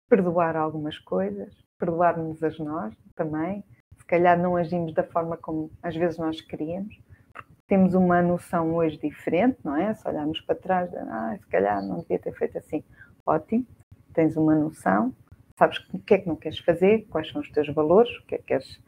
perdoar 0.09 0.55
algumas 0.55 0.97
coisas, 0.97 1.53
perdoar-nos 1.77 2.39
nós 2.59 2.95
também. 3.15 3.63
Se 3.97 4.05
calhar 4.05 4.39
não 4.39 4.55
agimos 4.55 4.93
da 4.93 5.03
forma 5.03 5.37
como 5.37 5.71
às 5.83 5.95
vezes 5.95 6.17
nós 6.17 6.39
queríamos, 6.41 6.97
temos 7.67 7.93
uma 7.93 8.21
noção 8.21 8.73
hoje 8.73 8.97
diferente, 8.97 9.59
não 9.63 9.75
é? 9.75 9.93
Se 9.93 10.07
olharmos 10.07 10.39
para 10.41 10.55
trás, 10.55 10.93
ah, 10.95 11.37
se 11.37 11.47
calhar 11.47 11.83
não 11.85 11.99
devia 11.99 12.17
ter 12.17 12.33
feito 12.33 12.57
assim. 12.57 12.83
Ótimo, 13.25 13.67
tens 14.13 14.37
uma 14.37 14.55
noção, 14.55 15.13
sabes 15.59 15.79
o 15.93 15.99
que 15.99 16.13
é 16.13 16.17
que 16.19 16.27
não 16.27 16.35
queres 16.35 16.59
fazer, 16.59 17.05
quais 17.09 17.29
são 17.29 17.41
os 17.41 17.51
teus 17.51 17.67
valores, 17.73 18.09
o 18.19 18.25
que 18.25 18.35
é 18.35 18.37
que 18.37 18.45
queres. 18.45 18.81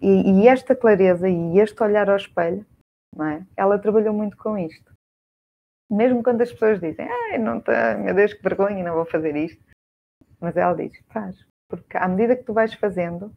E, 0.00 0.42
e 0.42 0.48
esta 0.48 0.74
clareza 0.74 1.28
e 1.28 1.58
este 1.58 1.82
olhar 1.82 2.08
ao 2.08 2.16
espelho, 2.16 2.64
não 3.14 3.26
é? 3.26 3.46
Ela 3.56 3.78
trabalhou 3.78 4.14
muito 4.14 4.36
com 4.36 4.56
isto. 4.56 4.97
Mesmo 5.90 6.22
quando 6.22 6.42
as 6.42 6.52
pessoas 6.52 6.80
dizem, 6.80 7.08
ah, 7.08 7.38
não 7.38 7.60
tá, 7.60 7.96
meu 7.96 8.14
Deus, 8.14 8.34
que 8.34 8.42
vergonha, 8.42 8.84
não 8.84 8.94
vou 8.94 9.06
fazer 9.06 9.34
isto. 9.36 9.62
Mas 10.40 10.56
ela 10.56 10.74
diz, 10.74 10.92
faz. 11.08 11.46
Porque 11.68 11.96
à 11.96 12.06
medida 12.06 12.36
que 12.36 12.44
tu 12.44 12.52
vais 12.52 12.74
fazendo, 12.74 13.34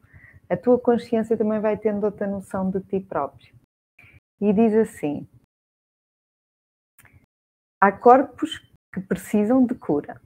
a 0.49 0.57
tua 0.57 0.79
consciência 0.79 1.37
também 1.37 1.59
vai 1.59 1.77
tendo 1.77 2.03
outra 2.03 2.27
noção 2.27 2.69
de 2.69 2.81
ti 2.81 2.99
próprio 2.99 3.53
e 4.41 4.51
diz 4.51 4.73
assim: 4.73 5.27
há 7.79 7.91
corpos 7.91 8.59
que 8.93 8.99
precisam 8.99 9.65
de 9.65 9.75
cura, 9.75 10.21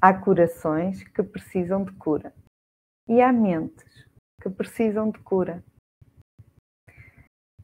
há 0.00 0.12
corações 0.12 1.04
que 1.04 1.22
precisam 1.22 1.84
de 1.84 1.92
cura 1.92 2.34
e 3.08 3.22
há 3.22 3.32
mentes 3.32 4.04
que 4.42 4.50
precisam 4.50 5.10
de 5.10 5.18
cura. 5.20 5.62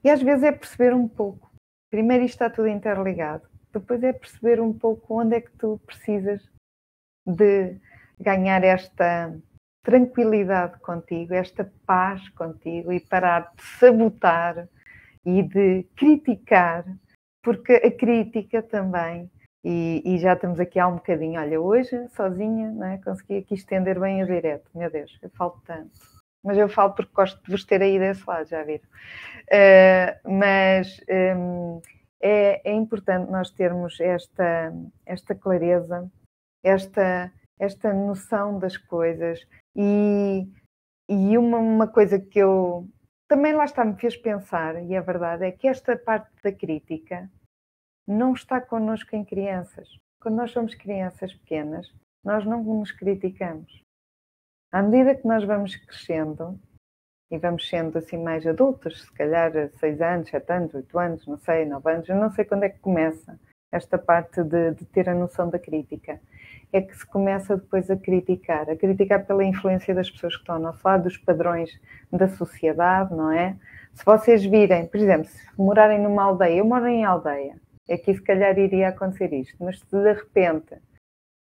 E 0.05 0.09
às 0.09 0.23
vezes 0.23 0.45
é 0.45 0.53
perceber 0.53 0.95
um 0.95 1.09
pouco. 1.09 1.50
Primeiro 1.91 2.25
isto 2.25 2.35
está 2.35 2.49
tudo 2.49 2.69
interligado, 2.69 3.49
depois 3.73 4.03
é 4.03 4.13
perceber 4.13 4.61
um 4.61 4.73
pouco 4.73 5.21
onde 5.21 5.37
é 5.37 5.41
que 5.41 5.51
tu 5.53 5.81
precisas 5.85 6.41
de 7.27 7.77
ganhar 8.19 8.63
esta 8.63 9.37
tranquilidade 9.83 10.79
contigo, 10.81 11.35
esta 11.35 11.71
paz 11.85 12.29
contigo 12.31 12.93
e 12.93 13.01
parar 13.01 13.53
de 13.57 13.63
sabotar 13.79 14.69
e 15.25 15.43
de 15.43 15.83
criticar, 15.97 16.85
porque 17.43 17.73
a 17.73 17.91
crítica 17.91 18.63
também, 18.63 19.31
e, 19.65 20.03
e 20.05 20.19
já 20.19 20.35
estamos 20.35 20.61
aqui 20.61 20.79
há 20.79 20.87
um 20.87 20.95
bocadinho, 20.95 21.41
olha, 21.41 21.61
hoje 21.61 22.09
sozinha 22.11 22.71
não 22.71 22.87
é? 22.87 22.99
consegui 22.99 23.39
aqui 23.39 23.55
estender 23.55 23.99
bem 23.99 24.23
a 24.23 24.27
direto, 24.27 24.71
meu 24.75 24.91
Deus, 24.91 25.19
eu 25.23 25.31
falo 25.31 25.61
tanto. 25.67 26.20
Mas 26.43 26.57
eu 26.57 26.69
falo 26.69 26.95
porque 26.95 27.13
gosto 27.13 27.43
de 27.43 27.51
vos 27.51 27.65
ter 27.65 27.83
aí 27.83 27.99
desse 27.99 28.25
lado, 28.27 28.49
já 28.49 28.63
viram? 28.63 28.85
Uh, 29.47 30.39
mas 30.39 31.01
um, 31.37 31.81
é, 32.21 32.61
é 32.71 32.73
importante 32.73 33.31
nós 33.31 33.51
termos 33.51 34.01
esta, 34.01 34.73
esta 35.05 35.35
clareza, 35.35 36.11
esta, 36.63 37.33
esta 37.59 37.93
noção 37.93 38.59
das 38.59 38.77
coisas, 38.77 39.47
e, 39.75 40.47
e 41.09 41.39
uma, 41.39 41.59
uma 41.59 41.87
coisa 41.89 42.19
que 42.19 42.39
eu 42.39 42.89
também 43.29 43.53
lá 43.53 43.65
está 43.65 43.85
me 43.85 43.99
fez 43.99 44.17
pensar, 44.17 44.83
e 44.83 44.95
é 44.95 45.01
verdade, 45.01 45.45
é 45.45 45.53
que 45.53 45.69
esta 45.69 45.97
parte 45.97 46.31
da 46.43 46.53
crítica 46.53 47.31
não 48.07 48.33
está 48.33 48.61
connosco 48.61 49.15
em 49.15 49.25
crianças. 49.25 49.89
Quando 50.21 50.37
nós 50.37 50.51
somos 50.51 50.75
crianças 50.75 51.33
pequenas, 51.33 51.87
nós 52.25 52.45
não 52.45 52.63
nos 52.63 52.91
criticamos. 52.91 53.83
À 54.73 54.83
medida 54.83 55.15
que 55.15 55.27
nós 55.27 55.45
vamos 55.45 55.75
crescendo 55.77 56.59
e 57.31 57.39
vamos 57.39 57.69
sendo 57.69 57.99
assim 57.99 58.17
mais 58.17 58.47
adultos, 58.47 59.03
se 59.03 59.13
calhar 59.13 59.53
6 59.79 60.01
anos, 60.01 60.29
7 60.29 60.53
anos, 60.53 60.75
8 60.75 60.99
anos, 60.99 61.27
não 61.27 61.39
sei, 61.39 61.65
9 61.67 61.91
anos, 61.93 62.09
eu 62.09 62.17
não 62.17 62.31
sei 62.31 62.45
quando 62.45 62.65
é 62.65 62.69
que 62.69 62.79
começa 62.79 63.39
esta 63.73 63.99
parte 63.99 64.43
de, 64.43 64.73
de 64.73 64.85
ter 64.85 65.09
a 65.09 65.15
noção 65.15 65.49
da 65.49 65.59
crítica 65.59 66.21
é 66.73 66.81
que 66.81 66.97
se 66.97 67.05
começa 67.07 67.57
depois 67.57 67.91
a 67.91 67.97
criticar, 67.97 68.69
a 68.71 68.77
criticar 68.77 69.27
pela 69.27 69.45
influência 69.45 69.95
das 69.95 70.11
pessoas 70.11 70.35
que 70.35 70.43
estão 70.43 70.57
ao 70.57 70.61
nosso 70.61 70.81
lado, 70.85 71.05
dos 71.05 71.17
padrões 71.17 71.71
da 72.13 72.29
sociedade, 72.29 73.15
não 73.15 73.31
é? 73.33 73.57
Se 73.93 74.05
vocês 74.05 74.45
virem, 74.45 74.87
por 74.87 75.01
exemplo, 75.01 75.29
se 75.29 75.47
morarem 75.59 76.01
numa 76.01 76.23
aldeia, 76.23 76.59
eu 76.59 76.65
moro 76.65 76.87
em 76.87 77.05
aldeia, 77.05 77.57
aqui 77.91 78.15
se 78.15 78.23
calhar 78.23 78.57
iria 78.57 78.89
acontecer 78.89 79.33
isto, 79.33 79.57
mas 79.59 79.81
se 79.81 79.87
de 79.91 80.13
repente 80.13 80.77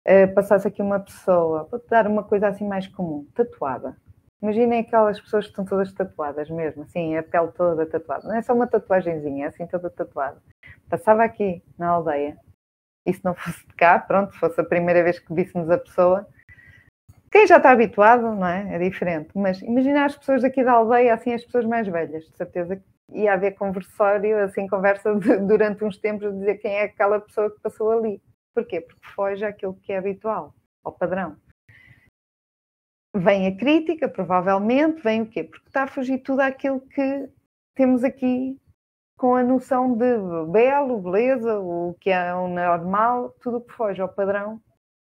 uh, 0.07 0.35
passasse 0.35 0.69
aqui 0.69 0.83
uma 0.83 1.01
pessoa, 1.01 1.69
vou-te 1.71 1.89
dar 1.89 2.07
uma 2.07 2.23
coisa 2.23 2.49
assim 2.49 2.67
mais 2.67 2.87
comum, 2.87 3.27
tatuada. 3.35 3.97
Imaginem 4.43 4.81
aquelas 4.81 5.21
pessoas 5.21 5.47
que 5.47 5.53
estão 5.53 5.65
todas 5.65 5.93
tatuadas 5.93 6.51
mesmo, 6.51 6.83
assim, 6.83 7.17
a 7.17 7.23
pele 7.23 7.49
toda 7.53 7.87
tatuada. 7.87 8.29
Não 8.29 8.37
é 8.37 8.43
só 8.43 8.53
uma 8.53 8.67
tatuagenzinha, 8.67 9.47
é 9.47 9.49
assim 9.49 9.67
toda 9.67 9.89
tatuada. 9.89 10.43
Passava 10.89 11.25
aqui 11.25 11.63
na 11.79 11.89
aldeia, 11.89 12.37
e 13.07 13.13
se 13.13 13.25
não 13.25 13.35
fosse 13.35 13.67
de 13.67 13.75
cá, 13.75 13.99
pronto, 13.99 14.33
fosse 14.39 14.61
a 14.61 14.65
primeira 14.65 15.03
vez 15.03 15.19
que 15.19 15.33
víssemos 15.33 15.71
a 15.71 15.79
pessoa, 15.79 16.27
quem 17.31 17.47
já 17.47 17.57
está 17.57 17.73
habituado, 17.73 18.23
não 18.23 18.47
é? 18.47 18.77
É 18.77 18.79
diferente. 18.79 19.31
Mas 19.35 19.61
imagina 19.61 20.05
as 20.05 20.17
pessoas 20.17 20.43
daqui 20.43 20.63
da 20.63 20.73
aldeia, 20.73 21.15
assim, 21.15 21.33
as 21.35 21.45
pessoas 21.45 21.65
mais 21.65 21.87
velhas, 21.89 22.25
de 22.25 22.37
certeza 22.37 22.77
que 22.77 22.85
ia 23.13 23.33
haver 23.33 23.57
conversório, 23.57 24.39
assim, 24.39 24.69
conversa 24.69 25.15
de, 25.17 25.39
durante 25.45 25.85
uns 25.85 25.99
tempos, 25.99 26.33
de 26.33 26.39
dizer 26.39 26.55
quem 26.59 26.73
é 26.73 26.85
aquela 26.85 27.21
pessoa 27.21 27.51
que 27.51 27.61
passou 27.61 27.91
ali. 27.91 28.23
Porquê? 28.55 28.81
Porque 28.81 29.09
foge 29.15 29.45
àquilo 29.45 29.75
que 29.75 29.93
é 29.93 29.99
habitual, 29.99 30.55
ao 30.85 30.93
padrão. 30.93 31.37
Vem 33.17 33.47
a 33.47 33.57
crítica, 33.57 34.09
provavelmente, 34.09 35.03
vem 35.03 35.23
o 35.23 35.27
quê? 35.27 35.45
Porque 35.45 35.69
está 35.69 35.85
a 35.85 35.89
fugir 35.89 36.19
tudo 36.19 36.41
aquilo 36.41 36.81
que 36.81 37.29
temos 37.75 38.05
aqui 38.05 38.59
com 39.17 39.35
a 39.37 39.43
noção 39.43 39.97
de 39.97 40.19
belo, 40.51 41.01
beleza, 41.01 41.59
o 41.61 41.95
que 42.01 42.11
é 42.11 42.35
o 42.35 42.49
normal, 42.49 43.31
tudo 43.41 43.61
que 43.61 43.73
foge 43.73 44.01
ao 44.01 44.09
padrão 44.09 44.61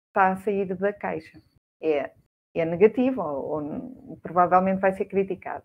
está 0.07 0.31
a 0.31 0.35
sair 0.37 0.65
da 0.75 0.93
caixa. 0.93 1.41
É, 1.81 2.11
é 2.53 2.65
negativo 2.65 3.21
ou, 3.21 4.09
ou 4.09 4.17
provavelmente 4.21 4.79
vai 4.79 4.93
ser 4.93 5.05
criticado. 5.05 5.63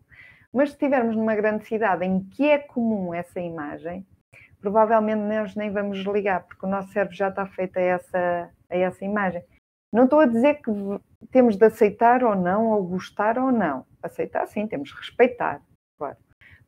Mas 0.53 0.71
se 0.71 0.77
estivermos 0.77 1.15
numa 1.17 1.35
grande 1.35 1.67
cidade 1.67 2.05
em 2.05 2.25
que 2.31 2.49
é 2.49 2.59
comum 2.59 3.13
essa 3.13 3.41
imagem, 3.41 4.07
provavelmente 4.61 5.21
nós 5.21 5.55
nem 5.55 5.71
vamos 5.71 5.99
desligar, 5.99 6.45
porque 6.47 6.67
o 6.67 6.69
nosso 6.69 6.93
cérebro 6.93 7.17
já 7.17 7.29
está 7.29 7.47
feito 7.47 7.77
a 7.77 7.83
essa, 7.83 8.51
a 8.71 8.77
essa 8.77 9.05
imagem. 9.05 9.43
Não 9.93 10.05
estou 10.05 10.21
a 10.21 10.27
dizer 10.27 10.61
que 10.63 10.71
temos 11.31 11.57
de 11.57 11.65
aceitar 11.65 12.23
ou 12.23 12.35
não, 12.35 12.71
ou 12.71 12.87
gostar 12.87 13.39
ou 13.39 13.51
não. 13.51 13.87
Aceitar, 14.03 14.47
sim, 14.47 14.67
temos 14.67 14.91
de 14.91 14.97
respeitar, 14.97 15.63
claro. 15.99 16.17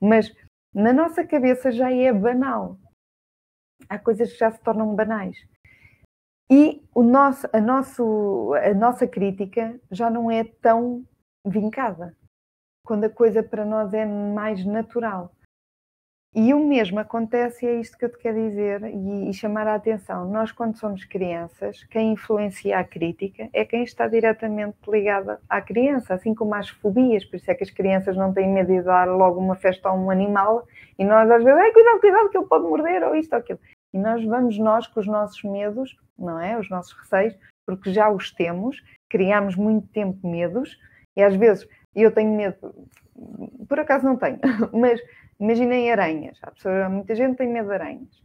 Mas 0.00 0.34
na 0.74 0.92
nossa 0.92 1.24
cabeça 1.26 1.70
já 1.70 1.92
é 1.92 2.12
banal. 2.12 2.78
Há 3.88 3.98
coisas 3.98 4.32
que 4.32 4.38
já 4.38 4.50
se 4.50 4.60
tornam 4.60 4.94
banais. 4.94 5.36
E 6.50 6.82
o 6.94 7.02
nosso, 7.02 7.46
a, 7.52 7.60
nosso, 7.60 8.54
a 8.54 8.74
nossa 8.74 9.06
crítica 9.06 9.78
já 9.90 10.10
não 10.10 10.30
é 10.30 10.44
tão 10.44 11.04
vincada. 11.46 12.16
Quando 12.84 13.04
a 13.04 13.10
coisa 13.10 13.42
para 13.42 13.64
nós 13.64 13.92
é 13.92 14.04
mais 14.04 14.64
natural. 14.64 15.32
E 16.32 16.54
o 16.54 16.64
mesmo 16.64 17.00
acontece, 17.00 17.66
e 17.66 17.68
é 17.68 17.80
isto 17.80 17.98
que 17.98 18.04
eu 18.04 18.08
te 18.08 18.16
quero 18.18 18.36
dizer, 18.36 18.84
e, 18.84 19.30
e, 19.30 19.34
chamar 19.34 19.66
a 19.66 19.74
atenção. 19.74 20.30
Nós, 20.30 20.52
quando 20.52 20.76
somos 20.76 21.04
crianças, 21.04 21.82
quem 21.90 22.12
influencia 22.12 22.78
a 22.78 22.84
crítica 22.84 23.48
é 23.52 23.64
quem 23.64 23.82
está 23.82 24.06
diretamente 24.06 24.76
ligado 24.86 25.36
à 25.48 25.60
criança, 25.60 26.14
assim 26.14 26.32
como 26.32 26.54
as 26.54 26.68
fobias. 26.68 27.24
Por 27.24 27.34
isso 27.34 27.50
é 27.50 27.54
que 27.54 27.64
as 27.64 27.70
crianças 27.70 28.16
não 28.16 28.32
têm 28.32 28.48
medo 28.48 28.72
de 28.72 28.82
dar 28.82 29.08
logo 29.08 29.40
uma 29.40 29.56
festa 29.56 29.88
a 29.88 29.92
um 29.92 30.08
animal, 30.08 30.64
e 30.96 31.04
nós 31.04 31.28
às 31.28 31.42
vezes, 31.42 31.58
Ai, 31.58 31.72
cuidado, 31.72 32.00
cuidado, 32.00 32.30
que 32.30 32.38
ele 32.38 32.46
pode 32.46 32.64
morder, 32.64 33.02
ou 33.02 33.16
isto 33.16 33.32
ou 33.32 33.40
aquilo. 33.40 33.58
E 33.92 33.98
nós 33.98 34.24
vamos, 34.24 34.56
nós, 34.56 34.86
com 34.86 35.00
os 35.00 35.08
nossos 35.08 35.42
medos, 35.42 35.96
não 36.16 36.38
é? 36.38 36.56
Os 36.56 36.70
nossos 36.70 36.92
receios, 36.92 37.34
porque 37.66 37.92
já 37.92 38.08
os 38.08 38.30
temos, 38.30 38.80
criamos 39.08 39.56
muito 39.56 39.88
tempo 39.88 40.24
medos, 40.28 40.78
e 41.16 41.22
às 41.24 41.34
vezes 41.34 41.66
eu 41.92 42.12
tenho 42.12 42.36
medo, 42.36 42.56
por 43.68 43.80
acaso 43.80 44.04
não 44.04 44.16
tenho, 44.16 44.38
mas 44.72 45.00
Imaginem 45.40 45.90
aranhas. 45.90 46.38
Muita 46.90 47.14
gente 47.14 47.36
tem 47.36 47.48
medo 47.48 47.68
de 47.68 47.74
aranhas. 47.74 48.22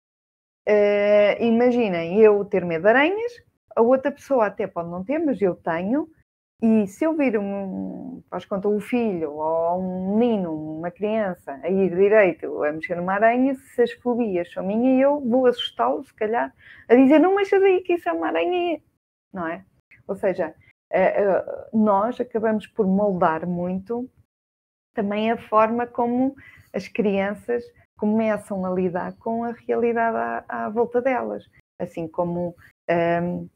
Uh, 0.67 1.41
imaginem 1.41 2.19
eu 2.19 2.43
ter 2.43 2.65
medo 2.65 2.81
de 2.81 2.89
aranhas, 2.89 3.33
a 3.75 3.81
outra 3.81 4.11
pessoa 4.11 4.47
até 4.47 4.67
pode 4.67 4.89
não 4.89 5.03
ter, 5.03 5.19
mas 5.19 5.41
eu 5.41 5.55
tenho. 5.55 6.09
E 6.61 6.87
se 6.87 7.05
eu 7.05 7.15
vir 7.15 7.37
um, 7.37 8.23
faz 8.29 8.45
conta, 8.45 8.67
um 8.67 8.79
filho 8.79 9.33
ou 9.33 9.79
um 9.79 10.17
menino, 10.17 10.77
uma 10.77 10.89
criança, 10.89 11.59
a 11.61 11.69
ir 11.69 11.95
direito 11.95 12.63
a 12.63 12.71
mexer 12.71 12.95
numa 12.95 13.13
aranha, 13.13 13.55
se 13.55 13.81
as 13.81 13.91
fobias 13.91 14.51
são 14.51 14.65
minhas, 14.65 15.01
eu 15.01 15.21
vou 15.21 15.45
assustá-lo, 15.45 16.03
se 16.03 16.13
calhar, 16.13 16.53
a 16.89 16.95
dizer: 16.95 17.19
Não 17.19 17.35
mexas 17.35 17.61
aí, 17.61 17.81
que 17.81 17.93
isso 17.93 18.09
é 18.09 18.13
uma 18.13 18.27
aranha, 18.27 18.81
não 19.31 19.47
é? 19.47 19.63
Ou 20.07 20.15
seja, 20.15 20.55
uh, 20.91 21.77
uh, 21.77 21.77
nós 21.77 22.19
acabamos 22.19 22.67
por 22.67 22.87
moldar 22.87 23.45
muito 23.45 24.09
também 24.93 25.29
a 25.29 25.37
forma 25.37 25.85
como 25.85 26.35
as 26.75 26.87
crianças 26.89 27.63
começam 27.97 28.65
a 28.65 28.69
lidar 28.69 29.13
com 29.13 29.45
a 29.45 29.51
realidade 29.51 30.17
à, 30.17 30.65
à 30.65 30.69
volta 30.69 31.01
delas, 31.01 31.49
assim 31.79 32.07
como 32.07 32.53
um, 32.89 33.49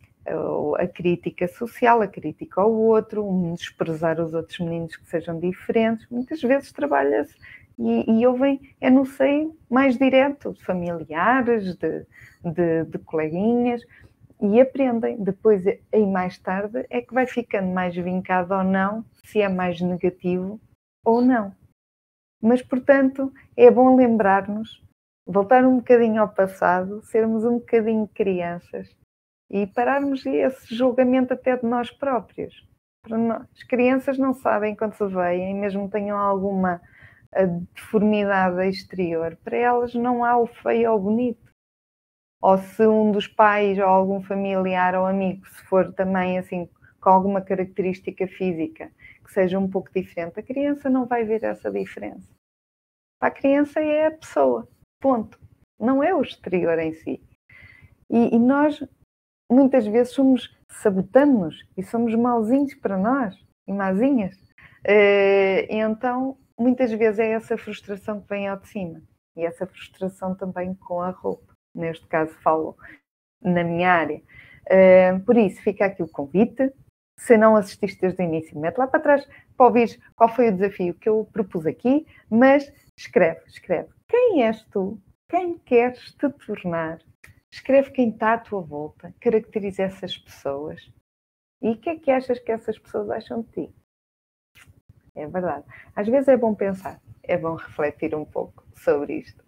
a 0.77 0.87
crítica 0.87 1.47
social, 1.47 2.01
a 2.01 2.07
crítica 2.07 2.61
ao 2.61 2.71
outro, 2.71 3.27
um 3.27 3.53
desprezar 3.53 4.19
os 4.21 4.33
outros 4.33 4.59
meninos 4.59 4.95
que 4.95 5.09
sejam 5.09 5.39
diferentes. 5.39 6.07
Muitas 6.09 6.41
vezes 6.41 6.71
trabalha-se 6.71 7.35
e, 7.77 8.19
e 8.19 8.27
ouvem, 8.27 8.61
é 8.79 8.89
no 8.89 9.05
seio 9.05 9.57
mais 9.69 9.97
direto, 9.97 10.53
de 10.53 10.63
familiares, 10.63 11.75
de, 11.75 12.05
de, 12.43 12.85
de 12.85 12.99
coleguinhas, 12.99 13.81
e 14.41 14.61
aprendem. 14.61 15.21
Depois, 15.21 15.65
aí 15.67 16.05
mais 16.05 16.37
tarde, 16.37 16.85
é 16.89 17.01
que 17.01 17.13
vai 17.13 17.27
ficando 17.27 17.67
mais 17.67 17.95
vincado 17.95 18.53
ou 18.53 18.63
não, 18.63 19.03
se 19.25 19.41
é 19.41 19.49
mais 19.49 19.81
negativo 19.81 20.59
ou 21.03 21.21
não. 21.21 21.53
Mas, 22.41 22.61
portanto, 22.61 23.33
é 23.55 23.69
bom 23.69 23.95
lembrar-nos, 23.95 24.81
voltar 25.25 25.65
um 25.65 25.77
bocadinho 25.77 26.21
ao 26.21 26.29
passado, 26.29 27.03
sermos 27.03 27.43
um 27.43 27.59
bocadinho 27.59 28.07
crianças 28.07 28.95
e 29.49 29.67
pararmos 29.67 30.25
esse 30.25 30.73
julgamento 30.73 31.33
até 31.33 31.57
de 31.57 31.65
nós 31.65 31.91
próprios. 31.91 32.67
As 33.51 33.63
crianças 33.63 34.17
não 34.17 34.33
sabem 34.33 34.75
quando 34.75 34.93
se 34.93 35.05
veem, 35.07 35.55
mesmo 35.55 35.89
tenham 35.89 36.17
alguma 36.17 36.81
eh, 37.33 37.47
deformidade 37.73 38.67
exterior, 38.69 39.37
para 39.43 39.57
elas 39.57 39.93
não 39.93 40.23
há 40.23 40.37
o 40.37 40.47
feio 40.47 40.91
ou 40.91 40.99
bonito. 40.99 41.49
Ou 42.41 42.57
se 42.57 42.87
um 42.87 43.11
dos 43.11 43.27
pais 43.27 43.77
ou 43.77 43.85
algum 43.85 44.21
familiar 44.21 44.95
ou 44.95 45.05
amigo, 45.05 45.45
se 45.47 45.63
for 45.65 45.91
também 45.93 46.37
assim 46.37 46.69
com 47.01 47.09
alguma 47.09 47.41
característica 47.41 48.27
física 48.27 48.91
que 49.29 49.33
seja 49.33 49.59
um 49.59 49.69
pouco 49.69 49.91
diferente, 49.93 50.39
a 50.39 50.43
criança 50.43 50.89
não 50.89 51.05
vai 51.05 51.23
ver 51.23 51.43
essa 51.43 51.69
diferença. 51.69 52.27
A 53.21 53.29
criança 53.29 53.79
é 53.79 54.07
a 54.07 54.11
pessoa, 54.11 54.67
ponto. 54.99 55.39
Não 55.79 56.03
é 56.03 56.15
o 56.15 56.21
exterior 56.23 56.79
em 56.79 56.93
si. 56.93 57.21
E, 58.09 58.35
e 58.35 58.39
nós, 58.39 58.83
muitas 59.49 59.85
vezes, 59.85 60.13
somos, 60.13 60.57
sabotamos 60.71 61.63
e 61.77 61.83
somos 61.83 62.15
mauzinhos 62.15 62.73
para 62.73 62.97
nós 62.97 63.39
e 63.67 63.71
mazinhas. 63.71 64.35
E 64.83 65.67
então, 65.69 66.35
muitas 66.57 66.91
vezes, 66.91 67.19
é 67.19 67.31
essa 67.31 67.55
frustração 67.55 68.19
que 68.21 68.29
vem 68.29 68.47
ao 68.47 68.57
de 68.57 68.67
cima. 68.67 68.99
E 69.37 69.45
essa 69.45 69.67
frustração 69.67 70.33
também 70.33 70.73
com 70.73 71.01
a 71.01 71.11
roupa. 71.11 71.53
Neste 71.75 72.07
caso, 72.07 72.33
falo 72.41 72.75
na 73.39 73.63
minha 73.63 73.91
área. 73.91 74.21
Uh, 74.65 75.19
por 75.23 75.37
isso, 75.37 75.61
fica 75.61 75.85
aqui 75.85 76.01
o 76.01 76.09
convite 76.09 76.73
se 77.19 77.37
não 77.37 77.57
assististe 77.57 77.99
desde 77.99 78.23
o 78.23 78.25
início, 78.25 78.57
mete 78.57 78.77
lá 78.77 78.87
para 78.87 78.99
trás 79.01 79.27
para 79.57 79.65
ouvir 79.65 79.99
qual 80.15 80.29
foi 80.29 80.47
o 80.47 80.55
desafio 80.55 80.93
que 80.93 81.09
eu 81.09 81.27
propus 81.33 81.65
aqui, 81.65 82.07
mas 82.29 82.71
escreve, 82.95 83.41
escreve. 83.45 83.89
Quem 84.07 84.43
és 84.43 84.63
tu? 84.71 84.99
Quem 85.27 85.57
queres 85.57 86.13
te 86.13 86.29
tornar? 86.29 86.99
Escreve 87.51 87.91
quem 87.91 88.09
está 88.09 88.33
à 88.33 88.37
tua 88.37 88.61
volta, 88.61 89.13
caracteriza 89.19 89.83
essas 89.83 90.17
pessoas. 90.17 90.89
E 91.61 91.71
o 91.71 91.77
que 91.77 91.89
é 91.89 91.95
que 91.97 92.09
achas 92.09 92.39
que 92.39 92.53
essas 92.53 92.79
pessoas 92.79 93.09
acham 93.09 93.41
de 93.41 93.65
ti? 93.65 93.75
É 95.13 95.27
verdade. 95.27 95.65
Às 95.93 96.07
vezes 96.07 96.29
é 96.29 96.37
bom 96.37 96.55
pensar, 96.55 97.01
é 97.21 97.37
bom 97.37 97.55
refletir 97.55 98.15
um 98.15 98.23
pouco 98.23 98.63
sobre 98.75 99.15
isto. 99.15 99.43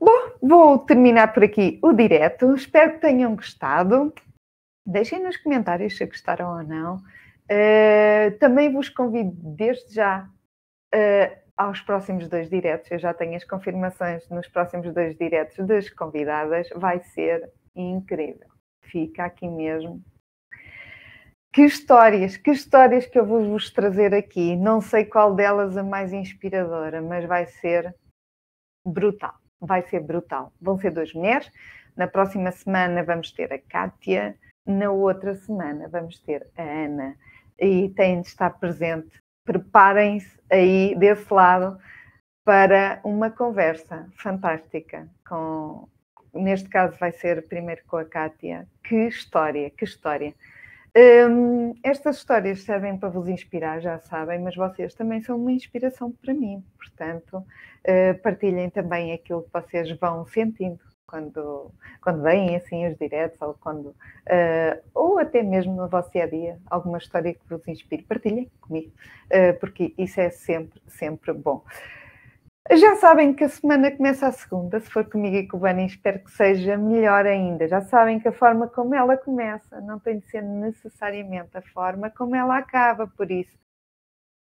Bom, 0.00 0.32
vou 0.42 0.78
terminar 0.80 1.32
por 1.32 1.44
aqui 1.44 1.78
o 1.82 1.92
direto. 1.92 2.52
Espero 2.52 2.94
que 2.94 3.00
tenham 3.00 3.36
gostado. 3.36 4.12
Deixem 4.88 5.22
nos 5.22 5.36
comentários 5.36 5.98
se 5.98 6.06
gostaram 6.06 6.56
ou 6.56 6.62
não. 6.62 6.96
Uh, 7.44 8.38
também 8.40 8.72
vos 8.72 8.88
convido 8.88 9.32
desde 9.54 9.94
já 9.94 10.26
uh, 10.94 11.38
aos 11.54 11.82
próximos 11.82 12.26
dois 12.26 12.48
diretos. 12.48 12.90
Eu 12.90 12.98
já 12.98 13.12
tenho 13.12 13.36
as 13.36 13.44
confirmações 13.44 14.26
nos 14.30 14.48
próximos 14.48 14.94
dois 14.94 15.14
diretos 15.14 15.58
das 15.66 15.90
convidadas. 15.90 16.70
Vai 16.74 17.00
ser 17.00 17.52
incrível. 17.76 18.48
Fica 18.84 19.26
aqui 19.26 19.46
mesmo. 19.46 20.02
Que 21.52 21.66
histórias, 21.66 22.38
que 22.38 22.50
histórias 22.50 23.04
que 23.04 23.18
eu 23.18 23.26
vou 23.26 23.44
vos 23.44 23.70
trazer 23.70 24.14
aqui. 24.14 24.56
Não 24.56 24.80
sei 24.80 25.04
qual 25.04 25.34
delas 25.34 25.76
a 25.76 25.82
mais 25.82 26.14
inspiradora, 26.14 27.02
mas 27.02 27.26
vai 27.26 27.44
ser 27.44 27.94
brutal. 28.86 29.34
Vai 29.60 29.82
ser 29.82 30.00
brutal. 30.00 30.50
Vão 30.58 30.78
ser 30.78 30.92
duas 30.92 31.12
mulheres. 31.12 31.52
Na 31.94 32.06
próxima 32.06 32.50
semana 32.52 33.04
vamos 33.04 33.30
ter 33.32 33.52
a 33.52 33.58
Kátia 33.58 34.34
na 34.68 34.90
outra 34.90 35.34
semana 35.34 35.88
vamos 35.88 36.18
ter 36.20 36.46
a 36.56 36.62
Ana 36.62 37.16
e 37.58 37.88
têm 37.90 38.20
de 38.20 38.28
estar 38.28 38.50
presente. 38.58 39.20
Preparem-se 39.44 40.38
aí 40.50 40.94
desse 40.96 41.32
lado 41.32 41.78
para 42.44 43.00
uma 43.02 43.30
conversa 43.30 44.06
fantástica 44.16 45.08
com 45.26 45.88
neste 46.32 46.68
caso 46.68 46.96
vai 46.98 47.12
ser 47.12 47.46
primeiro 47.48 47.82
com 47.86 47.96
a 47.96 48.04
Kátia. 48.04 48.66
Que 48.84 49.08
história, 49.08 49.70
que 49.70 49.84
história. 49.84 50.34
Um, 50.96 51.74
estas 51.82 52.16
histórias 52.16 52.62
servem 52.62 52.96
para 52.96 53.08
vos 53.08 53.28
inspirar, 53.28 53.80
já 53.80 53.98
sabem, 53.98 54.40
mas 54.40 54.56
vocês 54.56 54.94
também 54.94 55.20
são 55.20 55.36
uma 55.36 55.52
inspiração 55.52 56.10
para 56.10 56.34
mim. 56.34 56.64
Portanto, 56.76 57.38
uh, 57.38 58.18
partilhem 58.22 58.70
também 58.70 59.12
aquilo 59.12 59.42
que 59.42 59.52
vocês 59.52 59.90
vão 59.98 60.26
sentindo 60.26 60.80
quando, 61.08 61.72
quando 62.02 62.22
vêm 62.22 62.54
assim 62.54 62.86
os 62.86 62.96
diretos 62.96 63.40
ou 63.40 63.54
quando 63.54 63.86
uh, 63.86 64.82
ou 64.94 65.18
até 65.18 65.42
mesmo 65.42 65.74
no 65.74 65.88
vosso 65.88 66.12
dia 66.12 66.24
a 66.24 66.28
dia 66.28 66.60
alguma 66.66 66.98
história 66.98 67.34
que 67.34 67.40
vos 67.48 67.66
inspire, 67.66 68.02
partilhem 68.02 68.48
comigo, 68.60 68.92
uh, 69.26 69.58
porque 69.58 69.94
isso 69.98 70.20
é 70.20 70.30
sempre, 70.30 70.80
sempre 70.86 71.32
bom. 71.32 71.64
Já 72.70 72.96
sabem 72.96 73.32
que 73.32 73.44
a 73.44 73.48
semana 73.48 73.90
começa 73.90 74.26
a 74.26 74.32
segunda, 74.32 74.78
se 74.78 74.90
for 74.90 75.02
comigo 75.08 75.36
e 75.36 75.48
com 75.48 75.56
o 75.56 75.60
Bani, 75.60 75.86
espero 75.86 76.22
que 76.22 76.30
seja 76.30 76.76
melhor 76.76 77.24
ainda. 77.24 77.66
Já 77.66 77.80
sabem 77.80 78.20
que 78.20 78.28
a 78.28 78.32
forma 78.32 78.68
como 78.68 78.94
ela 78.94 79.16
começa 79.16 79.80
não 79.80 79.98
tem 79.98 80.18
de 80.18 80.26
ser 80.28 80.42
necessariamente 80.42 81.56
a 81.56 81.62
forma 81.62 82.10
como 82.10 82.36
ela 82.36 82.58
acaba, 82.58 83.06
por 83.06 83.30
isso 83.30 83.56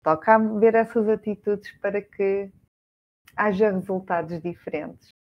toca 0.02 0.34
a 0.34 0.38
ver 0.38 0.74
essas 0.76 1.06
atitudes 1.08 1.70
para 1.78 2.00
que 2.00 2.50
haja 3.36 3.70
resultados 3.70 4.40
diferentes. 4.40 5.15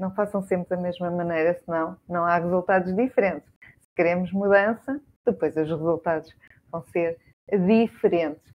Não 0.00 0.10
façam 0.14 0.40
sempre 0.40 0.70
da 0.70 0.78
mesma 0.78 1.10
maneira, 1.10 1.60
senão 1.62 1.94
não 2.08 2.24
há 2.24 2.38
resultados 2.38 2.96
diferentes. 2.96 3.46
Se 3.60 3.94
queremos 3.94 4.32
mudança, 4.32 4.98
depois 5.26 5.54
os 5.54 5.68
resultados 5.68 6.34
vão 6.72 6.82
ser 6.84 7.18
diferentes. 7.50 8.50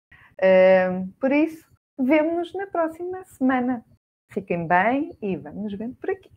por 1.21 1.31
isso, 1.31 1.69
vemo-nos 1.99 2.53
na 2.55 2.67
próxima 2.67 3.23
semana. 3.25 3.85
Fiquem 4.33 4.67
bem 4.67 5.17
e 5.21 5.37
vamos 5.37 5.65
nos 5.65 5.75
vendo 5.75 5.95
por 5.97 6.11
aqui. 6.11 6.31